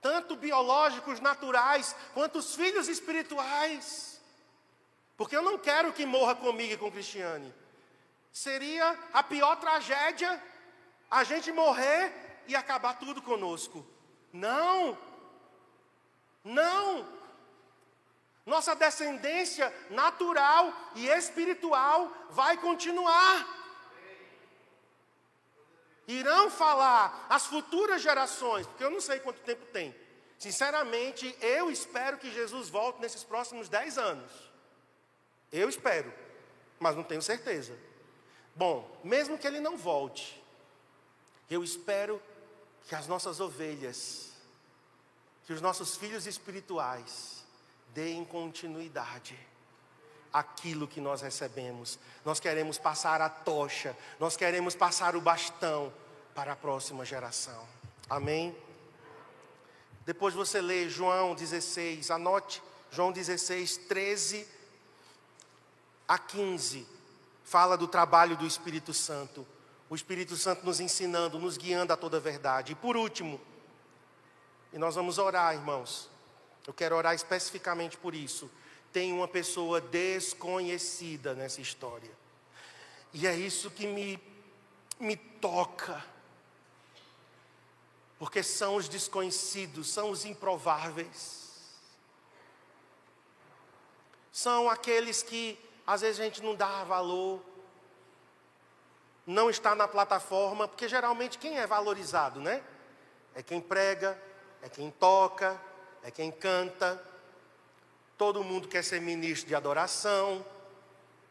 tanto 0.00 0.36
biológicos, 0.36 1.20
naturais, 1.20 1.94
quanto 2.14 2.38
os 2.38 2.54
filhos 2.54 2.88
espirituais. 2.88 4.20
Porque 5.16 5.36
eu 5.36 5.42
não 5.42 5.58
quero 5.58 5.92
que 5.92 6.06
morra 6.06 6.34
comigo 6.34 6.74
e 6.74 6.76
com 6.76 6.92
Cristiane. 6.92 7.52
Seria 8.32 8.96
a 9.12 9.22
pior 9.22 9.56
tragédia 9.56 10.40
a 11.10 11.24
gente 11.24 11.50
morrer 11.50 12.42
e 12.46 12.54
acabar 12.54 12.94
tudo 12.98 13.20
conosco. 13.20 13.84
Não, 14.32 14.96
não. 16.44 17.06
Nossa 18.46 18.74
descendência 18.74 19.74
natural 19.90 20.72
e 20.94 21.06
espiritual 21.08 22.10
vai 22.30 22.56
continuar. 22.56 23.57
Irão 26.08 26.50
falar 26.50 27.26
as 27.28 27.46
futuras 27.46 28.00
gerações, 28.00 28.66
porque 28.66 28.82
eu 28.82 28.90
não 28.90 29.00
sei 29.00 29.20
quanto 29.20 29.42
tempo 29.42 29.66
tem. 29.66 29.94
Sinceramente, 30.38 31.36
eu 31.38 31.70
espero 31.70 32.16
que 32.16 32.32
Jesus 32.32 32.70
volte 32.70 33.00
nesses 33.00 33.22
próximos 33.22 33.68
dez 33.68 33.98
anos. 33.98 34.32
Eu 35.52 35.68
espero, 35.68 36.10
mas 36.80 36.96
não 36.96 37.02
tenho 37.02 37.20
certeza. 37.20 37.78
Bom, 38.56 38.90
mesmo 39.04 39.36
que 39.36 39.46
ele 39.46 39.60
não 39.60 39.76
volte, 39.76 40.42
eu 41.50 41.62
espero 41.62 42.22
que 42.86 42.94
as 42.94 43.06
nossas 43.06 43.38
ovelhas, 43.38 44.32
que 45.44 45.52
os 45.52 45.60
nossos 45.60 45.96
filhos 45.96 46.26
espirituais 46.26 47.44
deem 47.92 48.24
continuidade 48.24 49.38
àquilo 50.38 50.88
que 50.88 51.00
nós 51.00 51.20
recebemos. 51.22 51.98
Nós 52.24 52.40
queremos 52.40 52.78
passar 52.78 53.20
a 53.20 53.28
tocha, 53.28 53.96
nós 54.18 54.36
queremos 54.36 54.74
passar 54.74 55.16
o 55.16 55.20
bastão 55.20 55.92
para 56.34 56.52
a 56.52 56.56
próxima 56.56 57.04
geração. 57.04 57.66
Amém? 58.08 58.56
Depois 60.06 60.34
você 60.34 60.60
lê 60.60 60.88
João 60.88 61.34
16, 61.34 62.10
anote 62.10 62.62
João 62.90 63.12
16, 63.12 63.76
13 63.88 64.48
a 66.06 66.18
15. 66.18 66.86
Fala 67.44 67.76
do 67.76 67.86
trabalho 67.86 68.36
do 68.36 68.46
Espírito 68.46 68.94
Santo 68.94 69.46
o 69.90 69.94
Espírito 69.94 70.36
Santo 70.36 70.64
nos 70.66 70.80
ensinando, 70.80 71.38
nos 71.38 71.56
guiando 71.56 71.92
a 71.92 71.96
toda 71.96 72.18
a 72.18 72.20
verdade. 72.20 72.72
E 72.72 72.74
por 72.74 72.96
último, 72.96 73.40
e 74.72 74.78
nós 74.78 74.94
vamos 74.94 75.16
orar, 75.16 75.54
irmãos. 75.54 76.10
Eu 76.66 76.74
quero 76.74 76.94
orar 76.94 77.14
especificamente 77.14 77.96
por 77.96 78.14
isso. 78.14 78.50
Tem 78.92 79.12
uma 79.12 79.28
pessoa 79.28 79.80
desconhecida 79.80 81.34
nessa 81.34 81.60
história. 81.60 82.10
E 83.12 83.26
é 83.26 83.34
isso 83.34 83.70
que 83.70 83.86
me, 83.86 84.18
me 84.98 85.16
toca. 85.16 86.04
Porque 88.18 88.42
são 88.42 88.76
os 88.76 88.88
desconhecidos, 88.88 89.88
são 89.90 90.10
os 90.10 90.24
improváveis. 90.24 91.38
São 94.32 94.68
aqueles 94.68 95.22
que 95.22 95.58
às 95.86 96.02
vezes 96.02 96.20
a 96.20 96.24
gente 96.24 96.42
não 96.42 96.54
dá 96.54 96.84
valor, 96.84 97.42
não 99.26 99.48
está 99.48 99.74
na 99.74 99.88
plataforma, 99.88 100.68
porque 100.68 100.88
geralmente 100.88 101.38
quem 101.38 101.58
é 101.58 101.66
valorizado, 101.66 102.40
né? 102.40 102.62
É 103.34 103.42
quem 103.42 103.60
prega, 103.60 104.20
é 104.62 104.68
quem 104.68 104.90
toca, 104.90 105.60
é 106.02 106.10
quem 106.10 106.30
canta. 106.30 107.02
Todo 108.18 108.44
mundo 108.44 108.68
quer 108.68 108.84
ser 108.84 109.00
ministro 109.00 109.48
de 109.48 109.54
adoração, 109.54 110.44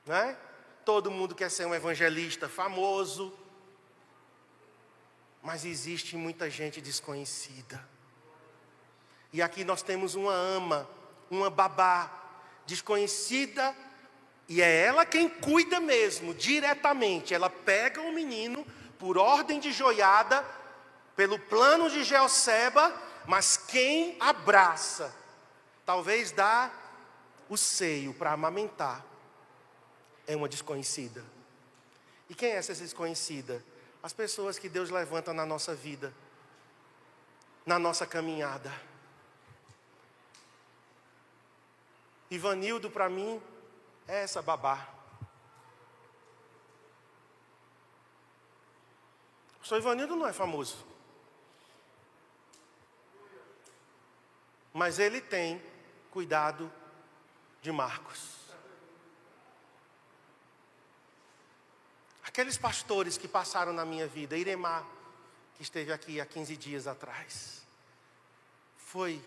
né? 0.06 0.38
todo 0.86 1.12
mundo 1.12 1.36
quer 1.36 1.52
ser 1.52 1.66
um 1.66 1.76
evangelista 1.76 2.48
famoso, 2.48 3.38
mas 5.44 5.66
existe 5.66 6.16
muita 6.16 6.50
gente 6.50 6.80
desconhecida. 6.80 7.86
E 9.34 9.42
aqui 9.42 9.66
nós 9.66 9.82
temos 9.82 10.16
uma 10.16 10.32
ama, 10.32 10.90
uma 11.30 11.50
babá, 11.50 12.10
desconhecida, 12.66 13.76
e 14.48 14.62
é 14.62 14.86
ela 14.86 15.06
quem 15.06 15.28
cuida 15.28 15.82
mesmo, 15.82 16.34
diretamente. 16.34 17.34
Ela 17.34 17.50
pega 17.50 18.00
o 18.00 18.14
menino 18.14 18.66
por 18.98 19.18
ordem 19.18 19.60
de 19.60 19.74
joiada, 19.74 20.42
pelo 21.18 21.38
plano 21.38 21.90
de 21.90 22.06
Geoceba, 22.06 22.94
mas 23.26 23.58
quem 23.58 24.16
abraça, 24.22 25.14
talvez 25.88 26.34
dá 26.34 26.70
o 27.48 27.56
seio 27.56 28.14
para 28.14 28.34
amamentar, 28.34 29.06
é 30.28 30.36
uma 30.36 30.50
desconhecida. 30.50 31.24
E 32.30 32.36
quem 32.36 32.52
é 32.52 32.58
essa 32.58 32.76
desconhecida? 32.76 33.64
As 34.04 34.12
pessoas 34.12 34.60
que 34.60 34.68
Deus 34.68 34.90
levanta 34.90 35.34
na 35.34 35.46
nossa 35.46 35.74
vida, 35.74 36.14
na 37.66 37.80
nossa 37.80 38.06
caminhada. 38.06 38.70
Ivanildo, 42.30 42.92
para 42.92 43.08
mim, 43.08 43.42
é 44.06 44.24
essa 44.24 44.42
babá. 44.42 44.90
O 49.56 49.60
pastor 49.60 49.80
Ivanildo 49.80 50.18
não 50.18 50.28
é 50.28 50.34
famoso. 50.34 50.86
Mas 54.74 55.00
ele 55.00 55.22
tem 55.22 55.62
cuidado 56.18 56.74
de 57.62 57.72
Marcos. 57.72 58.50
Aqueles 62.24 62.58
pastores 62.58 63.20
que 63.20 63.28
passaram 63.28 63.72
na 63.72 63.86
minha 63.86 64.08
vida, 64.08 64.36
Iremar, 64.36 64.84
que 65.54 65.62
esteve 65.62 65.94
aqui 65.94 66.20
há 66.20 66.26
15 66.26 66.58
dias 66.58 66.88
atrás, 66.88 67.62
foi 68.78 69.24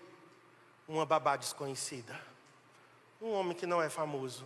uma 0.89 1.07
babá 1.07 1.37
desconhecida, 1.37 2.21
um 3.23 3.31
homem 3.35 3.57
que 3.57 3.67
não 3.67 3.81
é 3.81 3.89
famoso. 3.89 4.45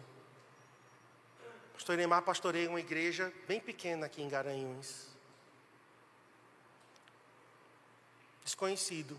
Pastor 1.73 1.95
Iremar 1.95 2.21
pastoreia 2.21 2.69
uma 2.69 2.81
igreja 2.81 3.33
bem 3.49 3.59
pequena 3.59 4.05
aqui 4.05 4.21
em 4.21 4.29
Garanhuns. 4.29 5.07
Desconhecido. 8.45 9.19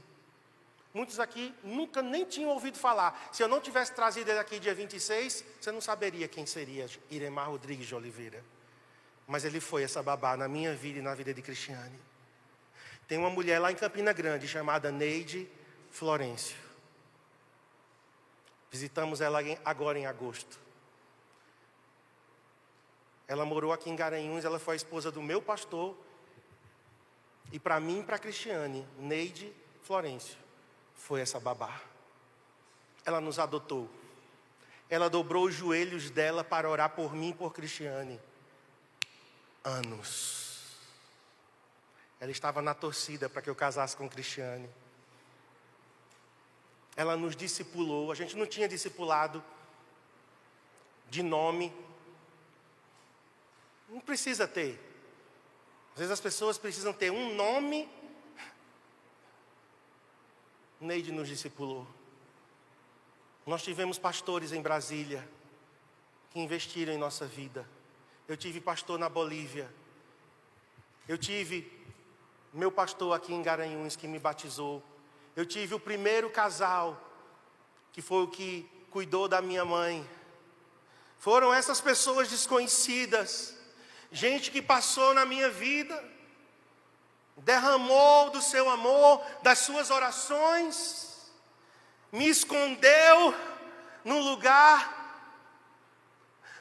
Muitos 0.96 1.20
aqui 1.20 1.54
nunca 1.62 2.02
nem 2.02 2.24
tinham 2.24 2.52
ouvido 2.52 2.78
falar. 2.78 3.28
Se 3.30 3.44
eu 3.44 3.50
não 3.50 3.60
tivesse 3.60 3.92
trazido 3.92 4.32
ele 4.32 4.40
aqui 4.40 4.58
dia 4.58 4.74
26, 4.74 5.44
você 5.60 5.70
não 5.70 5.82
saberia 5.82 6.26
quem 6.26 6.46
seria 6.46 6.90
Iremar 7.12 7.50
Rodrigues 7.50 7.86
de 7.86 7.94
Oliveira. 7.94 8.42
Mas 9.28 9.44
ele 9.44 9.60
foi 9.60 9.84
essa 9.84 10.02
babá 10.02 10.38
na 10.38 10.48
minha 10.48 10.74
vida 10.74 11.00
e 11.00 11.02
na 11.02 11.14
vida 11.14 11.34
de 11.34 11.42
Cristiane. 11.42 12.00
Tem 13.10 13.18
uma 13.18 13.30
mulher 13.30 13.60
lá 13.60 13.74
em 13.74 13.76
Campina 13.76 14.14
Grande 14.14 14.48
chamada 14.48 14.90
Neide 14.90 15.50
Florencio. 15.92 16.56
Visitamos 18.72 19.20
ela 19.20 19.40
agora 19.66 20.00
em 20.00 20.06
agosto. 20.06 20.58
Ela 23.28 23.44
morou 23.44 23.74
aqui 23.74 23.90
em 23.90 23.98
Garanhuns, 23.98 24.46
ela 24.46 24.60
foi 24.60 24.76
a 24.76 24.78
esposa 24.78 25.12
do 25.12 25.22
meu 25.22 25.42
pastor. 25.42 25.94
E 27.52 27.60
para 27.60 27.82
mim 27.82 28.00
e 28.00 28.04
para 28.04 28.18
Cristiane, 28.18 28.88
Neide 28.98 29.54
Florencio 29.84 30.45
foi 30.96 31.22
essa 31.22 31.40
babá. 31.40 31.82
Ela 33.06 33.22
nos 33.22 33.38
adotou. 33.38 33.90
Ela 34.90 35.10
dobrou 35.10 35.46
os 35.46 35.54
joelhos 35.54 36.10
dela 36.10 36.44
para 36.44 36.70
orar 36.70 36.92
por 36.92 37.14
mim 37.14 37.30
e 37.30 37.34
por 37.34 37.54
Cristiane. 37.54 38.20
Anos. 39.64 40.78
Ela 42.20 42.32
estava 42.32 42.62
na 42.62 42.74
torcida 42.74 43.30
para 43.30 43.42
que 43.42 43.50
eu 43.50 43.56
casasse 43.56 43.96
com 43.96 44.10
Cristiane. 44.10 44.70
Ela 46.96 47.18
nos 47.18 47.36
discipulou. 47.36 48.12
A 48.12 48.16
gente 48.16 48.36
não 48.38 48.46
tinha 48.46 48.68
discipulado 48.68 49.44
de 51.10 51.22
nome. 51.22 51.74
Não 53.90 54.00
precisa 54.00 54.48
ter. 54.48 54.80
Às 55.94 56.00
vezes 56.00 56.12
as 56.12 56.20
pessoas 56.20 56.58
precisam 56.58 56.94
ter 56.94 57.12
um 57.12 57.36
nome 57.36 57.90
Neide 60.86 61.12
nos 61.12 61.28
discipulou. 61.28 61.88
Nós 63.46 63.64
tivemos 63.64 63.98
pastores 63.98 64.52
em 64.52 64.62
Brasília 64.62 65.28
que 66.32 66.40
investiram 66.40 66.94
em 66.94 66.98
nossa 66.98 67.26
vida. 67.26 67.68
Eu 68.28 68.38
tive 68.38 68.62
pastor 68.62 68.98
na 68.98 69.10
Bolívia. 69.10 69.70
Eu 71.08 71.18
tive 71.18 71.72
meu 72.54 72.72
pastor 72.72 73.16
aqui 73.16 73.34
em 73.34 73.42
Garanhuns 73.42 73.96
que 73.96 74.08
me 74.08 74.18
batizou. 74.18 74.82
Eu 75.36 75.46
tive 75.46 75.76
o 75.76 75.80
primeiro 75.80 76.30
casal 76.30 77.02
que 77.92 78.02
foi 78.02 78.24
o 78.24 78.28
que 78.28 78.70
cuidou 78.90 79.28
da 79.28 79.42
minha 79.42 79.66
mãe. 79.66 80.08
Foram 81.18 81.54
essas 81.54 81.82
pessoas 81.82 82.30
desconhecidas, 82.30 83.58
gente 84.12 84.52
que 84.52 84.62
passou 84.62 85.14
na 85.14 85.26
minha 85.26 85.50
vida 85.50 86.15
derramou 87.38 88.30
do 88.30 88.42
seu 88.42 88.70
amor, 88.70 89.22
das 89.42 89.60
suas 89.60 89.90
orações, 89.90 91.06
me 92.12 92.28
escondeu 92.30 93.36
num 94.04 94.20
lugar, 94.20 94.94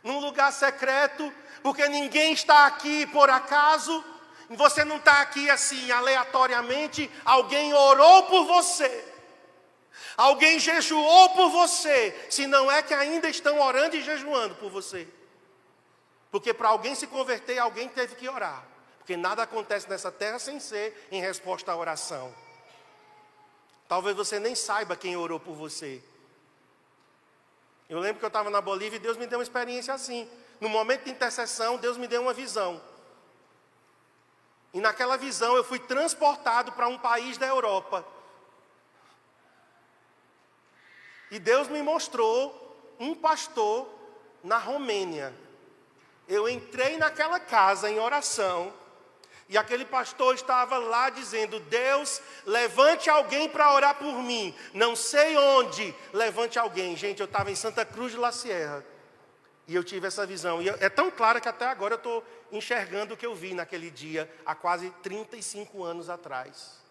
num 0.02 0.18
lugar 0.18 0.52
secreto, 0.52 1.32
porque 1.62 1.88
ninguém 1.88 2.32
está 2.32 2.66
aqui 2.66 3.06
por 3.06 3.30
acaso, 3.30 4.04
você 4.50 4.84
não 4.84 4.96
está 4.96 5.20
aqui 5.20 5.48
assim 5.48 5.90
aleatoriamente, 5.90 7.10
alguém 7.24 7.72
orou 7.72 8.24
por 8.24 8.44
você. 8.44 9.12
Alguém 10.16 10.58
jejuou 10.58 11.30
por 11.30 11.50
você, 11.50 12.26
se 12.30 12.46
não 12.46 12.70
é 12.70 12.82
que 12.82 12.94
ainda 12.94 13.28
estão 13.28 13.60
orando 13.60 13.96
e 13.96 14.02
jejuando 14.02 14.54
por 14.56 14.70
você. 14.70 15.08
Porque 16.30 16.52
para 16.52 16.68
alguém 16.68 16.94
se 16.94 17.06
converter, 17.06 17.58
alguém 17.58 17.88
teve 17.88 18.14
que 18.16 18.28
orar. 18.28 18.73
Porque 19.04 19.18
nada 19.18 19.42
acontece 19.42 19.86
nessa 19.86 20.10
terra 20.10 20.38
sem 20.38 20.58
ser 20.58 21.08
em 21.12 21.20
resposta 21.20 21.70
à 21.70 21.76
oração. 21.76 22.34
Talvez 23.86 24.16
você 24.16 24.40
nem 24.40 24.54
saiba 24.54 24.96
quem 24.96 25.14
orou 25.14 25.38
por 25.38 25.54
você. 25.54 26.02
Eu 27.86 27.98
lembro 27.98 28.18
que 28.18 28.24
eu 28.24 28.28
estava 28.28 28.48
na 28.48 28.62
Bolívia 28.62 28.96
e 28.96 29.00
Deus 29.00 29.18
me 29.18 29.26
deu 29.26 29.38
uma 29.38 29.42
experiência 29.42 29.92
assim. 29.92 30.26
No 30.58 30.70
momento 30.70 31.04
de 31.04 31.10
intercessão, 31.10 31.76
Deus 31.76 31.98
me 31.98 32.08
deu 32.08 32.22
uma 32.22 32.32
visão. 32.32 32.82
E 34.72 34.80
naquela 34.80 35.18
visão 35.18 35.54
eu 35.54 35.62
fui 35.62 35.78
transportado 35.78 36.72
para 36.72 36.88
um 36.88 36.96
país 36.96 37.36
da 37.36 37.46
Europa. 37.46 38.06
E 41.30 41.38
Deus 41.38 41.68
me 41.68 41.82
mostrou 41.82 42.74
um 42.98 43.14
pastor 43.14 43.86
na 44.42 44.56
Romênia. 44.56 45.34
Eu 46.26 46.48
entrei 46.48 46.96
naquela 46.96 47.38
casa 47.38 47.90
em 47.90 47.98
oração 48.00 48.72
e 49.48 49.58
aquele 49.58 49.84
pastor 49.84 50.34
estava 50.34 50.78
lá 50.78 51.10
dizendo: 51.10 51.60
Deus, 51.60 52.20
levante 52.46 53.10
alguém 53.10 53.48
para 53.48 53.72
orar 53.74 53.96
por 53.96 54.14
mim. 54.22 54.54
Não 54.72 54.96
sei 54.96 55.36
onde, 55.36 55.94
levante 56.12 56.58
alguém. 56.58 56.96
Gente, 56.96 57.20
eu 57.20 57.26
estava 57.26 57.50
em 57.50 57.54
Santa 57.54 57.84
Cruz 57.84 58.12
de 58.12 58.18
La 58.18 58.32
Sierra. 58.32 58.84
E 59.66 59.74
eu 59.74 59.84
tive 59.84 60.06
essa 60.06 60.26
visão. 60.26 60.60
E 60.62 60.68
é 60.68 60.88
tão 60.88 61.10
clara 61.10 61.40
que 61.40 61.48
até 61.48 61.66
agora 61.66 61.94
eu 61.94 61.98
estou 61.98 62.24
enxergando 62.52 63.14
o 63.14 63.16
que 63.16 63.26
eu 63.26 63.34
vi 63.34 63.54
naquele 63.54 63.90
dia, 63.90 64.30
há 64.44 64.54
quase 64.54 64.90
35 65.02 65.82
anos 65.82 66.08
atrás. 66.08 66.82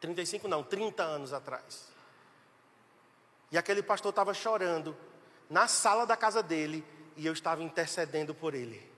35 0.00 0.46
não, 0.46 0.62
30 0.62 1.02
anos 1.02 1.32
atrás. 1.32 1.88
E 3.50 3.58
aquele 3.58 3.82
pastor 3.82 4.10
estava 4.10 4.34
chorando 4.34 4.96
na 5.48 5.66
sala 5.68 6.06
da 6.06 6.16
casa 6.16 6.42
dele 6.42 6.84
e 7.16 7.26
eu 7.26 7.32
estava 7.32 7.62
intercedendo 7.62 8.34
por 8.34 8.54
ele. 8.54 8.95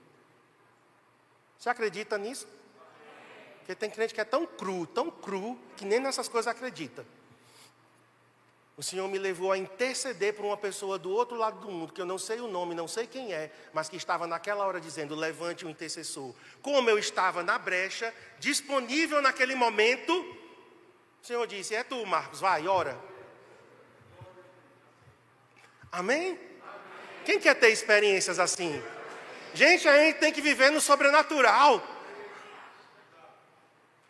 Você 1.59 1.69
acredita 1.69 2.17
nisso? 2.17 2.47
Porque 3.57 3.75
tem 3.75 3.89
crente 3.89 4.13
que 4.13 4.21
é 4.21 4.25
tão 4.25 4.47
cru, 4.47 4.87
tão 4.87 5.11
cru, 5.11 5.59
que 5.75 5.83
nem 5.83 5.99
nessas 5.99 6.29
coisas 6.29 6.47
acredita. 6.47 7.05
O 8.77 8.81
Senhor 8.81 9.09
me 9.09 9.17
levou 9.17 9.51
a 9.51 9.57
interceder 9.57 10.33
por 10.33 10.45
uma 10.45 10.55
pessoa 10.55 10.97
do 10.97 11.11
outro 11.11 11.35
lado 11.35 11.59
do 11.59 11.69
mundo, 11.69 11.91
que 11.91 11.99
eu 11.99 12.05
não 12.05 12.17
sei 12.17 12.39
o 12.39 12.47
nome, 12.47 12.73
não 12.73 12.87
sei 12.87 13.05
quem 13.05 13.33
é, 13.33 13.51
mas 13.73 13.89
que 13.89 13.97
estava 13.97 14.25
naquela 14.25 14.65
hora 14.65 14.79
dizendo: 14.79 15.13
levante 15.15 15.65
o 15.65 15.69
intercessor. 15.69 16.33
Como 16.61 16.89
eu 16.89 16.97
estava 16.97 17.43
na 17.43 17.57
brecha, 17.57 18.13
disponível 18.39 19.21
naquele 19.21 19.53
momento, 19.53 20.13
o 21.21 21.27
Senhor 21.27 21.45
disse: 21.45 21.75
É 21.75 21.83
tu, 21.83 22.05
Marcos, 22.05 22.39
vai, 22.39 22.69
ora. 22.69 22.97
Amém? 25.91 26.39
Quem 27.25 27.37
quer 27.37 27.55
ter 27.55 27.69
experiências 27.69 28.39
assim? 28.39 28.81
Gente, 29.53 29.87
a 29.87 29.97
gente 29.97 30.19
tem 30.19 30.31
que 30.31 30.41
viver 30.41 30.71
no 30.71 30.79
sobrenatural. 30.79 31.85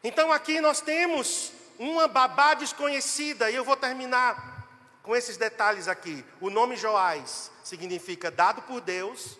Então 0.03 0.31
aqui 0.31 0.59
nós 0.61 0.81
temos 0.81 1.51
uma 1.77 2.07
babá 2.07 2.53
desconhecida, 2.53 3.49
e 3.49 3.55
eu 3.55 3.63
vou 3.63 3.75
terminar 3.75 4.67
com 5.01 5.15
esses 5.15 5.37
detalhes 5.37 5.87
aqui. 5.87 6.25
O 6.41 6.49
nome 6.49 6.75
Joás 6.75 7.51
significa 7.63 8.29
dado 8.29 8.61
por 8.63 8.81
Deus, 8.81 9.37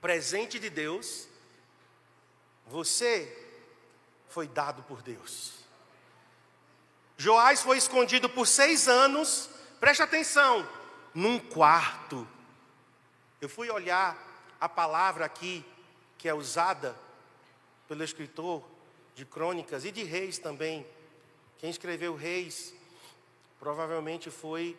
presente 0.00 0.58
de 0.58 0.70
Deus, 0.70 1.26
você 2.66 3.36
foi 4.28 4.46
dado 4.48 4.82
por 4.84 5.02
Deus. 5.02 5.52
Joás 7.16 7.60
foi 7.60 7.76
escondido 7.76 8.28
por 8.28 8.46
seis 8.46 8.88
anos, 8.88 9.50
preste 9.78 10.02
atenção, 10.02 10.68
num 11.14 11.38
quarto. 11.38 12.26
Eu 13.40 13.48
fui 13.48 13.68
olhar 13.70 14.16
a 14.62 14.68
palavra 14.68 15.24
aqui, 15.24 15.64
que 16.16 16.28
é 16.28 16.32
usada 16.32 16.96
pelo 17.88 18.04
escritor 18.04 18.62
de 19.12 19.24
crônicas 19.24 19.84
e 19.84 19.90
de 19.90 20.04
reis 20.04 20.38
também. 20.38 20.86
Quem 21.58 21.68
escreveu 21.68 22.14
reis 22.14 22.72
provavelmente 23.58 24.30
foi 24.30 24.78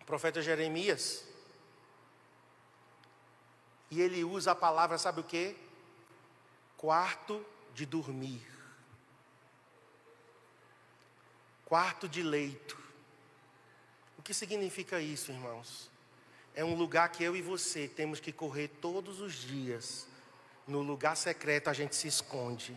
o 0.00 0.04
profeta 0.04 0.42
Jeremias. 0.42 1.24
E 3.88 4.00
ele 4.00 4.24
usa 4.24 4.50
a 4.50 4.56
palavra, 4.56 4.98
sabe 4.98 5.20
o 5.20 5.24
que? 5.24 5.56
Quarto 6.76 7.46
de 7.74 7.86
dormir. 7.86 8.44
Quarto 11.64 12.08
de 12.08 12.20
leito. 12.20 12.76
O 14.18 14.22
que 14.22 14.34
significa 14.34 15.00
isso, 15.00 15.30
irmãos? 15.30 15.88
É 16.54 16.64
um 16.64 16.74
lugar 16.74 17.10
que 17.10 17.22
eu 17.22 17.36
e 17.36 17.42
você 17.42 17.86
temos 17.86 18.20
que 18.20 18.32
correr 18.32 18.68
todos 18.80 19.20
os 19.20 19.34
dias. 19.34 20.06
No 20.66 20.82
lugar 20.82 21.16
secreto 21.16 21.68
a 21.68 21.72
gente 21.72 21.94
se 21.94 22.08
esconde. 22.08 22.76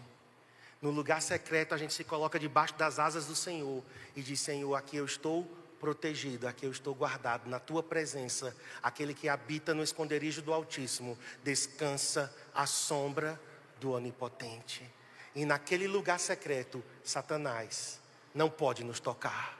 No 0.82 0.89
lugar 0.89 1.22
secreto 1.22 1.74
a 1.74 1.78
gente 1.78 1.93
se 1.93 2.03
coloca 2.03 2.39
debaixo 2.39 2.74
das 2.76 2.99
asas 2.99 3.26
do 3.26 3.36
Senhor 3.36 3.84
e 4.15 4.22
diz: 4.22 4.39
Senhor, 4.39 4.76
aqui 4.76 4.97
eu 4.97 5.05
estou 5.05 5.43
protegido, 5.80 6.47
aqui 6.47 6.65
eu 6.65 6.72
estou 6.72 6.93
guardado 6.93 7.49
na 7.49 7.59
tua 7.59 7.82
presença. 7.82 8.55
Aquele 8.82 9.13
que 9.13 9.28
habita 9.28 9.74
no 9.74 9.84
esconderijo 9.84 10.41
do 10.41 10.53
Altíssimo 10.53 11.17
descansa 11.43 12.34
à 12.53 12.65
sombra 12.65 13.39
do 13.80 13.91
Onipotente. 13.91 14.88
E 15.36 15.45
naquele 15.45 15.88
lugar 15.88 16.19
secreto, 16.19 16.84
Satanás 17.03 17.99
não 18.34 18.49
pode 18.49 18.84
nos 18.84 18.99
tocar. 18.99 19.57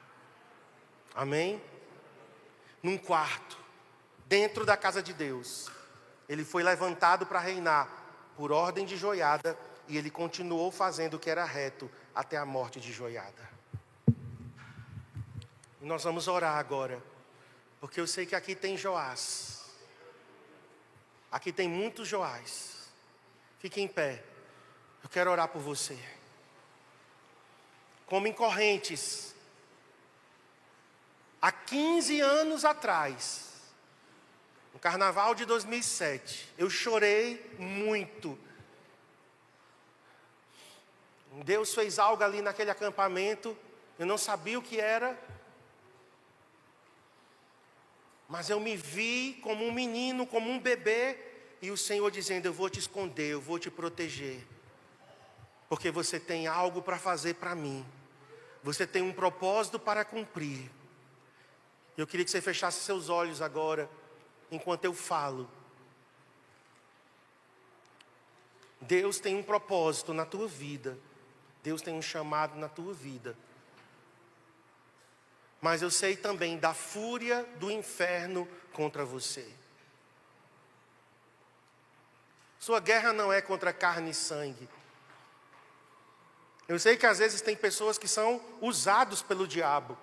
Amém? 1.16 1.62
Num 2.84 2.97
quarto, 2.97 3.57
dentro 4.32 4.66
da 4.66 4.78
casa 4.78 5.04
de 5.04 5.12
Deus, 5.12 5.70
ele 6.30 6.46
foi 6.46 6.64
levantado 6.64 7.26
para 7.26 7.38
reinar 7.38 7.90
por 8.38 8.50
ordem 8.50 8.86
de 8.86 8.96
joiada 8.96 9.60
e 9.90 9.98
ele 9.98 10.10
continuou 10.10 10.72
fazendo 10.72 11.16
o 11.16 11.20
que 11.20 11.30
era 11.30 11.44
reto 11.44 11.92
até 12.16 12.38
a 12.38 12.46
morte 12.46 12.80
de 12.80 12.94
joiada. 12.94 13.50
E 15.82 15.86
nós 15.86 16.06
vamos 16.06 16.30
orar 16.30 16.56
agora, 16.56 17.04
porque 17.82 18.00
eu 18.00 18.08
sei 18.08 18.26
que 18.26 18.34
aqui 18.34 18.56
tem 18.56 18.78
Joás. 18.78 19.66
Aqui 21.30 21.52
tem 21.52 21.68
muitos 21.68 22.08
Joás. 22.08 22.88
Fique 23.60 23.82
em 23.82 23.88
pé. 23.88 24.24
Eu 25.04 25.10
quero 25.10 25.30
orar 25.30 25.50
por 25.50 25.62
você. 25.62 26.00
Como 28.06 28.28
em 28.28 28.34
correntes. 28.34 29.36
Há 31.42 31.52
15 31.52 32.22
anos 32.22 32.64
atrás, 32.64 33.51
carnaval 34.82 35.36
de 35.36 35.46
2007, 35.46 36.50
eu 36.58 36.68
chorei 36.68 37.46
muito. 37.60 38.38
Deus 41.46 41.74
fez 41.74 42.00
algo 42.00 42.24
ali 42.24 42.42
naquele 42.42 42.72
acampamento, 42.72 43.56
eu 44.00 44.08
não 44.08 44.18
sabia 44.18 44.58
o 44.58 44.62
que 44.62 44.80
era, 44.80 45.18
mas 48.28 48.50
eu 48.50 48.60
me 48.60 48.76
vi 48.76 49.40
como 49.44 49.64
um 49.64 49.72
menino, 49.72 50.26
como 50.26 50.50
um 50.50 50.60
bebê, 50.60 51.16
e 51.62 51.70
o 51.70 51.78
Senhor 51.78 52.10
dizendo: 52.10 52.48
Eu 52.48 52.54
vou 52.54 52.70
te 52.70 52.80
esconder, 52.80 53.34
eu 53.34 53.40
vou 53.40 53.60
te 53.60 53.70
proteger, 53.70 54.44
porque 55.70 55.92
você 55.92 56.20
tem 56.20 56.48
algo 56.48 56.82
para 56.82 56.98
fazer 56.98 57.36
para 57.36 57.54
mim, 57.54 57.86
você 58.64 58.88
tem 58.88 59.04
um 59.04 59.14
propósito 59.14 59.78
para 59.78 60.04
cumprir. 60.04 60.72
Eu 61.96 62.08
queria 62.08 62.26
que 62.26 62.32
você 62.32 62.42
fechasse 62.42 62.80
seus 62.80 63.10
olhos 63.10 63.42
agora, 63.42 63.88
enquanto 64.52 64.86
eu 64.86 64.93
falo. 64.93 65.49
Deus 68.82 69.20
tem 69.20 69.36
um 69.36 69.43
propósito 69.43 70.14
na 70.14 70.26
tua 70.26 70.47
vida, 70.47 70.97
Deus 71.64 71.82
tem 71.82 71.93
um 71.93 72.02
chamado 72.02 72.58
na 72.58 72.68
tua 72.68 72.93
vida 72.93 73.36
mas 75.62 75.84
eu 75.84 75.91
sei 75.91 76.18
também 76.18 76.58
da 76.58 76.74
fúria 76.74 77.43
do 77.58 77.70
inferno 77.70 78.47
contra 78.74 79.06
você. 79.06 79.47
Sua 82.60 82.80
guerra 82.80 83.14
não 83.14 83.32
é 83.32 83.41
contra 83.41 83.72
carne 83.72 84.10
e 84.10 84.14
sangue. 84.14 84.68
Eu 86.68 86.80
sei 86.80 86.97
que 86.97 87.06
às 87.06 87.20
vezes 87.20 87.41
tem 87.41 87.56
pessoas 87.56 87.97
que 87.97 88.08
são 88.08 88.41
usados 88.60 89.22
pelo 89.22 89.47
diabo 89.47 89.95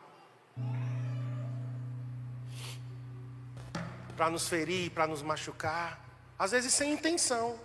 para 4.19 4.29
nos 4.29 4.49
ferir, 4.49 4.91
para 4.91 5.07
nos 5.07 5.23
machucar, 5.23 6.05
às 6.37 6.51
vezes 6.51 6.75
sem 6.75 6.93
intenção. 6.93 7.57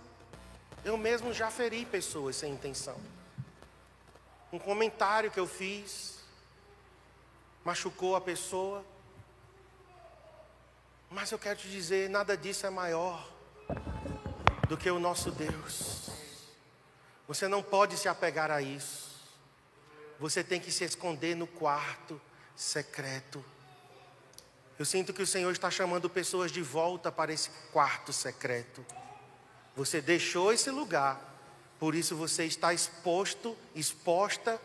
Eu 0.84 0.96
mesmo 0.96 1.34
já 1.34 1.50
feri 1.50 1.84
pessoas 1.84 2.36
sem 2.36 2.52
intenção. 2.52 2.96
Um 4.52 4.58
comentário 4.60 5.32
que 5.32 5.40
eu 5.40 5.48
fiz, 5.48 6.20
machucou 7.64 8.14
a 8.14 8.20
pessoa. 8.20 8.84
Mas 11.10 11.32
eu 11.32 11.40
quero 11.40 11.58
te 11.58 11.68
dizer, 11.68 12.08
nada 12.08 12.36
disso 12.36 12.64
é 12.64 12.70
maior 12.70 13.28
do 14.68 14.76
que 14.76 14.88
o 14.88 15.00
nosso 15.00 15.32
Deus. 15.32 16.08
Você 17.26 17.48
não 17.48 17.64
pode 17.64 17.96
se 17.96 18.06
apegar 18.06 18.52
a 18.52 18.62
isso. 18.62 19.20
Você 20.20 20.44
tem 20.44 20.60
que 20.60 20.70
se 20.70 20.84
esconder 20.84 21.34
no 21.34 21.48
quarto 21.48 22.20
secreto. 22.54 23.44
Eu 24.78 24.84
sinto 24.84 25.12
que 25.12 25.22
o 25.22 25.26
Senhor 25.26 25.52
está 25.52 25.70
chamando 25.70 26.10
pessoas 26.10 26.50
de 26.50 26.60
volta 26.60 27.12
para 27.12 27.32
esse 27.32 27.50
quarto 27.72 28.12
secreto. 28.12 28.84
Você 29.76 30.00
deixou 30.00 30.52
esse 30.52 30.70
lugar, 30.70 31.20
por 31.78 31.94
isso 31.94 32.16
você 32.16 32.44
está 32.44 32.74
exposto, 32.74 33.56
exposta 33.74 34.60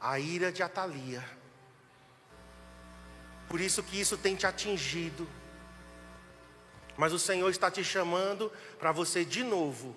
à 0.00 0.18
ira 0.18 0.52
de 0.52 0.62
Atalia. 0.62 1.24
Por 3.48 3.60
isso 3.60 3.82
que 3.82 3.98
isso 3.98 4.18
tem 4.18 4.36
te 4.36 4.46
atingido. 4.46 5.28
Mas 6.96 7.12
o 7.12 7.18
Senhor 7.18 7.48
está 7.50 7.70
te 7.70 7.82
chamando 7.82 8.52
para 8.78 8.92
você 8.92 9.24
de 9.24 9.42
novo 9.42 9.96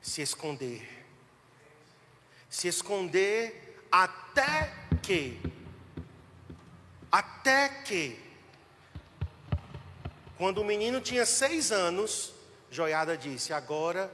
se 0.00 0.22
esconder. 0.22 1.06
Se 2.48 2.68
esconder 2.68 3.86
até 3.90 4.72
que 5.02 5.40
até 7.10 7.68
que 7.68 8.21
quando 10.42 10.58
o 10.58 10.64
menino 10.64 11.00
tinha 11.00 11.24
seis 11.24 11.70
anos, 11.70 12.34
Joiada 12.68 13.16
disse: 13.16 13.52
Agora 13.52 14.12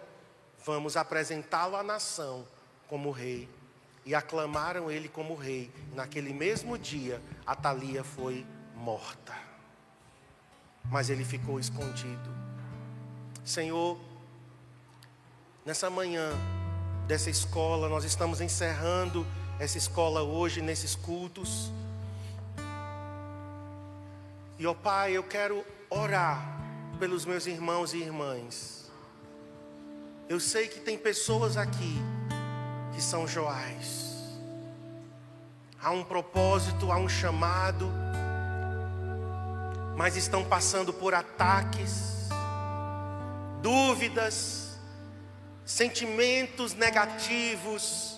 vamos 0.62 0.94
apresentá-lo 0.94 1.74
à 1.74 1.82
nação 1.82 2.46
como 2.86 3.10
rei. 3.10 3.48
E 4.04 4.14
aclamaram 4.14 4.90
ele 4.90 5.08
como 5.08 5.34
rei. 5.34 5.70
Naquele 5.94 6.34
mesmo 6.34 6.76
dia, 6.76 7.18
Atalia 7.46 8.04
foi 8.04 8.46
morta. 8.76 9.34
Mas 10.84 11.08
ele 11.08 11.24
ficou 11.24 11.58
escondido. 11.58 12.30
Senhor, 13.42 13.98
nessa 15.64 15.88
manhã 15.88 16.30
dessa 17.06 17.30
escola, 17.30 17.88
nós 17.88 18.04
estamos 18.04 18.42
encerrando 18.42 19.26
essa 19.58 19.78
escola 19.78 20.22
hoje 20.22 20.60
nesses 20.60 20.94
cultos. 20.94 21.72
E 24.58 24.66
ó 24.66 24.74
Pai, 24.74 25.12
eu 25.12 25.22
quero 25.22 25.64
orar 25.90 26.60
pelos 26.98 27.24
meus 27.24 27.46
irmãos 27.46 27.92
e 27.92 27.98
irmãs. 27.98 28.90
Eu 30.28 30.38
sei 30.38 30.68
que 30.68 30.80
tem 30.80 30.98
pessoas 30.98 31.56
aqui 31.56 31.96
que 32.94 33.00
são 33.00 33.26
Joás. 33.26 34.08
Há 35.80 35.90
um 35.90 36.04
propósito, 36.04 36.90
há 36.90 36.98
um 36.98 37.08
chamado 37.08 37.90
mas 39.98 40.16
estão 40.16 40.44
passando 40.44 40.92
por 40.92 41.12
ataques, 41.12 42.28
dúvidas, 43.60 44.78
sentimentos 45.66 46.72
negativos, 46.72 48.16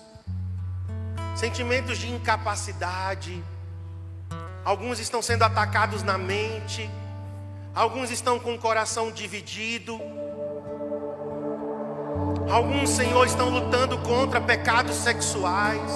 sentimentos 1.35 1.97
de 1.97 2.07
incapacidade. 2.07 3.43
Alguns 4.63 4.99
estão 4.99 5.23
sendo 5.23 5.43
atacados 5.43 6.03
na 6.03 6.19
mente, 6.19 6.87
alguns 7.73 8.11
estão 8.11 8.39
com 8.39 8.53
o 8.53 8.59
coração 8.59 9.11
dividido. 9.11 9.99
Alguns, 12.51 12.89
Senhor, 12.89 13.25
estão 13.25 13.49
lutando 13.49 13.97
contra 13.99 14.41
pecados 14.41 14.95
sexuais. 14.95 15.91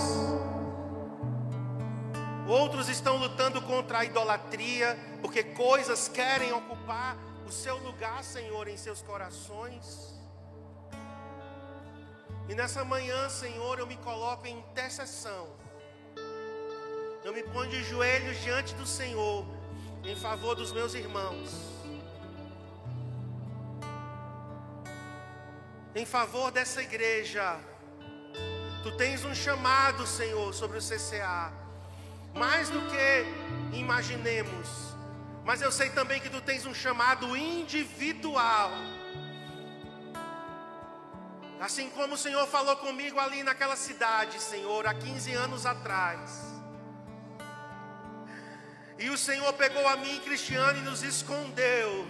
Outros 2.47 2.87
estão 2.89 3.17
lutando 3.17 3.61
contra 3.61 3.99
a 3.99 4.05
idolatria, 4.05 4.97
porque 5.21 5.43
coisas 5.43 6.07
querem 6.07 6.53
ocupar 6.53 7.17
o 7.47 7.51
seu 7.51 7.77
lugar, 7.77 8.23
Senhor, 8.23 8.67
em 8.67 8.77
seus 8.77 9.01
corações. 9.01 10.13
E 12.47 12.53
nessa 12.53 12.83
manhã, 12.83 13.27
Senhor, 13.29 13.79
eu 13.79 13.87
me 13.87 13.97
coloco 13.97 14.45
em 14.45 14.59
intercessão. 14.59 15.47
Eu 17.23 17.33
me 17.33 17.41
ponho 17.41 17.71
de 17.71 17.83
joelhos 17.83 18.39
diante 18.43 18.75
do 18.75 18.85
Senhor, 18.85 19.43
em 20.05 20.15
favor 20.15 20.55
dos 20.55 20.71
meus 20.71 20.93
irmãos. 20.93 21.49
Em 25.95 26.05
favor 26.05 26.51
dessa 26.51 26.81
igreja. 26.81 27.57
Tu 28.83 28.91
tens 28.97 29.25
um 29.25 29.33
chamado, 29.33 30.05
Senhor, 30.05 30.53
sobre 30.53 30.77
o 30.77 30.81
CCA. 30.81 31.51
Mais 32.33 32.69
do 32.69 32.81
que 32.91 33.77
imaginemos. 33.77 34.67
Mas 35.43 35.61
eu 35.61 35.71
sei 35.71 35.89
também 35.89 36.19
que 36.19 36.29
tu 36.29 36.41
tens 36.41 36.65
um 36.65 36.73
chamado 36.73 37.35
individual 37.35 38.71
Assim 41.59 41.89
como 41.89 42.15
o 42.15 42.17
Senhor 42.17 42.45
falou 42.47 42.75
comigo 42.75 43.19
ali 43.19 43.41
naquela 43.41 43.75
cidade, 43.75 44.39
Senhor, 44.39 44.85
há 44.85 44.93
15 44.93 45.33
anos 45.33 45.65
atrás. 45.65 46.54
E 48.97 49.09
o 49.09 49.17
Senhor 49.17 49.51
pegou 49.53 49.87
a 49.87 49.97
mim, 49.97 50.19
Cristiano, 50.19 50.79
e 50.79 50.81
nos 50.81 51.03
escondeu, 51.03 52.07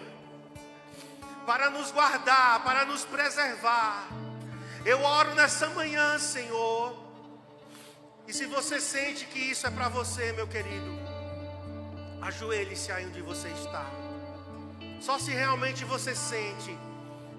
para 1.46 1.70
nos 1.70 1.92
guardar, 1.92 2.64
para 2.64 2.86
nos 2.86 3.04
preservar. 3.06 4.08
Eu 4.86 5.02
oro 5.02 5.34
nessa 5.34 5.70
manhã, 5.70 6.20
Senhor. 6.20 6.96
E 8.28 8.34
se 8.34 8.46
você 8.46 8.80
sente 8.80 9.26
que 9.26 9.40
isso 9.40 9.66
é 9.66 9.72
para 9.72 9.90
você, 9.90 10.32
meu 10.34 10.48
querido, 10.48 10.92
ajoelhe-se 12.22 12.92
aí 12.92 13.06
onde 13.06 13.22
você 13.22 13.48
está. 13.50 13.86
Só 15.02 15.20
se 15.20 15.32
realmente 15.32 15.84
você 15.86 16.16
sente 16.16 16.76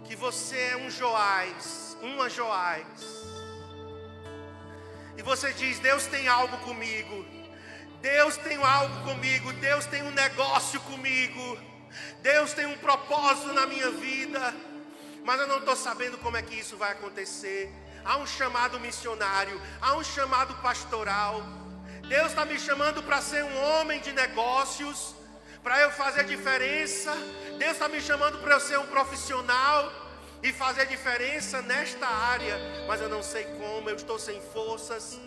que 0.04 0.14
você 0.14 0.56
é 0.56 0.76
um 0.76 0.90
Joás, 0.90 1.96
uma 2.00 2.28
Joás. 2.28 2.86
E 5.16 5.22
você 5.22 5.52
diz: 5.52 5.78
Deus 5.78 6.06
tem 6.06 6.28
algo 6.28 6.56
comigo. 6.58 7.24
Deus 8.00 8.36
tem 8.36 8.56
algo 8.56 9.04
comigo. 9.04 9.52
Deus 9.54 9.86
tem 9.86 10.02
um 10.02 10.10
negócio 10.10 10.80
comigo. 10.80 11.58
Deus 12.22 12.52
tem 12.52 12.66
um 12.66 12.78
propósito 12.78 13.52
na 13.52 13.66
minha 13.66 13.90
vida. 13.90 14.54
Mas 15.24 15.40
eu 15.40 15.46
não 15.46 15.58
estou 15.58 15.76
sabendo 15.76 16.18
como 16.18 16.36
é 16.36 16.42
que 16.42 16.54
isso 16.54 16.76
vai 16.76 16.92
acontecer. 16.92 17.72
Há 18.04 18.18
um 18.18 18.26
chamado 18.26 18.78
missionário, 18.78 19.60
há 19.80 19.96
um 19.96 20.04
chamado 20.04 20.54
pastoral. 20.62 21.42
Deus 22.08 22.28
está 22.28 22.44
me 22.44 22.58
chamando 22.58 23.02
para 23.02 23.20
ser 23.20 23.42
um 23.42 23.64
homem 23.64 24.00
de 24.00 24.12
negócios 24.12 25.16
para 25.60 25.80
eu 25.80 25.90
fazer 25.90 26.22
diferença. 26.24 27.12
Deus 27.58 27.72
está 27.72 27.88
me 27.88 28.00
chamando 28.00 28.38
para 28.38 28.54
eu 28.54 28.60
ser 28.60 28.78
um 28.78 28.86
profissional 28.86 29.92
e 30.40 30.52
fazer 30.52 30.86
diferença 30.86 31.60
nesta 31.62 32.06
área, 32.06 32.56
mas 32.86 33.00
eu 33.00 33.08
não 33.08 33.20
sei 33.20 33.44
como, 33.58 33.90
eu 33.90 33.96
estou 33.96 34.16
sem 34.16 34.40
forças. 34.52 35.18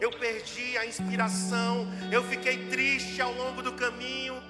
Eu 0.00 0.10
perdi 0.10 0.76
a 0.76 0.86
inspiração, 0.86 1.86
eu 2.10 2.22
fiquei 2.24 2.68
triste 2.68 3.20
ao 3.20 3.32
longo 3.32 3.62
do 3.62 3.72
caminho. 3.72 4.42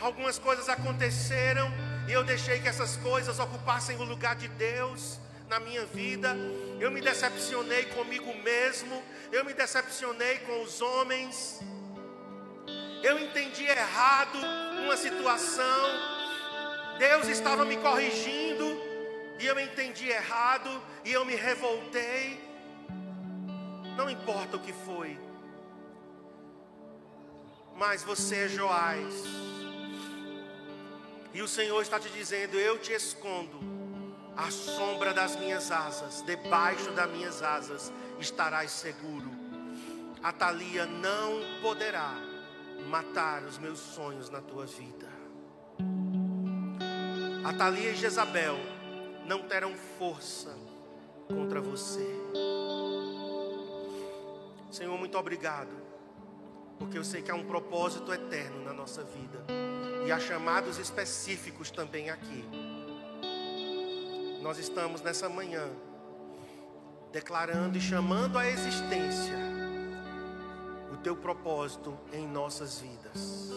Algumas 0.00 0.38
coisas 0.38 0.68
aconteceram 0.68 1.70
e 2.06 2.12
eu 2.12 2.22
deixei 2.22 2.60
que 2.60 2.68
essas 2.68 2.96
coisas 2.96 3.38
ocupassem 3.38 3.96
o 3.96 4.04
lugar 4.04 4.36
de 4.36 4.48
Deus 4.48 5.18
na 5.48 5.58
minha 5.58 5.84
vida. 5.86 6.36
Eu 6.78 6.90
me 6.90 7.00
decepcionei 7.00 7.84
comigo 7.86 8.32
mesmo, 8.42 9.02
eu 9.32 9.44
me 9.44 9.52
decepcionei 9.52 10.38
com 10.38 10.62
os 10.62 10.80
homens 10.80 11.60
eu 13.02 13.18
entendi 13.18 13.64
errado 13.64 14.38
uma 14.82 14.96
situação, 14.96 15.88
Deus 16.98 17.28
estava 17.28 17.64
me 17.64 17.76
corrigindo, 17.76 18.64
e 19.38 19.46
eu 19.46 19.58
entendi 19.60 20.08
errado, 20.08 20.82
e 21.04 21.12
eu 21.12 21.24
me 21.24 21.36
revoltei. 21.36 22.47
Não 23.98 24.08
importa 24.08 24.56
o 24.56 24.60
que 24.60 24.72
foi, 24.72 25.18
mas 27.74 28.04
você 28.04 28.44
é 28.44 28.48
Joás, 28.48 29.12
e 31.34 31.42
o 31.42 31.48
Senhor 31.48 31.82
está 31.82 31.98
te 31.98 32.08
dizendo: 32.10 32.56
Eu 32.56 32.78
te 32.78 32.92
escondo, 32.92 33.58
à 34.36 34.52
sombra 34.52 35.12
das 35.12 35.34
minhas 35.34 35.72
asas, 35.72 36.22
debaixo 36.22 36.92
das 36.92 37.10
minhas 37.10 37.42
asas 37.42 37.92
estarás 38.20 38.70
seguro. 38.70 39.28
A 40.22 40.32
Thalia 40.32 40.86
não 40.86 41.60
poderá 41.60 42.14
matar 42.88 43.42
os 43.42 43.58
meus 43.58 43.80
sonhos 43.80 44.30
na 44.30 44.40
tua 44.40 44.64
vida. 44.64 45.08
Atalia 47.44 47.90
e 47.90 47.96
Jezabel 47.96 48.56
não 49.26 49.42
terão 49.42 49.74
força 49.98 50.56
contra 51.26 51.60
você. 51.60 52.06
Senhor, 54.70 54.98
muito 54.98 55.16
obrigado, 55.16 55.74
porque 56.78 56.98
eu 56.98 57.04
sei 57.04 57.22
que 57.22 57.30
há 57.30 57.34
um 57.34 57.44
propósito 57.44 58.12
eterno 58.12 58.64
na 58.64 58.72
nossa 58.72 59.02
vida 59.02 59.44
e 60.06 60.12
há 60.12 60.18
chamados 60.20 60.78
específicos 60.78 61.70
também 61.70 62.10
aqui. 62.10 62.44
Nós 64.42 64.58
estamos 64.58 65.00
nessa 65.02 65.28
manhã 65.28 65.68
declarando 67.12 67.76
e 67.78 67.80
chamando 67.80 68.38
a 68.38 68.46
existência 68.46 69.36
o 70.92 70.96
teu 70.98 71.16
propósito 71.16 71.98
em 72.12 72.26
nossas 72.26 72.80
vidas. 72.80 73.56